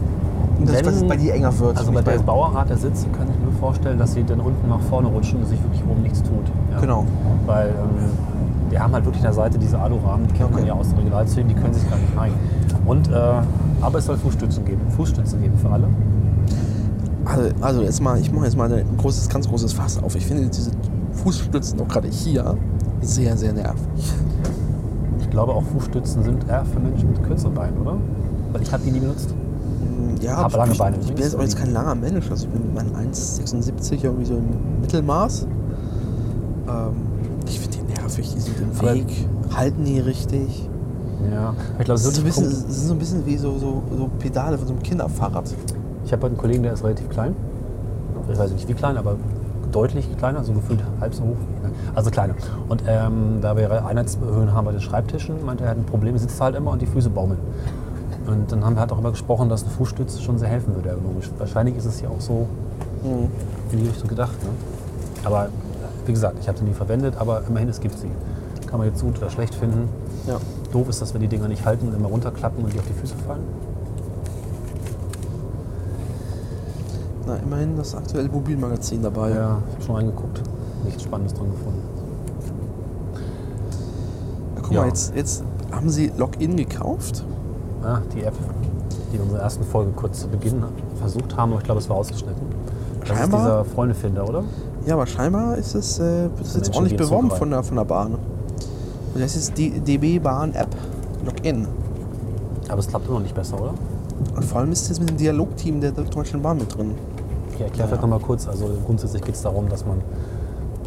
Und 0.58 0.68
das, 0.68 0.76
wenn- 0.84 0.86
es 0.94 1.06
bei 1.06 1.16
dir 1.16 1.34
enger 1.34 1.56
wird. 1.58 1.76
Also 1.76 1.92
bei 1.92 2.00
der 2.02 2.18
Bauerart 2.20 2.70
der 2.70 2.76
Sitze 2.78 3.06
kann 3.08 3.26
ich 3.28 3.44
mir 3.44 3.52
vorstellen, 3.58 3.98
dass 3.98 4.12
sie 4.14 4.24
dann 4.24 4.40
unten 4.40 4.68
nach 4.68 4.80
vorne 4.80 5.08
rutschen 5.08 5.40
und 5.40 5.46
sich 5.48 5.60
wirklich 5.62 5.82
oben 5.88 6.02
nichts 6.02 6.22
tut. 6.22 6.30
Ja. 6.72 6.80
Genau. 6.80 7.04
Weil 7.44 7.68
ähm, 7.68 7.74
die 8.70 8.78
haben 8.78 8.92
halt 8.92 9.04
wirklich 9.04 9.22
an 9.22 9.28
der 9.30 9.34
Seite 9.34 9.58
diese 9.58 9.78
Alurahmen, 9.78 10.26
die 10.28 10.32
kennt 10.34 10.50
man 10.52 10.60
Okay. 10.60 10.68
ja 10.68 10.74
aus 10.74 10.88
den 10.88 10.98
Regionalzügen, 10.98 11.48
die 11.48 11.54
können 11.54 11.74
sich 11.74 11.88
gar 11.90 11.98
nicht 11.98 12.14
neigen. 12.16 12.34
Und, 12.86 13.08
äh, 13.08 13.12
aber 13.86 13.98
es 13.98 14.06
soll 14.06 14.16
Fußstützen 14.16 14.64
geben, 14.64 14.80
Fußstützen 14.96 15.40
geben 15.40 15.56
für 15.56 15.70
alle. 15.70 15.88
Also, 17.24 17.50
also 17.60 17.82
jetzt 17.82 18.02
mal, 18.02 18.18
ich 18.18 18.32
mache 18.32 18.46
jetzt 18.46 18.56
mal 18.56 18.72
ein 18.72 18.96
großes, 18.96 19.28
ganz 19.28 19.48
großes 19.48 19.72
Fass 19.72 20.02
auf. 20.02 20.16
Ich 20.16 20.26
finde 20.26 20.48
diese 20.48 20.72
Fußstützen 21.12 21.80
auch 21.80 21.86
gerade 21.86 22.08
hier 22.08 22.56
sehr, 23.00 23.36
sehr 23.36 23.52
nervig. 23.52 24.12
Ich 25.20 25.30
glaube 25.30 25.52
auch 25.52 25.62
Fußstützen 25.62 26.24
sind 26.24 26.48
eher 26.48 26.64
für 26.64 26.80
Menschen 26.80 27.10
mit 27.10 27.22
kürzeren 27.22 27.54
Beinen, 27.54 27.78
oder? 27.78 27.96
Weil 28.52 28.62
ich 28.62 28.72
habe 28.72 28.82
die 28.84 28.90
nie 28.90 29.00
benutzt. 29.00 29.32
Ja, 30.20 30.38
Aber 30.38 30.58
lange 30.58 30.72
ich, 30.72 30.78
Beine 30.78 30.96
ich 31.00 31.12
bin 31.12 31.22
jetzt 31.22 31.36
auch 31.36 31.42
jetzt 31.42 31.56
kein 31.56 31.72
langer 31.72 31.94
Mensch. 31.94 32.28
Also 32.28 32.46
ich 32.46 32.52
bin 32.52 32.74
mein 32.74 33.12
1,76 33.12 34.02
irgendwie 34.02 34.24
so 34.24 34.34
im 34.34 34.80
Mittelmaß. 34.80 35.46
Ähm, 36.68 36.92
ich 37.46 37.60
finde 37.60 37.78
die 37.78 38.00
nervig, 38.00 38.34
die 38.34 38.40
sind 38.40 38.56
im 38.60 38.80
Weg, 38.82 39.06
halten 39.54 39.84
nie 39.84 40.00
richtig. 40.00 40.68
Ja. 41.32 41.54
Ich 41.78 41.84
glaube, 41.84 42.00
Das 42.00 42.04
so 42.04 42.08
ist, 42.10 42.16
so 42.16 42.20
ein 42.22 42.24
bisschen, 42.24 42.70
so 42.70 42.92
ein 42.92 42.98
bisschen 42.98 43.26
wie 43.26 43.36
so, 43.36 43.58
so, 43.58 43.82
so 43.96 44.10
Pedale 44.18 44.58
von 44.58 44.66
so 44.66 44.72
einem 44.74 44.82
Kinderfahrrad. 44.82 45.54
Ich 46.04 46.12
habe 46.12 46.22
halt 46.22 46.32
einen 46.32 46.40
Kollegen, 46.40 46.62
der 46.62 46.72
ist 46.72 46.84
relativ 46.84 47.08
klein. 47.08 47.34
Ich 48.30 48.38
weiß 48.38 48.50
nicht 48.52 48.68
wie 48.68 48.74
klein, 48.74 48.96
aber 48.96 49.16
deutlich 49.72 50.08
kleiner, 50.16 50.42
so 50.42 50.52
gefühlt 50.52 50.80
halb 51.00 51.14
so 51.14 51.22
hoch. 51.22 51.36
Also 51.94 52.10
kleiner. 52.10 52.34
Und 52.68 52.82
ähm, 52.86 53.38
da 53.40 53.56
wir 53.56 53.86
Einheitshöhen 53.86 54.52
haben 54.52 54.64
bei 54.64 54.72
den 54.72 54.80
Schreibtischen, 54.80 55.44
meinte 55.44 55.64
er, 55.64 55.68
er 55.68 55.70
hat 55.72 55.78
ein 55.78 55.84
Problem, 55.84 56.14
er 56.14 56.20
sitzt 56.20 56.40
halt 56.40 56.56
immer 56.56 56.70
und 56.72 56.82
die 56.82 56.86
Füße 56.86 57.10
baumeln. 57.10 57.38
Und 58.26 58.50
dann 58.50 58.64
haben 58.64 58.74
wir 58.74 58.80
halt 58.80 58.90
darüber 58.90 59.10
gesprochen, 59.10 59.48
dass 59.48 59.62
eine 59.62 59.72
Fußstütze 59.72 60.20
schon 60.20 60.38
sehr 60.38 60.48
helfen 60.48 60.74
würde 60.74 60.88
ergonomisch. 60.88 61.30
Wahrscheinlich 61.38 61.76
ist 61.76 61.84
es 61.84 62.00
ja 62.00 62.08
auch 62.08 62.20
so 62.20 62.48
in 63.70 63.78
die 63.78 63.86
Richtung 63.86 64.08
gedacht. 64.08 64.42
Ne? 64.42 64.48
Aber 65.24 65.48
wie 66.06 66.12
gesagt, 66.12 66.38
ich 66.40 66.48
habe 66.48 66.58
sie 66.58 66.64
nie 66.64 66.72
verwendet, 66.72 67.14
aber 67.18 67.42
immerhin, 67.48 67.68
es 67.68 67.80
gibt 67.80 67.98
sie. 67.98 68.10
Kann 68.66 68.78
man 68.78 68.88
jetzt 68.88 69.00
gut 69.02 69.18
oder 69.18 69.30
schlecht 69.30 69.54
finden. 69.54 69.88
Ja. 70.26 70.38
Doof 70.76 70.90
ist 70.90 71.00
das, 71.00 71.14
wenn 71.14 71.22
die 71.22 71.28
Dinger 71.28 71.48
nicht 71.48 71.64
halten 71.64 71.88
und 71.88 71.94
immer 71.94 72.08
runterklappen 72.08 72.62
und 72.62 72.70
die 72.70 72.78
auf 72.78 72.84
die 72.86 72.92
Füße 72.92 73.14
fallen. 73.26 73.44
Na, 77.26 77.36
immerhin 77.36 77.78
das 77.78 77.94
aktuelle 77.94 78.28
Mobilmagazin 78.28 79.02
dabei. 79.02 79.30
Ja, 79.30 79.58
ich 79.68 79.74
habe 79.76 79.84
schon 79.86 79.96
reingeguckt. 79.96 80.42
Nichts 80.84 81.02
Spannendes 81.02 81.32
dran 81.32 81.50
gefunden. 81.50 81.80
Ja, 84.54 84.60
guck 84.62 84.72
Ja. 84.72 84.80
mal, 84.82 84.88
jetzt, 84.88 85.14
jetzt 85.16 85.44
haben 85.72 85.88
sie 85.88 86.12
Login 86.18 86.56
gekauft. 86.56 87.24
Ah, 87.82 88.00
die 88.14 88.22
App, 88.24 88.34
die 89.08 89.12
wir 89.14 89.20
in 89.20 89.26
unserer 89.28 89.40
ersten 89.44 89.64
Folge 89.64 89.92
kurz 89.92 90.20
zu 90.20 90.28
Beginn 90.28 90.62
versucht 91.00 91.34
haben, 91.38 91.52
aber 91.52 91.60
ich 91.60 91.64
glaube, 91.64 91.80
es 91.80 91.88
war 91.88 91.96
ausgeschnitten. 91.96 92.42
Das 93.00 93.10
ist 93.12 93.16
Scheinbar. 93.16 93.40
dieser 93.40 93.64
Freundefinder, 93.64 94.28
oder? 94.28 94.44
Ja, 94.84 94.92
aber 94.94 95.06
scheinbar 95.06 95.56
ist 95.56 95.74
es, 95.74 95.98
äh, 96.00 96.28
es 96.42 96.54
jetzt 96.54 96.74
ordentlich 96.74 96.98
beworben 96.98 97.30
von 97.30 97.48
der, 97.48 97.62
von 97.62 97.76
der 97.78 97.84
Bahn. 97.84 98.16
Und 99.16 99.22
das 99.22 99.34
ist 99.34 99.56
die 99.56 99.70
DB 99.70 100.18
Bahn 100.18 100.54
App. 100.54 100.68
Login. 101.24 101.66
Aber 102.68 102.80
es 102.80 102.86
klappt 102.86 103.06
immer 103.06 103.14
noch 103.14 103.22
nicht 103.22 103.34
besser, 103.34 103.58
oder? 103.58 103.72
Und 104.34 104.44
vor 104.44 104.60
allem 104.60 104.70
ist 104.72 104.90
es 104.90 105.00
mit 105.00 105.08
dem 105.08 105.16
Dialogteam 105.16 105.80
der 105.80 105.92
Deutschen 105.92 106.42
Bahn 106.42 106.58
mit 106.58 106.76
drin. 106.76 106.94
Ich 107.54 107.62
erkläre 107.62 107.88
vielleicht 107.88 108.02
nochmal 108.02 108.20
kurz. 108.20 108.46
Also 108.46 108.68
grundsätzlich 108.84 109.22
geht 109.22 109.34
es 109.34 109.40
darum, 109.40 109.70
dass 109.70 109.86
man 109.86 110.02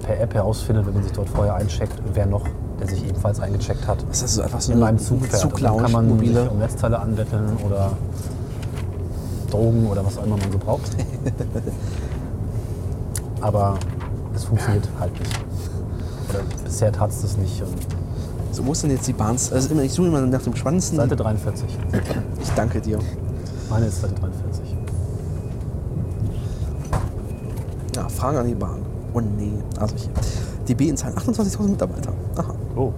per 0.03 0.21
App 0.21 0.35
herausfindet, 0.35 0.85
wenn 0.85 0.93
man 0.93 1.01
sich 1.01 1.11
dort 1.11 1.27
vorher 1.27 1.55
eincheckt, 1.55 1.95
wer 2.13 2.27
noch, 2.27 2.43
der 2.79 2.87
sich 2.87 3.03
ebenfalls 3.03 3.39
eingecheckt 3.39 3.87
hat, 3.87 4.05
Das 4.07 4.21
ist 4.21 4.37
also 4.37 4.43
einfach 4.43 4.61
so 4.61 4.73
in 4.73 4.77
eine 4.77 4.89
einem 4.89 4.99
Zug 4.99 5.25
fährt. 5.25 5.45
Und 5.45 5.63
dann 5.63 5.77
kann 5.77 5.91
man 5.91 6.09
mobile. 6.09 6.43
sich 6.43 6.51
um 6.51 6.59
Netzteile 6.59 6.99
anbetteln 6.99 7.57
oder 7.65 7.93
Drogen 9.49 9.87
oder 9.87 10.05
was 10.05 10.19
auch 10.19 10.25
immer 10.27 10.37
man 10.37 10.51
so 10.51 10.59
braucht. 10.59 10.91
Aber 13.41 13.79
es 14.35 14.43
funktioniert 14.43 14.87
halt 14.99 15.19
nicht. 15.19 15.39
Oder 16.29 16.41
bisher 16.63 16.91
tat 16.91 17.09
es 17.09 17.23
das 17.23 17.35
nicht. 17.35 17.63
Und 17.63 17.73
So 18.59 18.65
muss 18.65 18.81
denn 18.81 18.91
jetzt 18.91 19.07
die 19.07 19.13
Bahn. 19.13 19.37
Also 19.37 19.69
immer, 19.69 19.83
ich 19.83 19.93
suche 19.93 20.07
immer 20.07 20.19
nach 20.19 20.41
dem 20.41 20.53
spannendsten. 20.53 20.97
Seite 20.97 21.15
43. 21.15 21.65
Ich 22.41 22.49
danke 22.57 22.81
dir. 22.81 22.99
Meine 23.69 23.85
ist 23.85 24.01
Seite 24.01 24.15
43. 24.15 24.75
Ja, 27.95 28.09
Fragen 28.09 28.39
an 28.39 28.47
die 28.47 28.55
Bahn. 28.55 28.81
Oh 29.13 29.21
nee. 29.21 29.53
Also 29.79 29.95
hier. 29.95 30.11
DB 30.67 30.89
in 30.89 30.97
Zahlen 30.97 31.15
28.000 31.15 31.69
Mitarbeiter. 31.69 32.11
Aha. 32.35 32.53
Oh. 32.75 32.91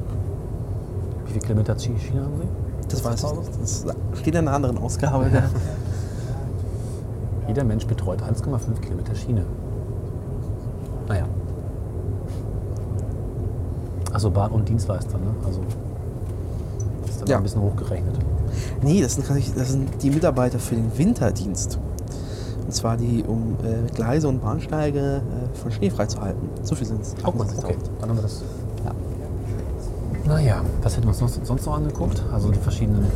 Wie 1.26 1.34
viele 1.34 1.45
Kilometer 1.45 1.78
Schiene 1.78 2.24
haben 2.24 2.41
Sie? 2.41 2.47
Das 2.89 3.05
weiß 3.05 3.24
ich 3.24 3.32
nicht. 3.32 3.51
Das 3.62 3.86
steht 4.20 4.34
in 4.34 4.39
einer 4.39 4.53
anderen 4.53 4.80
Ausgabe. 4.80 5.30
Der 5.30 5.43
Jeder 7.47 7.66
Mensch 7.66 7.86
betreut 7.86 8.24
1,5 8.24 8.80
Kilometer 8.82 9.14
Schiene. 9.14 9.45
Naja. 11.07 11.28
Also 14.22 14.30
Bahn 14.30 14.51
und 14.51 14.69
Dienstleister, 14.69 15.17
ne? 15.17 15.34
Also 15.43 15.61
ist 17.09 17.22
dann 17.22 17.28
Ja. 17.28 17.38
ein 17.38 17.41
bisschen 17.43 17.59
hochgerechnet. 17.59 18.13
Nee, 18.84 19.01
das 19.01 19.15
sind, 19.15 19.28
das 19.57 19.69
sind 19.72 19.89
die 20.03 20.11
Mitarbeiter 20.11 20.59
für 20.59 20.76
den 20.76 20.95
Winterdienst. 20.95 21.80
Und 22.63 22.72
zwar 22.72 22.97
die, 22.97 23.24
um 23.24 23.55
äh, 23.63 23.89
Gleise 23.95 24.28
und 24.28 24.39
Bahnsteige 24.39 25.24
äh, 25.24 25.57
von 25.57 25.72
Schnee 25.72 25.89
freizuhalten. 25.89 26.49
So 26.61 26.76
viel 26.76 26.86
sind 26.86 27.01
es. 27.01 27.15
Oh, 27.26 27.30
okay. 27.30 27.76
Dann 27.99 28.09
haben 28.09 28.17
wir 28.17 28.22
das. 28.22 28.43
Naja, 30.28 30.61
was 30.84 30.93
hätten 30.97 31.05
wir 31.05 31.09
uns 31.09 31.17
sonst, 31.17 31.43
sonst 31.43 31.65
noch 31.65 31.78
angeguckt? 31.78 32.24
Also 32.32 32.51
die 32.51 32.59
verschiedenen 32.59 33.07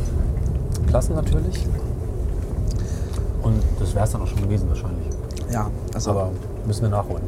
Klassen 0.88 1.14
natürlich. 1.14 1.64
Und 3.44 3.62
das 3.78 3.94
wäre 3.94 4.06
es 4.06 4.10
dann 4.10 4.22
auch 4.22 4.26
schon 4.26 4.42
gewesen 4.42 4.68
wahrscheinlich. 4.68 5.06
Ja, 5.52 5.70
also. 5.94 6.10
Aber 6.10 6.30
müssen 6.66 6.82
wir 6.82 6.88
nachholen. 6.88 7.22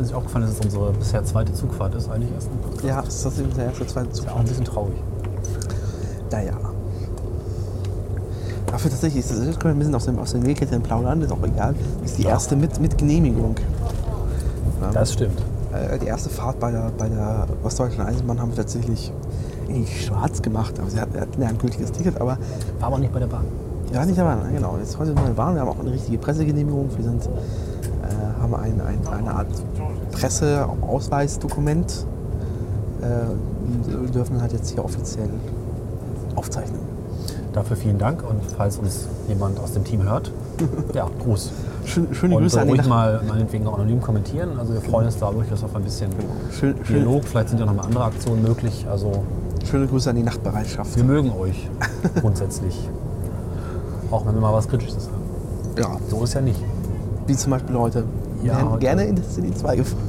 Ist 0.00 0.10
mir 0.10 0.16
aufgefallen, 0.18 0.44
dass 0.46 0.54
es 0.54 0.60
unsere 0.60 0.92
bisher 0.92 1.24
zweite 1.24 1.52
Zugfahrt 1.52 1.94
ist, 1.94 2.10
eigentlich 2.10 2.32
erst 2.32 2.48
ein 2.50 2.58
Podcast. 2.58 2.84
ja, 2.84 3.02
das 3.02 3.24
ist 3.24 3.56
der 3.56 3.64
erste, 3.66 3.86
zweite 3.86 4.08
Ist 4.10 4.16
Zug. 4.16 4.26
ja 4.26 4.32
auch 4.32 4.38
ein 4.40 4.44
bisschen 4.44 4.64
traurig. 4.64 4.94
Naja. 6.30 6.52
Dafür 8.66 8.90
tatsächlich 8.90 9.24
ist 9.24 9.30
das 9.30 9.38
können 9.58 9.62
wir 9.62 9.70
ein 9.70 9.78
bisschen 9.78 9.94
aus 9.94 10.04
dem, 10.04 10.18
aus 10.18 10.32
dem 10.32 10.42
Nähkästchen 10.42 10.82
plaudern, 10.82 11.22
ist 11.22 11.32
auch 11.32 11.42
egal. 11.42 11.74
Das 12.02 12.10
ist 12.10 12.18
die 12.18 12.24
erste 12.24 12.56
mit, 12.56 12.78
mit 12.80 12.98
Genehmigung. 12.98 13.54
Ja. 14.82 14.90
Das 14.92 15.12
stimmt. 15.14 15.38
Äh, 15.72 15.98
die 15.98 16.06
erste 16.06 16.28
Fahrt 16.28 16.58
bei 16.60 16.70
der, 16.70 16.90
bei 16.98 17.08
der 17.08 17.46
Ostdeutschen 17.64 18.02
Eisenbahn 18.04 18.40
haben 18.40 18.50
wir 18.50 18.56
tatsächlich 18.56 19.12
schwarz 19.98 20.42
gemacht. 20.42 20.78
Aber 20.78 20.90
sie 20.90 21.00
hatten, 21.00 21.18
hatten 21.18 21.40
ja 21.40 21.48
ein 21.48 21.58
gültiges 21.58 21.90
Ticket, 21.92 22.20
aber 22.20 22.38
War 22.80 22.88
aber 22.88 22.98
nicht 22.98 23.12
bei 23.12 23.20
der 23.20 23.26
Bahn. 23.28 23.44
ja, 23.92 24.04
nicht 24.04 24.18
dabei. 24.18 24.34
Nein, 24.34 24.54
Genau, 24.54 24.76
jetzt 24.78 24.96
heute 24.98 25.06
sind 25.08 25.16
wir 25.16 25.22
in 25.22 25.28
der 25.28 25.34
Bahn. 25.42 25.54
Wir 25.54 25.62
haben 25.62 25.68
auch 25.68 25.78
eine 25.80 25.92
richtige 25.92 26.18
Pressegenehmigung. 26.18 26.90
Wir 26.96 27.04
sind, 27.04 27.24
äh, 27.24 28.42
haben 28.42 28.54
ein, 28.54 28.80
ein, 28.80 28.98
eine 29.12 29.30
Art 29.34 29.46
Presseausweisdokument. 30.20 32.06
Äh, 33.02 34.12
dürfen 34.12 34.40
halt 34.40 34.52
jetzt 34.52 34.70
hier 34.70 34.84
offiziell 34.84 35.28
aufzeichnen. 36.34 36.80
Dafür 37.52 37.76
vielen 37.76 37.98
Dank 37.98 38.22
und 38.28 38.40
falls 38.56 38.78
uns 38.78 39.06
jemand 39.28 39.58
aus 39.60 39.72
dem 39.72 39.84
Team 39.84 40.02
hört, 40.02 40.30
ja, 40.94 41.08
Gruß. 41.24 41.50
Schön, 41.84 42.08
schöne 42.14 42.34
Und 42.36 42.42
Grüße 42.42 42.60
an 42.60 42.68
ruhig 42.68 42.86
mal 42.86 43.20
meinetwegen 43.26 43.66
auch 43.66 43.74
anonym 43.74 44.00
kommentieren. 44.00 44.58
Also 44.58 44.74
wir 44.74 44.80
freuen 44.80 45.06
uns 45.06 45.18
da 45.18 45.30
durchaus 45.30 45.62
auf 45.64 45.74
ein 45.76 45.82
bisschen 45.82 46.10
schön, 46.50 46.74
schön, 46.84 46.96
Dialog. 46.96 47.24
Vielleicht 47.24 47.50
sind 47.50 47.58
ja 47.60 47.66
noch 47.66 47.74
mal 47.74 47.84
andere 47.84 48.04
Aktionen 48.04 48.42
möglich. 48.42 48.86
Also 48.90 49.24
schöne 49.64 49.86
Grüße 49.86 50.10
an 50.10 50.16
die 50.16 50.22
Nachtbereitschaft. 50.22 50.96
wir 50.96 51.04
mögen 51.04 51.30
euch 51.32 51.68
grundsätzlich. 52.20 52.88
Auch 54.10 54.26
wenn 54.26 54.34
wir 54.34 54.40
mal 54.40 54.52
was 54.52 54.68
Kritisches 54.68 55.08
haben. 55.08 55.22
Ja, 55.78 55.96
So 56.08 56.24
ist 56.24 56.34
ja 56.34 56.40
nicht. 56.40 56.60
wie 57.26 57.36
zum 57.36 57.50
Beispiel 57.50 57.76
heute. 57.76 58.04
Ja, 58.46 58.56
wären 58.58 58.78
gerne 58.80 59.04
in 59.06 59.16
Destiny 59.16 59.52
2 59.54 59.76
gefahren. 59.76 60.02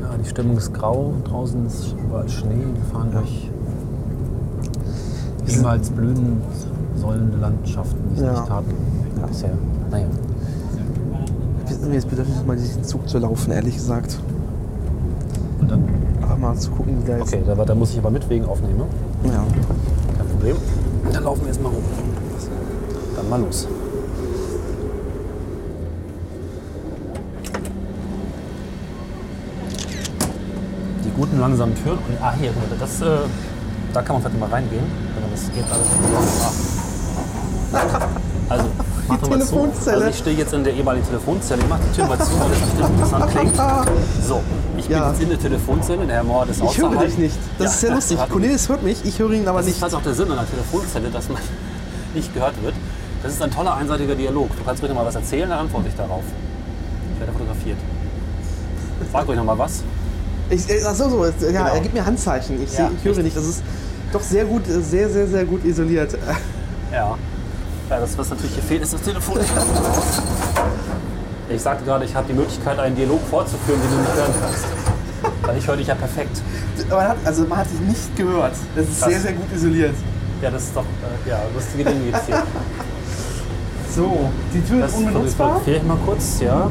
Ja, 0.00 0.16
die 0.22 0.28
Stimmung 0.28 0.56
ist 0.56 0.72
grau, 0.74 1.12
draußen 1.24 1.66
ist 1.66 1.94
überall 2.06 2.28
Schnee. 2.28 2.50
Wir 2.74 2.84
fahren 2.92 3.08
durch 3.12 3.50
niemals 5.46 5.90
blühend 5.90 6.42
sollende 6.96 7.36
Landschaften, 7.38 7.98
die 8.10 8.14
es 8.16 8.20
Ja. 8.26 8.32
nicht 8.32 8.46
taten. 8.46 8.74
Ja. 9.20 9.26
Bisher. 9.26 9.50
Naja. 9.90 10.06
Jetzt 11.92 12.08
bedürftig, 12.10 12.34
mal 12.46 12.56
diesen 12.56 12.84
Zug 12.84 13.08
zu 13.08 13.18
laufen, 13.18 13.52
ehrlich 13.52 13.74
gesagt. 13.76 14.18
Und 15.60 15.70
dann? 15.70 15.84
Aber 16.22 16.36
mal 16.36 16.54
zu 16.56 16.70
gucken, 16.70 16.96
wie 17.00 17.04
der 17.06 17.18
jetzt. 17.18 17.32
Okay, 17.32 17.42
da, 17.46 17.54
da 17.54 17.74
muss 17.74 17.92
ich 17.92 17.98
aber 17.98 18.10
mit 18.10 18.28
wegen 18.28 18.44
aufnehmen. 18.44 18.78
ne? 18.78 19.30
Ja. 19.32 19.44
Kein 20.18 20.26
Problem. 20.28 20.56
Dann 21.12 21.24
laufen 21.24 21.40
wir 21.42 21.48
jetzt 21.48 21.62
mal 21.62 21.68
rum. 21.68 21.82
Dann 23.16 23.28
mal 23.28 23.40
los. 23.40 23.68
Guten 31.16 31.40
langsamen 31.40 31.74
Türen. 31.82 31.98
Und, 31.98 32.16
ah, 32.22 32.32
hier, 32.38 32.50
mal, 32.52 32.62
das, 32.78 33.00
äh, 33.00 33.06
da 33.92 34.02
kann 34.02 34.14
man 34.16 34.22
vielleicht 34.22 34.40
mal 34.40 34.48
reingehen. 34.50 34.84
Also 35.16 35.28
das 35.30 35.54
geht 35.54 35.64
alles. 35.70 35.88
Ah. 37.72 38.06
Also, 38.48 38.64
mach 39.08 39.20
zu. 39.20 39.30
Telefonzelle. 39.30 39.96
Also 39.96 40.08
ich 40.08 40.18
stehe 40.18 40.36
jetzt 40.36 40.52
in 40.54 40.62
der 40.64 40.72
ehemaligen 40.74 41.06
Telefonzelle. 41.06 41.62
Ich 41.62 41.68
mach 41.68 41.78
die 41.80 41.96
Tür 41.96 42.06
mal 42.06 42.18
zu, 42.18 42.38
weil 42.38 42.48
das 42.50 42.60
bestimmt 42.60 42.90
interessant 42.90 43.30
klingt. 43.30 43.56
So, 44.26 44.40
ich 44.76 44.86
bin 44.86 44.96
Ja. 44.96 45.10
jetzt 45.10 45.22
in 45.22 45.28
der 45.30 45.38
Telefonzelle. 45.40 46.06
Der 46.06 46.16
Herr 46.16 46.24
Mohr 46.24 46.46
ist 46.48 46.62
Ich 46.62 46.78
höre 46.78 46.88
außerhalb. 46.90 47.06
dich 47.08 47.18
nicht. 47.18 47.36
Das 47.58 47.64
Ja, 47.66 47.70
ist 47.72 47.80
sehr 47.80 47.94
lustig. 47.94 48.18
hat- 48.20 48.30
Cornelis 48.30 48.68
hört 48.68 48.82
mich, 48.84 49.04
ich 49.04 49.18
höre 49.18 49.32
ihn 49.32 49.48
aber 49.48 49.58
das 49.58 49.66
nicht. 49.66 49.76
ist 49.76 49.82
halt 49.82 49.94
auch 49.94 50.02
der 50.02 50.14
Sinn 50.14 50.30
einer 50.30 50.48
Telefonzelle, 50.48 51.08
dass 51.10 51.28
man 51.28 51.38
nicht 52.14 52.32
gehört 52.34 52.54
wird. 52.62 52.74
Das 53.22 53.32
ist 53.32 53.42
ein 53.42 53.50
toller 53.50 53.74
einseitiger 53.74 54.14
Dialog. 54.14 54.48
Du 54.56 54.62
kannst 54.64 54.82
noch 54.82 54.94
mal 54.94 55.04
was 55.04 55.14
erzählen, 55.16 55.48
dann 55.50 55.58
antworte 55.60 55.88
ich 55.88 55.94
darauf. 55.96 56.22
Ich 57.14 57.20
werde 57.20 57.32
fotografiert. 57.32 57.78
Frag 59.10 59.26
ruhig 59.26 59.36
noch 59.36 59.44
mal 59.44 59.58
was. 59.58 59.82
Ich, 60.50 60.68
äh, 60.70 60.82
ach 60.86 60.94
so, 60.94 61.08
so, 61.08 61.24
ja, 61.24 61.30
Genau. 61.40 61.64
er 61.74 61.80
gibt 61.80 61.94
mir 61.94 62.04
Handzeichen. 62.06 62.62
Ich, 62.62 62.72
Ja, 62.76 62.88
seh, 62.88 62.94
ich 62.96 63.04
höre 63.04 63.10
richtig. 63.16 63.24
nicht. 63.24 63.36
Das 63.36 63.44
ist 63.46 63.62
doch 64.12 64.20
sehr 64.22 64.44
gut, 64.44 64.68
äh, 64.68 64.80
sehr, 64.80 65.08
sehr, 65.10 65.26
sehr 65.26 65.44
gut 65.44 65.64
isoliert. 65.64 66.16
Ja. 66.92 67.16
Ja, 67.90 68.00
das, 68.00 68.16
was 68.18 68.30
natürlich 68.30 68.52
hier 68.54 68.62
fehlt, 68.64 68.82
ist 68.82 68.94
das 68.94 69.02
Telefon. 69.02 69.38
Ich 71.48 71.62
sagte 71.62 71.84
gerade, 71.84 72.04
ich 72.04 72.14
habe 72.14 72.26
die 72.28 72.32
Möglichkeit, 72.34 72.78
einen 72.78 72.96
Dialog 72.96 73.20
fortzuführen, 73.30 73.80
den 73.80 73.90
du 73.90 73.96
nicht 74.02 74.14
hören 74.14 74.34
kannst. 74.40 74.64
Weil 75.42 75.58
ich 75.58 75.66
höre 75.68 75.76
dich 75.76 75.86
ja 75.86 75.94
perfekt. 75.94 76.40
Aber 76.90 76.96
man 77.00 77.08
hat, 77.10 77.16
also 77.24 77.44
man 77.44 77.58
hat 77.58 77.66
dich 77.70 77.80
nicht 77.80 78.16
gehört. 78.16 78.52
Das 78.74 78.84
ist 78.88 79.00
Krass. 79.00 79.10
sehr, 79.10 79.20
sehr 79.20 79.32
gut 79.34 79.46
isoliert. 79.54 79.94
Ja, 80.42 80.50
das 80.50 80.64
ist 80.64 80.76
doch 80.76 80.82
äh, 80.82 81.28
ja, 81.30 81.38
lustige 81.54 81.84
Dinge 81.84 82.10
jetzt 82.10 82.26
hier. 82.26 82.42
So, 83.94 84.28
die 84.52 84.60
Tür 84.60 84.80
Das 84.82 84.90
ist 84.90 84.96
unbenutzbar. 84.98 85.60
ich 85.64 85.82
mal 85.84 85.96
kurz, 86.04 86.40
ja. 86.40 86.68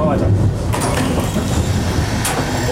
Ja, 0.00 0.06
mal 0.06 0.14
weiter. 0.16 0.26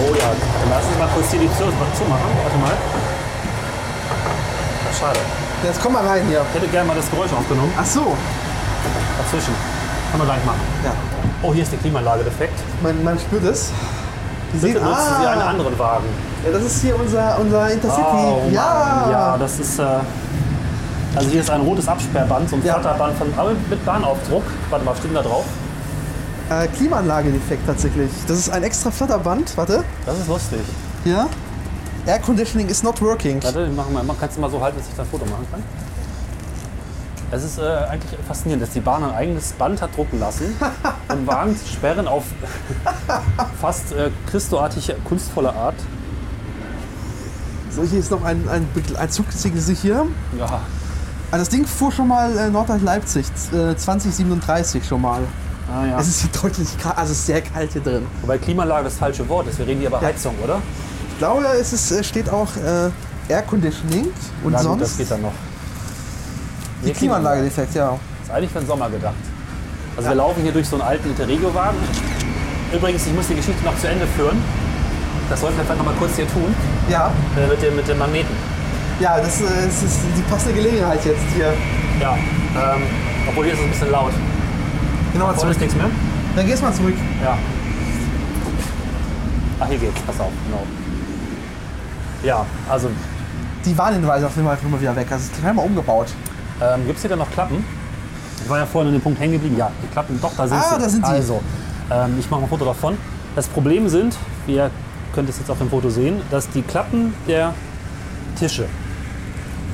Oh 0.01 0.15
ja, 0.15 0.29
dann 0.33 0.69
lass 0.69 0.85
uns 0.87 0.97
mal 0.97 1.07
kurz 1.13 1.29
hier 1.29 1.39
die 1.39 1.47
Tür 1.47 1.67
zumachen. 1.93 2.31
Warte 2.43 2.57
mal. 2.57 2.73
Schade. 4.99 5.19
Jetzt 5.63 5.81
komm 5.81 5.93
mal 5.93 6.05
rein 6.07 6.23
hier. 6.27 6.41
Ich 6.49 6.55
hätte 6.59 6.67
gerne 6.71 6.87
mal 6.87 6.95
das 6.95 7.09
Geräusch 7.11 7.31
aufgenommen. 7.31 7.71
Ach 7.77 7.85
so. 7.85 8.15
Dazwischen. 9.17 9.53
Kann 10.11 10.17
man 10.19 10.27
gleich 10.27 10.43
machen. 10.45 10.59
Ja, 10.83 10.91
Oh, 11.43 11.53
hier 11.53 11.63
ist 11.63 11.71
die 11.71 11.77
Klimaanlage 11.77 12.23
defekt. 12.23 12.59
man, 12.81 13.03
man 13.03 13.19
spürt 13.19 13.43
es. 13.43 13.71
Die 14.53 14.57
Bitte 14.57 14.79
sehen, 14.79 14.83
nutzen 14.83 15.15
Sie 15.21 15.27
einen 15.27 15.41
ah, 15.41 15.49
anderen 15.49 15.77
Wagen. 15.77 16.05
Ja, 16.43 16.51
das 16.51 16.63
ist 16.63 16.81
hier 16.81 16.99
unser, 16.99 17.37
unser 17.39 17.69
Intercity. 17.69 18.01
Oh, 18.11 18.41
Mann. 18.45 18.53
ja. 18.53 19.07
Ja, 19.11 19.37
das 19.37 19.59
ist. 19.59 19.77
Äh, 19.77 19.83
also 21.15 21.29
hier 21.29 21.41
ist 21.41 21.49
ein 21.51 21.61
rotes 21.61 21.87
Absperrband, 21.87 22.49
so 22.49 22.55
ein 22.55 22.65
Ja. 22.65 22.79
Flatterband 22.79 23.17
von, 23.17 23.27
aber 23.37 23.51
mit 23.69 23.85
Bahnaufdruck. 23.85 24.43
Warte 24.69 24.85
mal, 24.85 24.95
steht 24.95 25.11
denn 25.11 25.15
da 25.15 25.21
drauf? 25.21 25.45
Äh, 26.49 26.67
Klimaanlage-Defekt 26.67 27.65
tatsächlich. 27.67 28.09
Das 28.27 28.37
ist 28.37 28.49
ein 28.49 28.63
extra 28.63 28.89
Flatterband. 28.89 29.55
Warte. 29.55 29.83
Das 30.05 30.17
ist 30.17 30.27
lustig. 30.27 30.61
Hier. 31.03 31.27
Air 32.05 32.19
Conditioning 32.19 32.67
is 32.69 32.81
not 32.81 33.01
working. 33.01 33.41
Warte, 33.43 33.67
wir 33.67 33.73
machen 33.73 33.93
mal, 33.93 34.03
kannst 34.19 34.37
du 34.37 34.41
mal 34.41 34.49
so 34.49 34.59
halten, 34.59 34.79
dass 34.79 34.87
ich 34.87 34.95
da 34.95 35.03
ein 35.03 35.09
Foto 35.09 35.25
machen 35.25 35.45
kann? 35.51 35.61
Es 37.31 37.43
ist 37.43 37.59
äh, 37.59 37.61
eigentlich 37.61 38.19
faszinierend, 38.27 38.63
dass 38.63 38.71
die 38.71 38.79
Bahn 38.79 39.03
ein 39.03 39.13
eigenes 39.13 39.51
Band 39.53 39.79
hat 39.81 39.95
drucken 39.95 40.19
lassen, 40.19 40.55
um 41.09 41.27
Wagen 41.27 41.55
zu 41.55 41.67
sperren 41.71 42.07
auf 42.07 42.23
fast 43.61 43.91
äh, 43.91 44.09
christoartige, 44.31 44.95
kunstvolle 45.07 45.53
Art. 45.53 45.75
So, 47.69 47.83
hier 47.83 47.99
ist 47.99 48.09
noch 48.09 48.23
ein, 48.23 48.49
ein, 48.49 48.67
ein 48.97 49.11
Zugsiegel 49.11 49.61
hier. 49.75 50.07
Ja, 50.39 50.61
Ah, 51.31 51.37
das 51.37 51.49
Ding 51.49 51.67
fuhr 51.67 51.91
schon 51.91 52.07
mal 52.07 52.35
äh, 52.35 52.49
Nordrhein-Leipzig, 52.49 53.27
äh, 53.53 53.75
2037 53.75 54.83
schon 54.83 55.01
mal. 55.01 55.21
Ah, 55.71 55.85
ja. 55.85 55.99
Es 55.99 56.07
ist 56.07 56.21
hier 56.21 56.29
deutlich 56.41 56.67
kalt, 56.77 56.97
also 56.97 57.13
sehr 57.13 57.41
kalt 57.41 57.71
hier 57.73 57.81
drin. 57.81 58.05
Wobei 58.21 58.37
Klimaanlage 58.37 58.85
das 58.85 58.95
falsche 58.95 59.27
Wort 59.29 59.47
ist. 59.47 59.59
Wir 59.59 59.67
reden 59.67 59.79
hier 59.79 59.89
über 59.89 60.01
Ja. 60.01 60.07
Heizung, 60.07 60.35
oder? 60.43 60.61
Ich 61.11 61.17
glaube, 61.19 61.45
es 61.59 61.73
ist, 61.73 61.91
äh, 61.91 62.03
steht 62.03 62.29
auch 62.29 62.47
äh, 62.57 62.89
Air 63.31 63.41
Conditioning 63.43 64.05
und 64.43 64.51
Na 64.51 64.57
gut, 64.59 64.63
sonst 64.67 64.81
das 64.81 64.97
geht 64.97 65.11
dann 65.11 65.21
noch. 65.21 65.33
die 66.81 66.87
Nee, 66.87 66.93
Klimaanlage-Defekt, 66.93 67.75
ja. 67.75 67.97
Ist 68.23 68.31
eigentlich 68.31 68.51
für 68.51 68.59
den 68.59 68.67
Sommer 68.67 68.89
gedacht. 68.89 69.15
Also 69.97 70.09
wir 70.09 70.15
laufen 70.15 70.41
hier 70.43 70.51
durch 70.53 70.67
so 70.67 70.77
einen 70.77 70.83
alten 70.87 71.09
Interregio-Wagen. 71.09 71.77
Übrigens, 72.73 73.05
ich 73.05 73.13
muss 73.13 73.27
die 73.27 73.35
Geschichte 73.35 73.63
noch 73.65 73.77
zu 73.79 73.87
Ende 73.89 74.05
führen. 74.15 74.37
Das 75.29 75.41
sollten 75.41 75.57
wir 75.57 75.65
vielleicht 75.65 75.79
noch 75.79 75.85
mal 75.91 75.97
kurz 75.99 76.15
hier 76.15 76.27
tun, 76.29 76.55
Ja, 76.89 77.11
äh, 77.37 77.47
mit, 77.47 77.61
dem, 77.61 77.75
mit 77.75 77.87
dem 77.87 77.97
Magneten. 77.97 78.33
ja 78.99 79.17
das, 79.19 79.41
äh, 79.41 79.43
das 79.65 79.83
ist 79.83 79.99
die 80.17 80.21
passende 80.23 80.53
Gelegenheit 80.53 81.03
jetzt 81.05 81.21
hier. 81.35 81.53
Ja, 82.01 82.13
ähm, 82.15 82.81
obwohl 83.27 83.43
hier 83.45 83.53
ist 83.53 83.59
es 83.59 83.65
ein 83.65 83.71
bisschen 83.71 83.91
laut. 83.91 84.11
Genau, 85.13 85.25
mal 85.27 85.33
Vorne 85.33 85.51
zurück. 85.51 85.61
nichts 85.61 85.75
mehr? 85.75 85.89
Dann 86.35 86.45
gehst 86.45 86.61
mal 86.61 86.73
zurück. 86.73 86.95
Ja. 87.23 87.37
Ach, 89.59 89.67
hier 89.67 89.77
geht's, 89.77 89.99
pass 90.05 90.19
auf, 90.19 90.31
genau. 90.45 90.63
Ja, 92.23 92.45
also 92.69 92.89
Die 93.65 93.77
Warnhinweise 93.77 94.25
auf 94.27 94.35
jeden 94.35 94.47
Fall 94.47 94.57
mal 94.69 94.79
wieder 94.81 94.95
weg. 94.95 95.07
Also 95.11 95.25
es 95.25 95.31
ist 95.31 95.41
gleich 95.41 95.53
mal 95.53 95.63
umgebaut. 95.65 96.07
ähm, 96.61 96.85
gibt 96.85 96.95
es 96.97 97.01
hier 97.01 97.09
dann 97.09 97.19
noch 97.19 97.31
Klappen? 97.31 97.63
Ich 98.41 98.49
war 98.49 98.57
ja 98.59 98.65
vorhin 98.65 98.87
an 98.89 98.93
dem 98.97 99.01
Punkt 99.01 99.19
hängen 99.19 99.33
geblieben. 99.33 99.57
Ja, 99.57 99.69
die 99.83 99.87
Klappen, 99.87 100.19
doch, 100.21 100.31
da 100.35 100.47
sind 100.47 100.57
Ah, 100.57 100.75
sie. 100.75 100.81
da 100.81 100.89
sind 100.89 101.05
sie. 101.05 101.11
Also, 101.11 101.41
ähm, 101.91 102.15
ich 102.19 102.29
mache 102.29 102.39
mal 102.41 102.45
ein 102.45 102.49
Foto 102.49 102.63
davon. 102.65 102.97
Das 103.35 103.47
Problem 103.47 103.89
sind, 103.89 104.15
ihr 104.47 104.71
könnt 105.13 105.27
es 105.29 105.37
jetzt 105.39 105.49
auf 105.51 105.57
dem 105.57 105.69
Foto 105.69 105.89
sehen, 105.89 106.21
dass 106.31 106.49
die 106.49 106.61
Klappen 106.61 107.13
der 107.27 107.53
Tische 108.37 108.65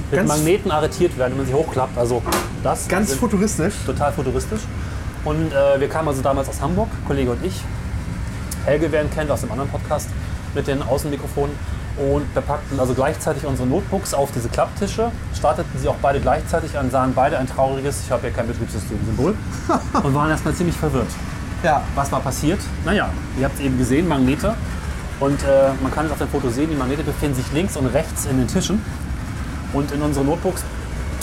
mit 0.10 0.20
Ganz- 0.20 0.30
Magneten 0.30 0.72
arretiert 0.72 1.16
werden, 1.18 1.32
wenn 1.34 1.38
man 1.40 1.48
sie 1.48 1.54
hochklappt. 1.54 1.98
Also 1.98 2.22
das 2.64 2.88
Ganz 2.88 3.14
futuristisch. 3.14 3.74
total 3.86 4.12
futuristisch. 4.14 4.62
Und 5.26 5.52
äh, 5.52 5.80
wir 5.80 5.90
kamen 5.90 6.08
also 6.08 6.22
damals 6.22 6.48
aus 6.48 6.62
Hamburg, 6.62 6.88
Kollege 7.08 7.32
und 7.32 7.44
ich. 7.44 7.62
Helge, 8.64 8.92
wer 8.92 9.02
ihn 9.02 9.10
kennt 9.10 9.32
aus 9.32 9.42
dem 9.42 9.52
anderen 9.52 9.70
Podcast, 9.70 10.08
mit 10.54 10.68
den 10.68 10.82
Außenmikrofonen. 10.84 11.56
Und 11.98 12.34
wir 12.34 12.42
packten 12.42 12.80
also 12.80 12.94
gleichzeitig 12.94 13.46
unsere 13.46 13.68
Notebooks 13.68 14.14
auf 14.14 14.32
diese 14.32 14.50
Klapptische, 14.50 15.12
starteten 15.36 15.80
sie 15.80 15.88
auch 15.88 15.96
beide 16.02 16.20
gleichzeitig 16.20 16.78
an, 16.78 16.92
sahen 16.92 17.14
beide 17.16 17.40
ein 17.40 17.48
trauriges, 17.48 18.02
ich 18.06 18.12
habe 18.12 18.28
ja 18.28 18.34
kein 18.34 18.48
Betriebssystem-Symbol, 18.48 19.36
und 20.04 20.14
waren 20.14 20.30
erstmal 20.30 20.54
ziemlich 20.54 20.76
verwirrt. 20.76 21.08
Ja. 21.64 21.82
Was 21.96 22.12
war 22.12 22.20
passiert? 22.20 22.60
Naja, 22.84 23.10
ihr 23.40 23.46
habt 23.46 23.56
es 23.56 23.62
eben 23.62 23.78
gesehen, 23.78 24.08
Magnete. 24.08 24.54
Und 25.20 25.42
äh, 25.44 25.70
man 25.82 25.92
kann 25.92 26.06
es 26.06 26.12
auf 26.12 26.18
dem 26.18 26.28
Foto 26.28 26.50
sehen, 26.50 26.70
die 26.70 26.76
Magnete 26.76 27.04
befinden 27.04 27.36
sich 27.36 27.52
links 27.54 27.78
und 27.78 27.88
rechts 27.88 28.26
in 28.26 28.38
den 28.38 28.48
Tischen. 28.48 28.84
Und 29.74 29.92
in 29.92 30.02
unseren 30.02 30.28
Notebooks 30.28 30.64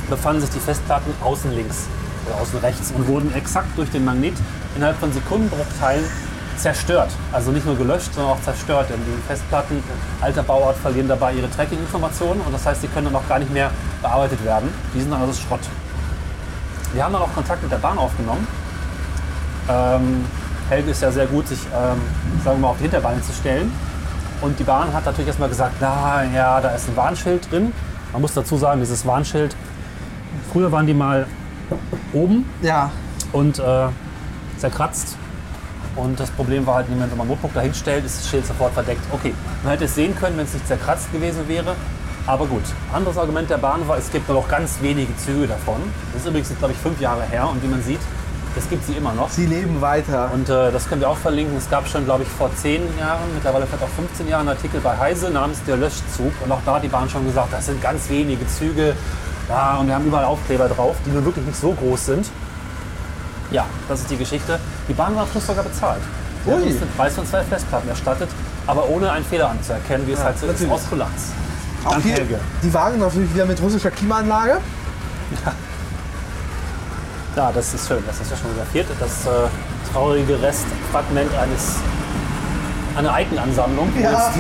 befanden 0.08 0.40
sich 0.40 0.50
die 0.50 0.58
Festplatten 0.58 1.12
außen 1.22 1.52
links 1.52 1.86
außen 2.30 2.58
rechts 2.60 2.92
und 2.96 3.06
wurden 3.08 3.34
exakt 3.34 3.76
durch 3.76 3.90
den 3.90 4.04
Magnet 4.04 4.34
innerhalb 4.76 4.96
von 4.98 5.12
Sekundenbruchteilen 5.12 6.04
zerstört. 6.56 7.10
Also 7.32 7.50
nicht 7.50 7.66
nur 7.66 7.76
gelöscht, 7.76 8.14
sondern 8.14 8.34
auch 8.34 8.42
zerstört. 8.42 8.90
Denn 8.90 9.00
die 9.04 9.22
Festplatten 9.26 9.82
alter 10.20 10.42
Bauart 10.42 10.76
verlieren 10.76 11.08
dabei 11.08 11.34
ihre 11.34 11.50
Tracking-Informationen 11.50 12.40
und 12.40 12.52
das 12.52 12.64
heißt, 12.66 12.82
sie 12.82 12.88
können 12.88 13.06
dann 13.06 13.16
auch 13.16 13.28
gar 13.28 13.38
nicht 13.38 13.52
mehr 13.52 13.70
bearbeitet 14.00 14.44
werden. 14.44 14.68
Die 14.94 15.00
sind 15.00 15.10
dann 15.10 15.20
also 15.20 15.32
Schrott. 15.32 15.60
Wir 16.92 17.04
haben 17.04 17.12
dann 17.12 17.22
auch 17.22 17.34
Kontakt 17.34 17.62
mit 17.62 17.72
der 17.72 17.78
Bahn 17.78 17.98
aufgenommen. 17.98 18.46
Ähm, 19.68 20.24
Helge 20.68 20.90
ist 20.90 21.02
ja 21.02 21.10
sehr 21.10 21.26
gut, 21.26 21.48
sich 21.48 21.60
ähm, 21.74 22.00
sagen 22.44 22.58
wir 22.58 22.62
mal, 22.62 22.68
auf 22.68 22.76
die 22.76 22.84
Hinterbeine 22.84 23.22
zu 23.22 23.32
stellen. 23.32 23.72
Und 24.40 24.58
die 24.58 24.64
Bahn 24.64 24.92
hat 24.92 25.06
natürlich 25.06 25.28
erstmal 25.28 25.48
gesagt, 25.48 25.76
na 25.80 26.24
ja, 26.24 26.60
da 26.60 26.70
ist 26.70 26.88
ein 26.88 26.96
Warnschild 26.96 27.50
drin. 27.50 27.72
Man 28.12 28.22
muss 28.22 28.34
dazu 28.34 28.56
sagen, 28.56 28.80
dieses 28.80 29.06
Warnschild, 29.06 29.54
früher 30.52 30.70
waren 30.72 30.86
die 30.86 30.94
mal 30.94 31.26
oben 32.12 32.44
Ja. 32.62 32.90
und 33.32 33.58
äh, 33.58 33.88
zerkratzt. 34.58 35.16
Und 35.96 36.18
das 36.18 36.30
Problem 36.30 36.66
war 36.66 36.76
halt, 36.76 36.90
wenn 36.90 36.98
man 36.98 37.10
ein 37.10 37.28
Notebook 37.28 37.52
dahin 37.52 37.74
stellt, 37.74 38.04
ist 38.06 38.20
das 38.20 38.30
Schild 38.30 38.46
sofort 38.46 38.72
verdeckt. 38.72 39.02
Okay, 39.12 39.34
man 39.62 39.72
hätte 39.72 39.84
es 39.84 39.94
sehen 39.94 40.14
können, 40.16 40.38
wenn 40.38 40.46
es 40.46 40.54
nicht 40.54 40.66
zerkratzt 40.66 41.12
gewesen 41.12 41.46
wäre. 41.48 41.74
Aber 42.26 42.46
gut, 42.46 42.62
anderes 42.92 43.18
Argument 43.18 43.50
der 43.50 43.58
Bahn 43.58 43.86
war, 43.88 43.98
es 43.98 44.10
gibt 44.10 44.28
nur 44.28 44.38
noch 44.40 44.48
ganz 44.48 44.78
wenige 44.80 45.14
Züge 45.16 45.46
davon. 45.48 45.80
Das 46.12 46.22
ist 46.22 46.28
übrigens, 46.28 46.56
glaube 46.58 46.72
ich, 46.72 46.78
fünf 46.78 47.00
Jahre 47.00 47.24
her 47.24 47.48
und 47.50 47.62
wie 47.62 47.66
man 47.66 47.82
sieht, 47.82 47.98
es 48.56 48.68
gibt 48.68 48.86
sie 48.86 48.92
immer 48.92 49.12
noch. 49.12 49.28
Sie 49.30 49.46
leben 49.46 49.80
weiter. 49.80 50.30
Und 50.32 50.48
äh, 50.48 50.70
das 50.70 50.88
können 50.88 51.00
wir 51.00 51.08
auch 51.08 51.16
verlinken. 51.16 51.56
Es 51.56 51.68
gab 51.68 51.88
schon, 51.88 52.04
glaube 52.04 52.22
ich, 52.22 52.28
vor 52.28 52.50
zehn 52.54 52.82
Jahren, 52.98 53.22
mittlerweile 53.34 53.66
vielleicht 53.66 53.82
auch 53.82 53.88
15 53.96 54.28
Jahren, 54.28 54.48
einen 54.48 54.56
Artikel 54.56 54.80
bei 54.80 54.96
Heise 54.96 55.30
namens 55.30 55.62
Der 55.66 55.76
Löschzug. 55.76 56.32
Und 56.44 56.52
auch 56.52 56.60
da 56.64 56.74
hat 56.76 56.84
die 56.84 56.88
Bahn 56.88 57.08
schon 57.08 57.24
gesagt, 57.26 57.52
das 57.52 57.66
sind 57.66 57.82
ganz 57.82 58.08
wenige 58.08 58.46
Züge. 58.46 58.94
Ja, 59.48 59.76
und 59.76 59.86
wir 59.88 59.94
haben 59.94 60.06
überall 60.06 60.24
Aufkleber 60.24 60.68
drauf, 60.68 60.96
die 61.04 61.10
nun 61.10 61.24
wirklich 61.24 61.44
nicht 61.44 61.60
so 61.60 61.72
groß 61.72 62.06
sind. 62.06 62.26
Ja, 63.50 63.66
das 63.88 64.00
ist 64.00 64.10
die 64.10 64.16
Geschichte. 64.16 64.58
Die 64.88 64.94
Bahn 64.94 65.14
war 65.14 65.22
am 65.22 65.28
Schluss 65.30 65.46
sogar 65.46 65.64
bezahlt. 65.64 66.00
Hat 66.46 66.54
Ui. 66.54 66.62
uns 66.62 66.78
den 66.78 66.88
Preis 66.96 67.14
von 67.14 67.26
zwei 67.26 67.42
Festplatten 67.42 67.88
erstattet, 67.88 68.28
aber 68.66 68.88
ohne 68.88 69.10
einen 69.12 69.24
Fehler 69.24 69.50
anzuerkennen, 69.50 70.06
wie 70.06 70.12
es 70.12 70.22
halt 70.22 70.38
so 70.38 70.46
ist, 70.46 70.52
natürlich. 70.52 70.72
aus 70.72 70.88
Kulanz. 70.88 71.32
Auch 71.84 71.96
hier 72.00 72.14
Helge. 72.14 72.38
die 72.62 72.72
Wagen 72.72 72.98
natürlich 73.00 73.34
wieder 73.34 73.44
mit 73.44 73.60
russischer 73.60 73.90
Klimaanlage. 73.90 74.58
Ja, 77.34 77.50
das 77.50 77.72
ist 77.72 77.88
schön. 77.88 78.02
Das 78.06 78.20
ist 78.20 78.30
ja 78.30 78.36
schon 78.36 78.50
fotografiert. 78.50 78.86
Das 79.00 79.24
äh, 79.24 79.48
traurige 79.90 80.40
Restfragment 80.42 81.30
eines 81.34 81.76
einer 82.94 83.14
Eichenansammlung, 83.14 83.88
wo 83.94 84.00
Ja, 84.02 84.30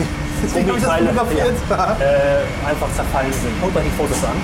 jetzt 0.42 0.54
die 0.54 0.60
fotografiert. 0.60 1.54
ja, 1.70 1.96
äh, 1.98 2.68
einfach 2.68 2.88
zerfallen 2.94 3.32
sind. 3.32 3.60
Guckt 3.62 3.76
euch 3.78 3.84
die 3.84 3.96
Fotos 3.96 4.22
an. 4.24 4.36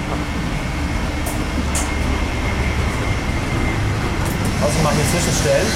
Mal 4.83 4.95
hier 4.95 5.05
Zwischenstellen. 5.11 5.67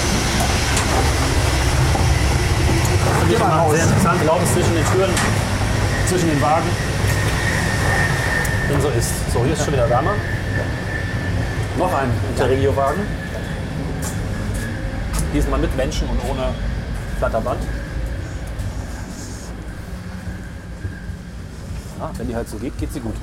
Das 3.05 3.19
finde 3.19 3.33
ich 3.33 3.39
Geh 3.39 3.45
mal 3.45 3.53
immer 3.53 3.71
sehr 3.75 3.85
interessant. 3.85 4.25
Laut 4.25 4.43
ist 4.43 4.53
zwischen 4.53 4.75
den 4.75 4.85
Türen, 4.87 5.11
zwischen 6.07 6.29
den 6.29 6.41
Wagen. 6.41 6.69
Denn 8.71 8.81
so 8.81 8.89
ist. 8.89 9.11
So, 9.33 9.45
hier 9.45 9.53
ist 9.53 9.65
schon 9.65 9.73
wieder 9.75 9.89
wärmer. 9.89 10.15
Noch 11.79 11.93
ein 11.95 12.11
Interregio-Wagen. 12.31 13.03
Diesmal 15.35 15.61
mit 15.61 15.77
Menschen 15.77 16.09
und 16.09 16.19
ohne 16.31 16.55
Flatterband. 17.19 17.63
Ja, 21.99 22.11
wenn 22.19 22.29
die 22.29 22.37
halt 22.37 22.49
so 22.49 22.57
geht, 22.59 22.77
geht 22.79 22.93
sie 22.93 23.01
gut. 23.01 23.15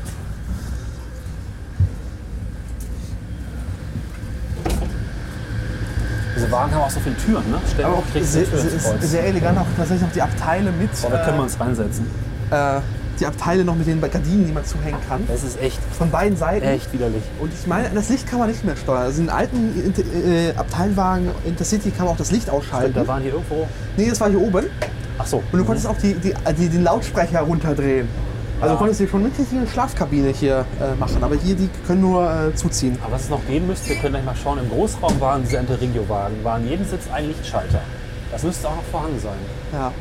Wagen 6.59 6.75
haben 6.75 6.81
auch 6.81 6.89
so 6.89 6.99
viele 6.99 7.15
Türen, 7.17 7.49
ne? 7.49 7.57
Stell 7.67 7.85
dir 7.85 7.87
Aber 7.87 7.97
auch 7.97 8.03
sehr, 8.13 8.23
sehr, 8.23 8.99
sehr 9.01 9.25
elegant 9.25 9.57
auch 9.57 9.65
tatsächlich 9.77 10.05
noch 10.07 10.13
die 10.13 10.21
Abteile 10.21 10.71
mit. 10.71 10.89
Boah, 11.01 11.11
da 11.11 11.17
können 11.23 11.37
wir 11.37 11.41
äh, 11.41 11.43
uns 11.43 11.59
reinsetzen. 11.59 12.05
äh, 12.51 12.79
die 13.19 13.25
Abteile 13.25 13.65
noch 13.65 13.75
mit 13.75 13.85
den 13.87 13.99
Gardinen, 13.99 14.45
die 14.45 14.51
man 14.53 14.63
zuhängen 14.65 14.99
kann. 15.07 15.23
Das 15.27 15.43
ist 15.43 15.61
echt, 15.61 15.79
Von 15.97 16.09
beiden 16.09 16.37
Seiten. 16.37 16.65
echt 16.65 16.91
widerlich. 16.93 17.23
Und 17.39 17.51
ich 17.53 17.67
meine, 17.67 17.89
das 17.93 18.09
Licht 18.09 18.27
kann 18.27 18.39
man 18.39 18.47
nicht 18.49 18.63
mehr 18.63 18.77
steuern. 18.77 19.03
Also 19.03 19.21
in 19.21 19.29
alten 19.29 19.93
äh, 20.25 20.53
Abteilwagen 20.55 21.29
Intercity 21.45 21.91
kann 21.91 22.05
man 22.05 22.13
auch 22.13 22.17
das 22.17 22.31
Licht 22.31 22.49
ausschalten. 22.49 22.93
Da 22.93 23.07
waren 23.07 23.23
die 23.23 23.29
irgendwo. 23.29 23.67
nee, 23.97 24.09
das 24.09 24.19
war 24.21 24.29
hier 24.29 24.41
oben. 24.41 24.65
Ach 25.17 25.27
so. 25.27 25.43
Und 25.51 25.59
du 25.59 25.65
konntest 25.65 25.85
auch 25.85 25.97
die, 25.97 26.13
die, 26.13 26.33
die, 26.57 26.69
den 26.69 26.83
Lautsprecher 26.83 27.41
runterdrehen. 27.41 28.07
Also 28.61 28.73
du 28.73 28.77
konntest 28.77 28.99
hier 28.99 29.07
schon 29.07 29.23
mit 29.23 29.37
richtigen 29.37 29.65
Schlafkabine 29.67 30.29
hier 30.29 30.65
äh, 30.81 30.93
machen. 30.99 31.23
Aber 31.23 31.35
hier, 31.35 31.55
die 31.55 31.69
können 31.87 32.01
nur 32.01 32.29
äh, 32.29 32.53
zuziehen. 32.55 32.97
Aber 33.03 33.13
was 33.13 33.23
es 33.23 33.29
noch 33.29 33.45
geben 33.47 33.67
müsste, 33.67 33.89
wir 33.89 33.95
können 33.97 34.13
gleich 34.13 34.25
mal 34.25 34.35
schauen, 34.35 34.59
im 34.59 34.69
Großraum 34.69 35.19
waren 35.21 35.43
diese 35.43 35.57
Interregio-Wagen, 35.57 36.43
waren 36.43 36.67
jeden 36.67 36.85
Sitz 36.85 37.03
ein 37.13 37.27
Lichtschalter. 37.27 37.81
Das 38.31 38.43
müsste 38.43 38.67
auch 38.67 38.75
noch 38.75 38.83
vorhanden 38.83 39.19
sein. 39.19 39.37
Ja. 39.71 39.91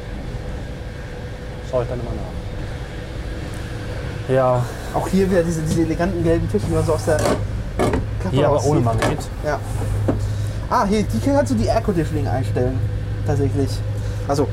Schau 1.71 1.83
ich 1.83 1.89
dann 1.89 2.01
immer 2.01 2.11
nach. 2.11 2.39
Ja, 4.35 4.63
Auch 4.95 5.09
hier 5.09 5.31
wieder 5.31 5.43
diese, 5.43 5.63
diese 5.63 5.83
eleganten 5.83 6.23
gelben 6.23 6.51
Tische, 6.51 6.67
die 6.67 6.75
man 6.75 6.85
so 6.85 6.95
aus 6.95 7.05
der 7.07 7.17
Klappe 7.17 8.37
hier 8.37 8.49
aber 8.49 8.63
ohne 8.65 8.81
Magnet. 8.81 9.21
Ja. 9.45 9.59
Ah, 10.69 10.85
hier, 10.85 11.03
die 11.03 11.19
kannst 11.21 11.53
du 11.53 11.57
die 11.57 11.67
Air 11.67 11.81
Conditioning 11.81 12.27
einstellen. 12.27 12.79
Tatsächlich. 13.27 13.71
Also, 14.27 14.47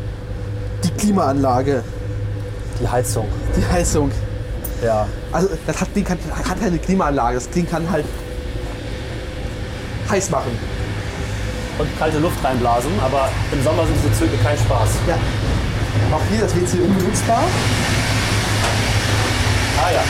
die 0.84 0.91
Klimaanlage. 0.91 1.84
Die 2.80 2.88
Heizung. 2.88 3.28
Die 3.56 3.66
Heizung. 3.66 4.12
Ja. 4.84 5.08
Also 5.32 5.50
das 5.66 5.82
hat, 5.82 5.96
Ding 5.96 6.04
kann, 6.04 6.18
hat 6.32 6.60
keine 6.60 6.78
Klimaanlage. 6.78 7.36
Das 7.36 7.50
Ding 7.50 7.70
kann 7.70 7.90
halt 7.90 8.06
heiß 10.10 10.30
machen. 10.30 10.52
Und 11.78 12.00
kalte 12.00 12.20
Luft 12.20 12.42
reinblasen, 12.44 12.92
aber 13.04 13.30
im 13.52 13.62
Sommer 13.64 13.86
sind 13.86 13.96
diese 14.04 14.14
Züge 14.14 14.38
kein 14.44 14.58
Spaß. 14.58 14.90
Ja. 15.08 15.16
Auch 16.16 16.22
hier 16.30 16.42
das 16.42 16.56
WC 16.56 16.80
unbenutzbar. 16.82 17.44
Ah 19.78 19.92
ja. 19.92 20.04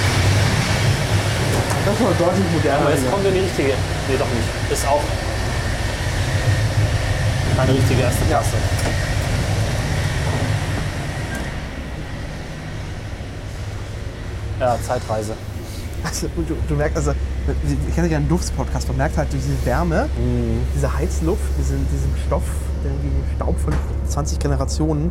Das 1.86 1.94
ist 1.94 2.00
schon 2.00 2.18
deutlich 2.18 2.46
moderner. 2.54 2.82
Aber 2.82 2.92
jetzt 2.92 3.02
hier. 3.02 3.10
kommen 3.12 3.24
wir 3.24 3.30
in 3.30 3.38
die 3.38 3.44
richtige. 3.44 3.74
Nee, 4.10 4.18
doch 4.18 4.30
nicht. 4.30 4.72
Ist 4.72 4.88
auch 4.88 5.02
keine 7.56 7.74
richtige 7.74 8.02
erste. 8.02 8.26
Klasse. 8.26 8.58
Ja, 8.84 8.95
Zeitreise. 14.86 15.34
Also, 16.04 16.28
du, 16.36 16.56
du 16.68 16.76
merkst, 16.76 16.98
also, 16.98 17.14
ich 17.90 17.98
hatte 17.98 18.08
ja 18.08 18.18
einen 18.18 18.30
Duftspodcast, 18.30 18.88
man 18.90 18.98
merkt 18.98 19.18
halt 19.18 19.32
durch 19.34 19.42
diese 19.44 19.66
Wärme, 19.66 20.08
diese 20.76 20.96
Heizluft, 20.96 21.42
diesen, 21.58 21.88
diesen 21.92 22.12
Stoff, 22.28 22.44
der 22.84 22.92
irgendwie 22.92 23.36
Staub 23.36 23.60
von 23.60 23.74
20 24.08 24.38
Generationen 24.38 25.10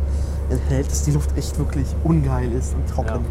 enthält, 0.49 0.89
dass 0.89 1.03
die 1.03 1.11
Luft 1.11 1.37
echt 1.37 1.57
wirklich 1.57 1.87
ungeil 2.03 2.51
ist 2.53 2.75
und 2.75 2.87
trocken. 2.89 3.25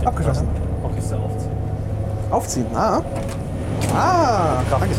Ja. 0.00 0.06
Abgeschlossen. 0.08 0.48
Okay, 0.82 1.00
sehr 1.00 1.22
oft. 1.22 1.40
Aufziehen. 2.30 2.66
Ah. 2.74 3.02
Ah. 3.94 4.62
Danke. 4.70 4.94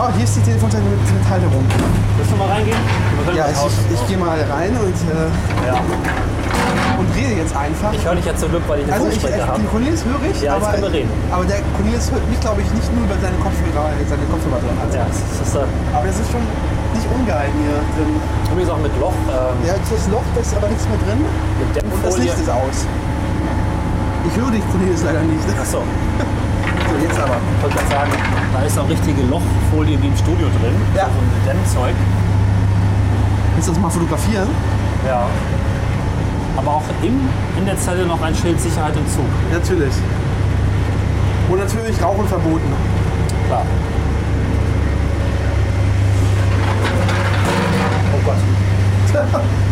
Oh, 0.00 0.08
hier 0.16 0.24
ist 0.24 0.32
die 0.36 0.40
Telefonzelle 0.40 0.82
mit, 0.88 0.96
mit 0.96 1.24
Halterung. 1.28 1.60
Willst 2.16 2.32
du 2.32 2.36
mal 2.40 2.48
reingehen? 2.48 2.80
Ja, 3.36 3.52
ich, 3.52 3.60
ich, 3.60 4.00
ich 4.00 4.02
gehe 4.08 4.16
mal 4.16 4.32
rein 4.48 4.72
und, 4.80 4.96
äh, 5.12 5.28
Ja. 5.68 5.76
und 6.96 7.08
rede 7.12 7.36
jetzt 7.36 7.52
einfach. 7.54 7.92
Ich 7.92 8.00
höre 8.00 8.16
dich 8.16 8.24
ja 8.24 8.32
zum 8.34 8.48
Glück, 8.48 8.64
weil 8.64 8.80
ich 8.80 8.84
einen 8.88 8.96
also 8.96 9.12
ich, 9.12 9.20
Funksprecher 9.20 9.44
habe. 9.46 9.60
den 9.60 9.68
Cornelius 9.68 10.00
höre 10.08 10.24
ich, 10.24 10.40
Ja, 10.40 10.56
jetzt 10.56 10.64
aber, 10.64 10.72
können 10.72 10.88
wir 10.88 10.92
reden. 11.04 11.10
aber 11.28 11.44
der 11.44 11.60
Cornelius 11.76 12.08
hört 12.10 12.24
mich, 12.32 12.40
glaube 12.40 12.60
ich, 12.64 12.68
nicht 12.72 12.88
nur, 12.96 13.04
weil 13.12 13.20
seine 13.20 13.36
Kopfhörer, 13.44 13.92
seine 14.08 14.24
Kopfhörer 14.32 14.60
drin 14.64 14.76
hat. 14.80 14.88
Ja, 14.96 15.04
das 15.04 15.20
ist 15.20 15.52
äh, 15.52 15.68
Aber 15.92 16.06
das 16.08 16.16
ist 16.16 16.30
schon 16.32 16.44
nicht 16.96 17.08
ungeil 17.12 17.48
hier 17.60 17.76
drin. 17.92 18.10
übrigens 18.56 18.70
auch 18.72 18.80
mit 18.80 18.94
Loch, 19.04 19.16
ähm, 19.28 19.56
Ja, 19.68 19.76
das 19.76 20.04
Loch, 20.08 20.24
da 20.32 20.40
ist 20.40 20.56
aber 20.56 20.68
nichts 20.72 20.88
mehr 20.88 21.00
drin. 21.04 21.20
mit 21.28 21.68
Und 21.76 22.00
das. 22.08 22.16
Licht 22.16 22.40
ist 22.40 22.48
aus. 22.48 22.88
Ich 24.24 24.34
höre 24.40 24.48
dich, 24.48 24.64
Cornelius, 24.72 25.04
leider 25.04 25.20
nicht. 25.28 25.44
Achso, 25.60 25.84
So, 25.84 25.84
jetzt 27.02 27.18
aber. 27.18 27.36
ich 27.36 27.62
wollte 27.62 27.76
gerade 27.76 27.90
sagen, 27.90 28.12
da 28.52 28.62
ist 28.62 28.78
auch 28.78 28.88
richtige 28.88 29.22
Lochfolie 29.22 30.00
wie 30.00 30.06
im 30.06 30.16
Studio 30.16 30.46
drin. 30.60 30.74
Ja. 30.94 31.06
So 31.06 31.20
ein 31.20 31.46
Dämmzeug. 31.46 31.94
Willst 33.54 33.68
du 33.68 33.72
das 33.72 33.80
mal 33.80 33.90
fotografieren? 33.90 34.48
Ja. 35.06 35.26
Aber 36.56 36.70
auch 36.70 36.84
im, 37.02 37.20
in 37.58 37.64
der 37.64 37.78
Zelle 37.78 38.06
noch 38.06 38.20
ein 38.22 38.34
Schild 38.34 38.60
Sicherheit 38.60 38.94
im 38.96 39.06
Zug. 39.08 39.24
Natürlich. 39.52 39.94
Und 41.48 41.58
natürlich 41.58 42.02
Rauchen 42.02 42.26
verboten. 42.28 42.72
Klar. 43.46 43.64
Oh 48.12 48.20
Gott. 48.24 49.40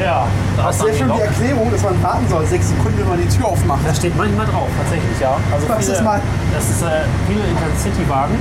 Ja, 0.00 0.26
da 0.56 0.62
Das 0.66 0.76
ist 0.76 0.82
dann 0.84 0.96
schon 0.96 1.12
die. 1.16 1.20
Erklärung, 1.22 1.70
dass 1.70 1.82
man 1.82 2.02
warten 2.02 2.26
soll, 2.28 2.46
sechs 2.46 2.68
Sekunden, 2.70 2.98
wenn 2.98 3.08
man 3.08 3.20
die 3.20 3.28
Tür 3.28 3.46
aufmacht. 3.48 3.80
Da 3.86 3.94
steht 3.94 4.16
manchmal 4.16 4.46
drauf, 4.46 4.68
tatsächlich, 4.80 5.20
ja. 5.20 5.36
Also 5.52 5.66
viele, 5.68 5.92
ist 5.92 6.02
mal? 6.04 6.20
Das 6.54 6.64
ist 6.70 6.82
äh, 6.82 7.04
viele 7.28 7.44
Intercity-Wagen. 7.44 8.34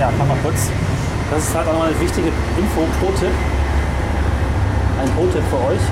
Ja, 0.00 0.08
kann 0.16 0.26
man 0.26 0.40
kurz. 0.42 0.70
Das 1.30 1.44
ist 1.44 1.54
halt 1.54 1.68
auch 1.68 1.74
noch 1.74 1.84
eine 1.84 2.00
wichtige 2.00 2.28
Info, 2.28 2.80
Pro-Tipp. 3.00 3.32
Ein 5.02 5.10
Pro-Tipp 5.16 5.44
für 5.50 5.60
euch. 5.68 5.82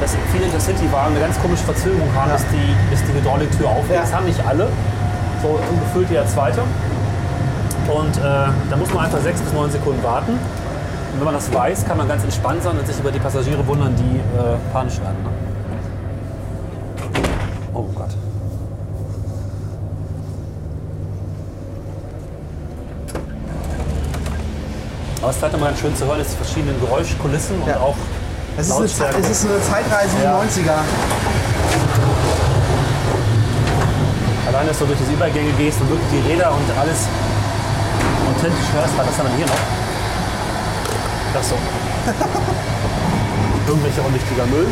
Dass 0.00 0.16
viele 0.32 0.44
Intercity-Wagen 0.46 1.12
eine 1.14 1.20
ganz 1.20 1.38
komische 1.40 1.64
Verzögerung 1.64 2.08
haben, 2.16 2.30
Ja. 2.30 2.36
bis, 2.36 2.46
die, 2.48 2.66
bis 2.90 3.00
die 3.04 3.12
Hydrauliktür 3.20 3.68
aufgeht. 3.68 3.96
Ja. 3.96 4.00
Das 4.02 4.12
haben 4.14 4.26
nicht 4.26 4.40
alle. 4.46 4.68
So 5.42 5.60
gefühlt 5.84 6.08
jeder 6.10 6.26
zweite. 6.26 6.62
Und 7.88 8.16
äh, 8.16 8.20
da 8.70 8.76
muss 8.78 8.92
man 8.94 9.04
einfach 9.04 9.20
sechs 9.20 9.40
bis 9.40 9.52
neun 9.52 9.70
Sekunden 9.70 10.02
warten. 10.02 10.38
Und 11.12 11.18
wenn 11.18 11.24
man 11.26 11.34
das 11.34 11.52
weiß, 11.52 11.84
kann 11.86 11.98
man 11.98 12.08
ganz 12.08 12.24
entspannt 12.24 12.62
sein 12.62 12.78
und 12.78 12.86
sich 12.86 12.98
über 12.98 13.10
die 13.10 13.18
Passagiere 13.18 13.66
wundern, 13.66 13.94
die 13.96 14.18
äh, 14.38 14.56
panisch 14.72 14.98
werden. 15.00 15.16
Ne? 15.22 15.30
Oh 17.74 17.84
Gott. 17.94 18.10
Aber 25.20 25.30
es 25.30 25.36
ist 25.36 25.40
vielleicht 25.40 25.54
immer 25.54 25.66
ganz 25.66 25.80
schön 25.80 25.96
zu 25.96 26.06
hören, 26.06 26.20
ist 26.20 26.32
die 26.32 26.36
verschiedenen 26.36 26.80
Geräuschkulissen 26.80 27.60
und 27.62 27.68
Ja. 27.68 27.76
auch 27.78 27.94
Es 28.58 28.68
ist, 28.68 29.00
eine, 29.00 29.16
es 29.18 29.30
ist 29.30 29.46
eine 29.46 29.60
Zeitreise 29.62 30.16
in 30.16 30.22
Ja. 30.24 30.40
die 30.40 30.60
90er. 30.60 30.74
allein, 34.48 34.66
dass 34.66 34.78
du 34.80 34.84
durch 34.86 34.98
diese 34.98 35.12
Übergänge 35.12 35.50
gehst 35.52 35.80
und 35.80 35.88
wirklich 35.90 36.08
die 36.12 36.30
Räder 36.32 36.50
und 36.52 36.78
alles 36.78 37.06
authentisch 38.28 38.68
hörst. 38.74 38.98
Was 38.98 39.08
ist 39.08 39.18
denn 39.18 39.26
hier 39.36 39.46
noch? 39.46 39.81
Das 41.32 41.48
so. 41.48 41.54
Irgendwelcher 43.66 44.04
unwichtiger 44.04 44.46
Müll. 44.46 44.66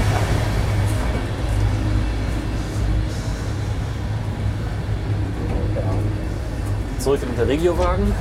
Zurück 6.98 7.20
in 7.22 7.34
den 7.34 7.46
Regiowagen. 7.46 8.12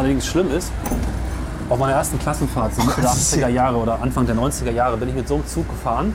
Allerdings 0.00 0.26
schlimm 0.26 0.50
ist, 0.54 0.72
auf 1.68 1.78
meiner 1.78 1.92
ersten 1.94 2.18
Klassenfahrt, 2.18 2.74
so 2.74 2.82
Mitte 2.82 3.00
der 3.00 3.04
das 3.10 3.18
ist 3.18 3.34
80er 3.34 3.40
ja- 3.42 3.48
Jahre 3.48 3.76
oder 3.76 4.02
Anfang 4.02 4.26
der 4.26 4.34
90er 4.34 4.72
Jahre, 4.72 4.96
bin 4.96 5.08
ich 5.08 5.14
mit 5.14 5.28
so 5.28 5.34
einem 5.34 5.46
Zug 5.46 5.68
gefahren 5.68 6.14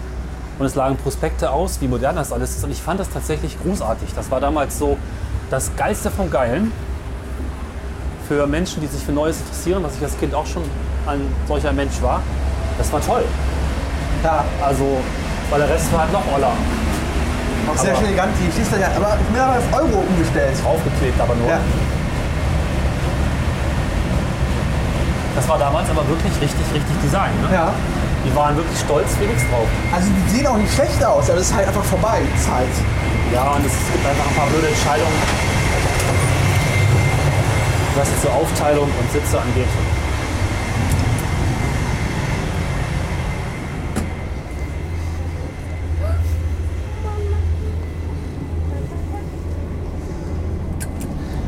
und 0.59 0.65
es 0.65 0.75
lagen 0.75 0.97
Prospekte 0.97 1.49
aus, 1.51 1.79
wie 1.81 1.87
modern 1.87 2.15
das 2.15 2.31
alles 2.33 2.51
ist. 2.57 2.63
Und 2.63 2.71
ich 2.71 2.81
fand 2.81 2.99
das 2.99 3.09
tatsächlich 3.09 3.57
großartig. 3.63 4.09
Das 4.15 4.29
war 4.31 4.39
damals 4.41 4.77
so 4.77 4.97
das 5.49 5.71
Geilste 5.77 6.09
vom 6.11 6.29
Geilen 6.31 6.71
für 8.27 8.47
Menschen, 8.47 8.81
die 8.81 8.87
sich 8.87 9.03
für 9.03 9.11
Neues 9.11 9.37
interessieren, 9.39 9.83
was 9.83 9.95
ich 9.97 10.03
als 10.03 10.17
Kind 10.17 10.33
auch 10.33 10.45
schon 10.45 10.63
ein 11.07 11.21
solcher 11.47 11.71
Mensch 11.71 12.01
war. 12.01 12.21
Das 12.77 12.91
war 12.91 12.99
toll. 13.01 13.23
Ja, 14.23 14.43
Also, 14.65 14.97
weil 15.51 15.59
der 15.59 15.69
Rest 15.69 15.93
war 15.93 16.01
halt 16.01 16.11
noch 16.11 16.23
Oller. 16.35 16.51
auch 17.71 17.77
sehr 17.77 17.91
Aber- 17.91 17.99
schnell 17.99 18.09
elegant. 18.13 18.31
Die 18.41 18.51
Schießt 18.51 18.71
ja, 18.81 18.87
aber 18.95 19.17
ich 19.21 19.27
bin 19.27 19.39
aber 19.39 19.57
auf 19.59 19.73
Euro 19.73 20.03
umgestellt. 20.09 20.55
Aufgeklebt, 20.65 21.21
aber 21.21 21.35
nur. 21.35 21.47
Ja. 21.47 21.59
Das 25.35 25.49
war 25.49 25.59
damals 25.59 25.89
aber 25.89 26.07
wirklich 26.07 26.31
richtig, 26.41 26.65
richtig 26.73 26.95
Design. 27.03 27.31
Ne? 27.41 27.53
ja. 27.53 27.73
Die 28.25 28.33
waren 28.35 28.55
wirklich 28.55 28.79
stolz 28.79 29.17
nichts 29.19 29.43
drauf. 29.51 29.67
Also 29.93 30.07
die 30.09 30.35
sehen 30.35 30.47
auch 30.47 30.57
nicht 30.57 30.73
schlecht 30.73 31.03
aus, 31.03 31.29
aber 31.29 31.39
es 31.39 31.49
ist 31.49 31.55
halt 31.55 31.67
einfach 31.67 31.83
vorbei, 31.83 32.21
Zeit. 32.39 32.71
Ja, 33.33 33.51
und 33.51 33.65
es 33.65 33.73
gibt 33.91 34.05
einfach 34.05 34.25
ein 34.25 34.35
paar 34.35 34.47
blöde 34.47 34.67
Entscheidungen, 34.67 35.11
was 37.95 38.07
so 38.23 38.29
Aufteilung 38.29 38.85
und 38.85 39.11
Sitze 39.11 39.39
angeht. 39.39 39.67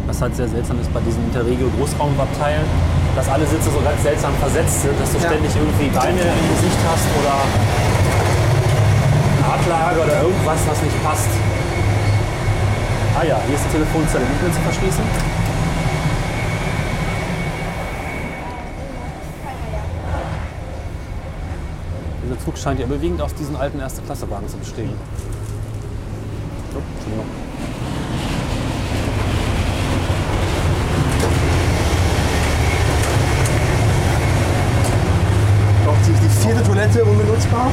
Was 0.06 0.22
halt 0.22 0.36
sehr 0.36 0.48
seltsam 0.48 0.80
ist 0.80 0.94
bei 0.94 1.00
diesen 1.02 1.24
Interregio 1.26 1.70
Großraumabteilen, 1.78 2.66
dass 3.18 3.28
alle 3.30 3.48
Sitze 3.48 3.72
so 3.72 3.82
ganz 3.82 4.04
seltsam 4.04 4.32
versetzt 4.36 4.84
sind, 4.84 4.94
dass 5.02 5.12
du 5.12 5.18
Ja. 5.18 5.30
ständig 5.30 5.52
irgendwie 5.56 5.90
Beine 5.90 6.22
im 6.22 6.48
Gesicht 6.54 6.78
hast 6.86 7.08
oder 7.18 7.34
Radlage 9.42 10.02
oder 10.06 10.22
irgendwas, 10.22 10.60
was 10.70 10.82
nicht 10.84 11.04
passt. 11.04 11.30
Ah 13.20 13.24
ja, 13.26 13.42
hier 13.48 13.56
ist 13.56 13.66
die 13.66 13.72
Telefonzelle 13.72 14.24
nicht 14.24 14.44
mehr 14.44 14.54
zu 14.54 14.62
verschließen. 14.62 15.04
Dieser 22.24 22.40
Zug 22.40 22.58
scheint 22.60 22.80
ja 22.80 22.86
überwiegend 22.86 23.20
aus 23.22 23.34
diesen 23.34 23.56
alten 23.56 23.80
Erste-Klasse-Wagen 23.80 24.48
zu 24.48 24.58
bestehen. 24.58 24.94
Oh, 26.76 26.82
Entschuldigung. 26.98 27.47
Holzbau. 37.38 37.72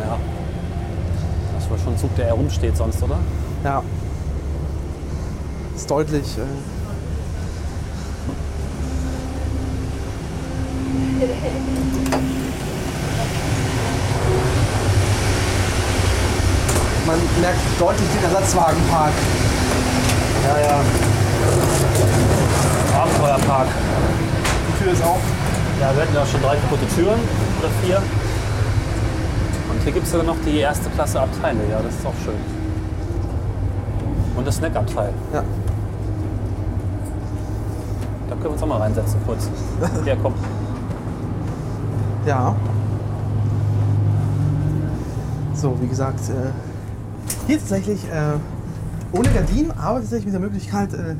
Ja. 0.00 0.18
Das 1.54 1.70
war 1.70 1.78
schon 1.78 1.92
ein 1.92 1.98
Zug, 1.98 2.16
der 2.16 2.26
herumsteht 2.26 2.76
sonst, 2.76 3.00
oder? 3.00 3.18
Ja. 3.62 3.82
Ist 5.76 5.88
deutlich. 5.88 6.36
Äh 6.36 6.42
Man 17.06 17.20
merkt 17.40 17.60
deutlich 17.78 18.08
den 18.16 18.24
Ersatzwagenpark. 18.24 19.12
Ja, 20.44 20.58
ja. 20.58 22.05
Abenteuerpark. 23.06 23.68
Die 24.68 24.82
Tür 24.82 24.92
ist 24.92 25.04
auf. 25.04 25.20
Ja, 25.80 25.94
wir 25.94 26.02
hatten 26.02 26.14
ja 26.14 26.26
schon 26.26 26.40
drei 26.40 26.56
kaputte 26.56 26.86
Türen 26.94 27.20
oder 27.60 27.68
vier. 27.82 27.98
Und 29.70 29.82
hier 29.82 29.92
gibt 29.92 30.06
es 30.06 30.12
sogar 30.12 30.26
noch 30.26 30.36
die 30.44 30.58
erste 30.58 30.88
Klasse 30.90 31.20
Abteile. 31.20 31.60
Ja, 31.70 31.80
das 31.82 31.94
ist 31.94 32.06
auch 32.06 32.14
schön. 32.24 32.34
Und 34.36 34.46
das 34.46 34.56
Snackabteil. 34.56 35.12
Ja. 35.32 35.42
Da 38.28 38.34
können 38.34 38.44
wir 38.44 38.50
uns 38.50 38.62
auch 38.62 38.66
mal 38.66 38.78
reinsetzen 38.78 39.20
kurz. 39.24 39.48
Ja, 40.04 40.16
komm. 40.20 40.34
Ja. 42.26 42.56
So, 45.54 45.76
wie 45.80 45.86
gesagt, 45.86 46.20
äh, 46.28 46.50
hier 47.46 47.58
tatsächlich 47.58 48.04
äh, 48.06 49.16
ohne 49.16 49.28
Gardinen, 49.28 49.70
aber 49.78 50.00
tatsächlich 50.00 50.26
mit 50.26 50.34
der 50.34 50.40
Möglichkeit, 50.40 50.92
äh, 50.92 51.14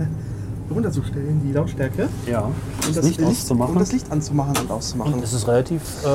runterzustellen, 0.71 1.41
die 1.45 1.53
Lautstärke. 1.53 2.09
Ja. 2.27 2.43
Und 2.43 2.97
Das 2.97 3.05
Licht 3.05 3.23
auszumachen. 3.23 3.75
Und 3.75 3.81
das 3.81 3.93
Licht 3.93 4.11
anzumachen 4.11 4.57
und 4.57 4.71
auszumachen. 4.71 5.14
Und 5.14 5.25
es 5.25 5.33
ist 5.33 5.47
relativ 5.47 5.83
äh, 6.05 6.09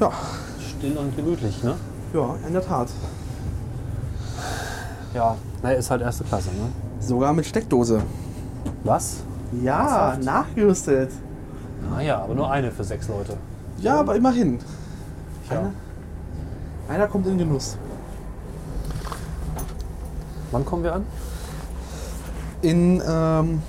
ja, 0.00 0.12
still 0.58 0.96
und 0.96 1.16
gemütlich, 1.16 1.62
ne? 1.62 1.74
ja, 2.14 2.34
in 2.46 2.52
der 2.52 2.64
Tat. 2.64 2.88
Ja. 5.14 5.36
Naja, 5.62 5.78
ist 5.78 5.90
halt 5.90 6.02
erste 6.02 6.24
Klasse, 6.24 6.48
ne? 6.48 6.68
Sogar 7.00 7.32
mit 7.32 7.46
Steckdose. 7.46 8.02
Was? 8.84 9.18
Ja, 9.62 10.10
Ernsthaft? 10.10 10.24
nachgerüstet. 10.24 11.10
Naja, 11.90 12.22
aber 12.22 12.34
nur 12.34 12.50
eine 12.50 12.70
für 12.70 12.84
sechs 12.84 13.08
Leute. 13.08 13.36
Ja, 13.78 14.00
aber 14.00 14.16
immerhin. 14.16 14.58
Ja. 15.50 15.58
Einer, 15.58 15.72
einer 16.88 17.06
kommt 17.08 17.26
in 17.26 17.38
Genuss. 17.38 17.76
Wann 20.50 20.64
kommen 20.64 20.84
wir 20.84 20.94
an? 20.94 21.06
In, 22.62 23.02
ähm, 23.06 23.62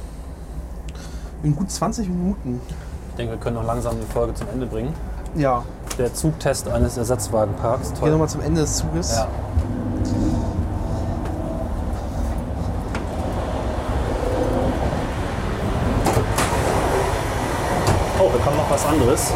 in 1.43 1.55
gut 1.55 1.69
20 1.71 2.07
Minuten. 2.09 2.61
Ich 3.09 3.15
denke, 3.15 3.33
wir 3.33 3.39
können 3.39 3.55
noch 3.57 3.65
langsam 3.65 3.95
die 3.99 4.11
Folge 4.11 4.33
zum 4.33 4.47
Ende 4.49 4.65
bringen. 4.65 4.93
Ja, 5.35 5.63
Der 5.97 6.13
Zugtest 6.13 6.67
eines 6.67 6.97
Ersatzwagenparks. 6.97 7.89
gehen 7.89 7.99
Toll. 7.99 8.11
nochmal 8.11 8.29
zum 8.29 8.41
Ende 8.41 8.61
des 8.61 8.77
Zuges. 8.77 9.15
Ja. 9.15 9.27
Oh, 18.19 18.29
da 18.31 18.43
kommt 18.43 18.57
noch 18.57 18.69
was 18.69 18.85
anderes. 18.85 19.31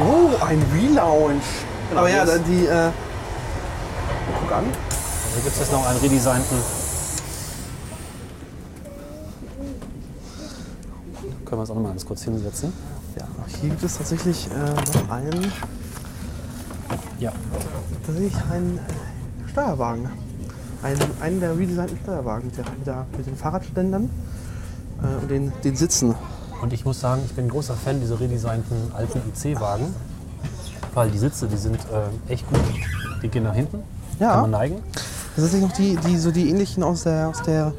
Oh, 0.00 0.44
ein 0.46 0.62
Relaunch. 0.72 1.42
Genau, 1.88 2.00
Aber 2.00 2.08
ja, 2.10 2.24
die. 2.24 2.66
Äh, 2.66 2.90
guck 4.40 4.52
an. 4.56 4.64
Hier 5.34 5.42
gibt 5.42 5.54
es 5.54 5.58
jetzt 5.60 5.72
noch 5.72 5.86
einen 5.88 5.98
redesignten. 5.98 6.58
Können 11.48 11.60
wir 11.60 11.62
uns 11.62 11.70
auch 11.70 11.76
noch 11.76 11.82
mal 11.82 11.88
ganz 11.90 12.04
kurz 12.04 12.24
hinsetzen? 12.24 12.74
Ja, 13.18 13.24
hier 13.60 13.70
gibt 13.70 13.82
es 13.82 13.96
tatsächlich 13.96 14.48
äh, 14.50 14.98
noch 14.98 15.10
einen, 15.10 15.50
Ja. 17.18 17.32
tatsächlich 18.04 18.36
einen 18.50 18.76
äh, 18.76 19.48
Steuerwagen. 19.50 20.10
Einen, 20.82 21.00
einen 21.22 21.40
der 21.40 21.56
redesignten 21.56 21.98
Steuerwagen 22.02 22.46
mit, 22.48 22.58
der, 22.58 22.64
mit, 22.70 22.86
der, 22.86 23.06
mit 23.16 23.26
den 23.26 23.34
Fahrradständern 23.36 24.10
äh, 25.02 25.22
und 25.22 25.30
den, 25.30 25.52
den 25.64 25.74
Sitzen. 25.74 26.14
Und 26.60 26.74
ich 26.74 26.84
muss 26.84 27.00
sagen, 27.00 27.22
ich 27.24 27.32
bin 27.32 27.46
ein 27.46 27.50
großer 27.50 27.74
Fan 27.74 27.98
dieser 28.00 28.20
redesignten 28.20 28.92
alten 28.94 29.22
IC-Wagen. 29.34 29.94
Weil 30.92 31.10
die 31.10 31.18
Sitze, 31.18 31.46
die 31.48 31.56
sind 31.56 31.76
äh, 31.76 32.32
echt 32.32 32.46
gut. 32.46 32.60
Die 33.22 33.28
gehen 33.28 33.44
nach 33.44 33.54
hinten. 33.54 33.78
Ja. 34.20 34.32
Kann 34.32 34.40
man 34.42 34.50
neigen. 34.50 34.82
Das 35.34 35.50
sind 35.50 35.62
tatsächlich 35.62 35.62
noch 35.62 36.02
die, 36.02 36.08
die, 36.10 36.18
so 36.18 36.30
die 36.30 36.50
ähnlichen 36.50 36.82
aus, 36.82 37.04
der, 37.04 37.28
aus, 37.28 37.40
der, 37.42 37.72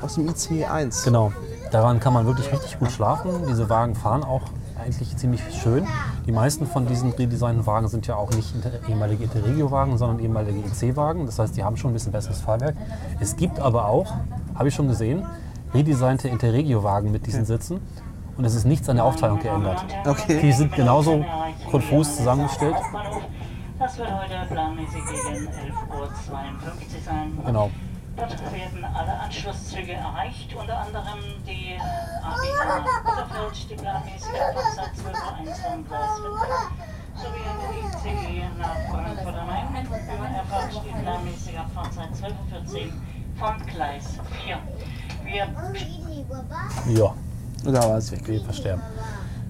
aus 0.00 0.14
dem 0.14 0.28
IC1. 0.28 1.04
Genau. 1.04 1.32
Daran 1.70 2.00
kann 2.00 2.12
man 2.12 2.26
wirklich 2.26 2.52
richtig 2.52 2.78
gut 2.78 2.90
schlafen. 2.90 3.30
Diese 3.48 3.68
Wagen 3.68 3.94
fahren 3.94 4.24
auch 4.24 4.42
eigentlich 4.78 5.16
ziemlich 5.16 5.40
schön. 5.60 5.86
Die 6.26 6.32
meisten 6.32 6.66
von 6.66 6.86
diesen 6.86 7.12
redesignten 7.12 7.66
Wagen 7.66 7.88
sind 7.88 8.06
ja 8.06 8.16
auch 8.16 8.30
nicht 8.30 8.54
ehemalige 8.88 9.24
Interregio-Wagen, 9.24 9.98
sondern 9.98 10.20
ehemalige 10.20 10.60
IC-Wagen. 10.60 11.26
Das 11.26 11.38
heißt, 11.38 11.56
die 11.56 11.64
haben 11.64 11.76
schon 11.76 11.90
ein 11.90 11.94
bisschen 11.94 12.12
besseres 12.12 12.40
Fahrwerk. 12.40 12.76
Es 13.20 13.36
gibt 13.36 13.58
aber 13.58 13.86
auch, 13.86 14.12
habe 14.54 14.68
ich 14.68 14.74
schon 14.74 14.88
gesehen, 14.88 15.26
redesignte 15.74 16.28
Interregio-Wagen 16.28 17.10
mit 17.10 17.26
diesen 17.26 17.44
Sitzen. 17.44 17.80
Und 18.36 18.44
es 18.44 18.54
ist 18.54 18.64
nichts 18.64 18.88
an 18.88 18.96
der 18.96 19.04
Aufteilung 19.04 19.40
geändert. 19.40 19.84
Okay. 20.06 20.40
Die 20.42 20.52
sind 20.52 20.72
genauso 20.74 21.24
konfus 21.70 22.16
zusammengestellt. 22.16 22.76
Das 23.78 23.98
wird 23.98 24.08
heute 24.10 24.34
planmäßig 24.48 24.92
gegen 24.94 25.48
11.52 25.48 26.00
Uhr 26.00 26.08
sein. 27.04 27.38
Genau. 27.44 27.70
Dort 28.16 28.52
werden 28.52 28.84
alle 28.84 29.12
Anschlusszüge 29.20 29.92
erreicht, 29.92 30.54
unter 30.54 30.78
anderem 30.78 31.20
die 31.46 31.76
ABA 32.22 32.84
Bitterfeld, 33.04 33.70
die 33.70 33.74
planmäßige 33.74 34.40
Abfahrzeit 34.40 34.92
12.01 34.96 35.72
am 35.72 35.84
Gleis 35.86 36.10
5, 36.16 36.36
sowie 37.16 37.42
der 37.44 38.12
ICE 38.12 38.48
nach 38.58 38.78
Frankfurt 38.90 39.36
am 39.36 39.46
Main. 39.46 39.86
Über 39.86 40.28
Erfurt 40.28 40.82
die 40.84 41.02
planmäßige 41.02 41.56
Abfahrzeit 41.58 42.08
12.14 42.14 42.86
Uhr 42.86 42.92
von 43.36 43.66
Gleis 43.66 44.18
4. 44.44 44.58
Wir 45.24 45.46
Ja, 46.96 47.14
Da 47.64 47.80
war 47.88 47.98
es 47.98 48.12
weg. 48.12 48.26
wir 48.26 48.40
versterben. 48.40 48.82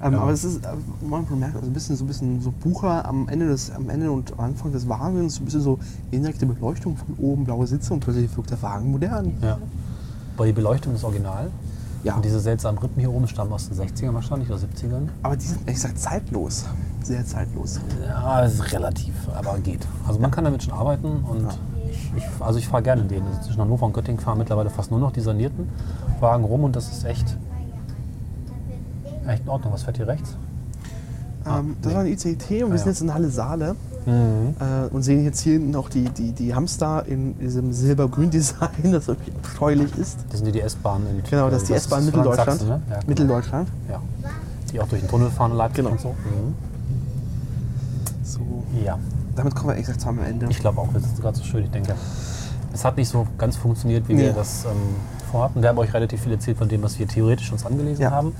Ähm, 0.03 0.15
Aber 0.15 0.31
es 0.31 0.45
ist, 0.45 0.65
äh, 0.65 0.69
man 1.07 1.27
merkt 1.39 1.57
also 1.57 1.67
ein 1.67 1.73
bisschen 1.73 1.97
so 1.97 2.05
ein 2.05 2.09
bisschen 2.09 2.41
so 2.41 2.53
Bucher 2.53 3.07
am 3.07 3.29
Ende 3.29 3.47
des, 3.47 3.71
am 3.71 3.89
Ende 3.89 4.11
und 4.11 4.33
am 4.35 4.41
Anfang 4.41 4.73
des 4.73 4.89
Wagens, 4.89 5.37
so 5.37 5.43
ein 5.43 5.45
bisschen 5.47 5.63
so 5.63 5.79
indirekte 6.11 6.47
Beleuchtung 6.47 6.97
von 6.97 7.15
oben, 7.19 7.45
blaue 7.45 7.67
Sitze 7.67 7.95
und 7.95 8.01
plötzlich 8.01 8.35
wirkt 8.37 8.51
der 8.51 8.61
Wagen 8.63 8.91
modern. 8.91 9.35
Ja. 9.41 9.59
Aber 10.37 10.47
die 10.47 10.53
Beleuchtung 10.53 10.95
ist 10.95 11.05
original. 11.05 11.51
Ja. 12.05 12.15
Und 12.15 12.25
diese 12.25 12.39
seltsamen 12.39 12.79
Rippen 12.79 13.01
hier 13.01 13.11
oben 13.11 13.27
stammen 13.27 13.53
aus 13.53 13.69
den 13.69 13.77
60ern 13.79 14.15
wahrscheinlich 14.15 14.49
oder 14.49 14.61
70ern. 14.61 15.09
Aber 15.23 15.37
die 15.37 15.47
sind 15.47 15.61
ehrlich 15.63 15.75
gesagt 15.75 15.99
zeitlos. 15.99 16.65
Sehr 17.03 17.25
zeitlos. 17.25 17.81
Ja, 18.07 18.45
es 18.45 18.55
ist 18.55 18.73
relativ, 18.73 19.15
aber 19.35 19.59
geht. 19.59 19.87
Also 20.07 20.21
man 20.21 20.31
kann 20.31 20.45
damit 20.45 20.63
schon 20.63 20.73
arbeiten 20.73 21.25
und 21.25 21.49
ich, 21.91 22.13
ich, 22.17 22.25
also 22.39 22.59
ich 22.59 22.69
fahre 22.69 22.83
gerne 22.83 23.03
in 23.03 23.09
denen. 23.09 23.27
Also 23.27 23.43
zwischen 23.43 23.61
Hannover 23.61 23.87
und 23.87 23.93
Göttingen 23.93 24.21
fahren 24.21 24.39
mittlerweile 24.39 24.71
fast 24.71 24.93
nur 24.93 25.01
noch 25.01 25.11
die 25.11 25.21
sanierten 25.21 25.69
Wagen 26.21 26.45
rum 26.45 26.65
und 26.65 26.77
das 26.77 26.93
ist 26.93 27.05
echt, 27.05 27.37
echt 29.35 29.43
in 29.45 29.49
Ordnung. 29.49 29.73
Was 29.73 29.83
fährt 29.85 29.97
hier 29.97 30.07
rechts? 30.09 30.37
Ähm, 31.47 31.77
das 31.83 31.95
war 31.95 32.01
ein 32.01 32.07
ICT 32.09 32.25
und 32.25 32.51
wir 32.51 32.75
Ah, 32.75 32.79
sind 32.79 32.79
ja. 32.79 32.87
jetzt 32.87 33.01
in 33.03 33.15
Halle 33.15 33.31
Saale 33.31 33.77
Mhm. 34.05 34.55
äh, 34.61 34.87
und 34.95 35.03
sehen 35.03 35.25
jetzt 35.25 35.41
hier 35.41 35.59
noch 35.59 35.89
die, 35.89 36.05
die, 36.11 36.33
die 36.33 36.55
Hamster 36.55 37.05
in 37.07 37.37
diesem 37.39 37.73
silber-grün-Design, 37.73 38.69
das 38.93 39.07
wirklich 39.09 39.35
abscheulich 39.37 39.97
ist. 39.97 40.19
Das 40.31 40.39
sind 40.39 40.47
die, 40.47 40.53
die 40.53 40.61
S-Bahnen 40.61 41.07
in 41.09 41.23
Genau, 41.29 41.51
das 41.51 41.63
ist 41.63 41.69
die 41.69 41.75
S-Bahn? 41.75 42.05
Mitteldeutschland. 42.05 42.51
Sachsen, 42.51 42.69
ne? 42.69 42.81
ja, 42.89 42.95
genau. 42.97 43.09
Mitteldeutschland. 43.09 43.69
Ja. 43.89 44.01
Die 44.73 44.81
auch 44.81 44.89
durch 44.89 45.01
den 45.03 45.11
Tunnel 45.11 45.31
fahren 45.31 45.53
in 45.53 45.57
Leipzig 45.57 45.77
Genau. 45.79 45.91
und 45.91 46.01
so. 46.01 46.09
Mhm. 46.11 46.55
So. 48.23 48.41
Ja, 48.85 48.99
Damit 49.35 49.55
kommen 49.55 49.75
wir 49.75 49.81
gesagt 49.81 50.07
am 50.07 50.19
Ende. 50.21 50.47
ich 50.51 50.59
glaube 50.59 50.81
auch, 50.81 50.89
das 50.93 51.03
ist 51.05 51.21
gerade 51.21 51.37
so 51.37 51.45
schön. 51.45 51.65
Ich 51.65 51.71
denke, 51.71 51.95
es 52.73 52.85
hat 52.85 52.97
nicht 52.97 53.09
so 53.09 53.27
ganz 53.39 53.57
funktioniert, 53.57 54.09
wie 54.09 54.15
Nee. 54.15 54.23
wir 54.25 54.33
das 54.33 54.65
ähm, 54.65 54.71
vorhatten. 55.31 55.63
Wir 55.63 55.69
haben 55.69 55.79
euch 55.79 55.93
relativ 55.95 56.23
viel 56.23 56.33
erzählt 56.33 56.59
von 56.59 56.69
dem, 56.69 56.83
was 56.83 56.99
wir 56.99 57.07
theoretisch 57.09 57.51
uns 57.53 57.65
angelesen 57.65 58.03
Ja. 58.03 58.11
haben. 58.11 58.33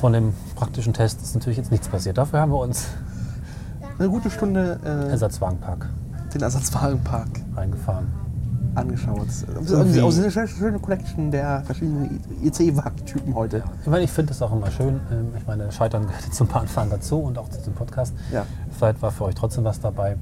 Von 0.00 0.12
dem 0.12 0.32
praktischen 0.54 0.92
Test 0.92 1.22
ist 1.22 1.34
natürlich 1.34 1.56
jetzt 1.58 1.70
nichts 1.70 1.88
passiert. 1.88 2.18
Dafür 2.18 2.40
haben 2.40 2.52
wir 2.52 2.60
uns 2.60 2.86
Eine 3.98 4.08
gute 4.08 4.30
Stunde 4.30 4.78
äh, 4.84 5.10
Ersatzwagenpark 5.10 5.88
den 6.34 6.42
Ersatzwagenpark 6.42 7.28
reingefahren. 7.56 8.06
angeschaut. 8.74 9.26
Irgendwie- 9.66 10.02
Auch 10.02 10.14
eine 10.14 10.30
schöne, 10.30 10.46
schöne 10.46 10.78
Collection 10.78 11.30
der 11.30 11.62
verschiedenen 11.64 12.20
IC-Wagentypen 12.44 13.34
heute. 13.34 13.64
Ich 13.82 13.88
meine, 13.88 14.04
ich 14.04 14.10
finde 14.10 14.32
es 14.32 14.42
auch 14.42 14.52
immer 14.52 14.70
schön. 14.70 15.00
ähm, 15.10 15.28
Ich 15.36 15.46
meine, 15.46 15.72
Scheitern 15.72 16.02
gehört 16.06 16.32
zum 16.34 16.46
Bahnfahren 16.48 16.90
dazu 16.90 17.18
und 17.18 17.38
auch 17.38 17.48
zu 17.48 17.60
dem 17.62 17.72
Podcast. 17.72 18.12
Ja. 18.30 18.44
Vielleicht 18.78 19.00
war 19.02 19.10
für 19.10 19.24
euch 19.24 19.34
trotzdem 19.34 19.64
was 19.64 19.80
dabei. 19.80 20.16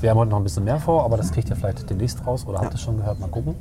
Wir 0.00 0.10
haben 0.10 0.18
heute 0.18 0.30
noch 0.30 0.38
ein 0.38 0.44
bisschen 0.44 0.64
mehr 0.64 0.80
vor, 0.80 1.04
aber 1.04 1.16
das 1.18 1.30
kriegt 1.30 1.50
ihr 1.50 1.56
vielleicht 1.56 1.88
demnächst 1.88 2.26
raus 2.26 2.46
oder 2.46 2.60
habt 2.60 2.74
es 2.74 2.80
schon 2.80 2.96
gehört. 2.96 3.20
Mal 3.20 3.28
gucken. 3.28 3.54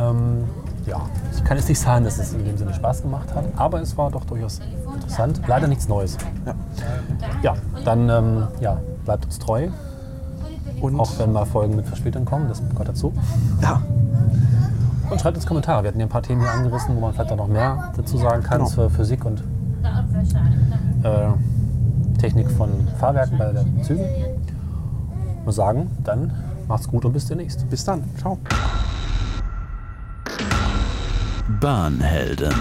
Ähm, 0.00 0.44
ja, 0.86 1.00
ich 1.34 1.44
kann 1.44 1.56
jetzt 1.56 1.68
nicht 1.68 1.80
sagen, 1.80 2.04
dass 2.04 2.18
es 2.18 2.32
in 2.32 2.44
dem 2.44 2.56
Sinne 2.56 2.72
Spaß 2.72 3.02
gemacht 3.02 3.34
hat, 3.34 3.44
aber 3.56 3.80
es 3.80 3.96
war 3.98 4.10
doch 4.10 4.24
durchaus 4.24 4.60
interessant. 4.94 5.40
Leider 5.46 5.66
nichts 5.68 5.88
Neues. 5.88 6.16
Ja. 6.46 6.54
Ja, 7.42 7.54
dann 7.84 8.08
ähm, 8.08 8.48
ja, 8.60 8.78
bleibt 9.04 9.24
uns 9.26 9.38
treu. 9.38 9.68
Und 10.80 10.98
Auch 11.00 11.18
wenn 11.18 11.32
mal 11.32 11.44
Folgen 11.44 11.74
mit 11.76 11.86
Verspätung 11.86 12.24
kommen, 12.24 12.48
das 12.48 12.62
gehört 12.70 12.88
dazu. 12.88 13.12
ja, 13.60 13.82
Und 15.10 15.20
schreibt 15.20 15.36
uns 15.36 15.44
Kommentare. 15.46 15.82
Wir 15.82 15.88
hatten 15.88 15.98
ja 15.98 16.06
ein 16.06 16.10
paar 16.10 16.22
Themen 16.22 16.40
hier 16.40 16.50
angerissen, 16.52 16.94
wo 16.96 17.00
man 17.00 17.12
vielleicht 17.12 17.32
auch 17.32 17.36
noch 17.36 17.48
mehr 17.48 17.92
dazu 17.96 18.16
sagen 18.16 18.42
kann 18.44 18.58
Genau. 18.58 18.70
zur 18.70 18.88
Physik 18.90 19.24
und 19.24 19.42
äh, 21.02 22.18
Technik 22.18 22.48
von 22.52 22.70
Fahrwerken 23.00 23.38
bei 23.38 23.52
den 23.52 23.82
Zügen. 23.82 24.04
Ich 25.40 25.44
muss 25.44 25.56
sagen, 25.56 25.90
dann 26.04 26.32
macht's 26.68 26.86
gut 26.88 27.04
und 27.04 27.12
bis 27.12 27.26
demnächst. 27.26 27.68
Bis 27.68 27.84
dann. 27.84 28.04
Ciao. 28.18 28.38
Bahnhelden. 31.48 32.54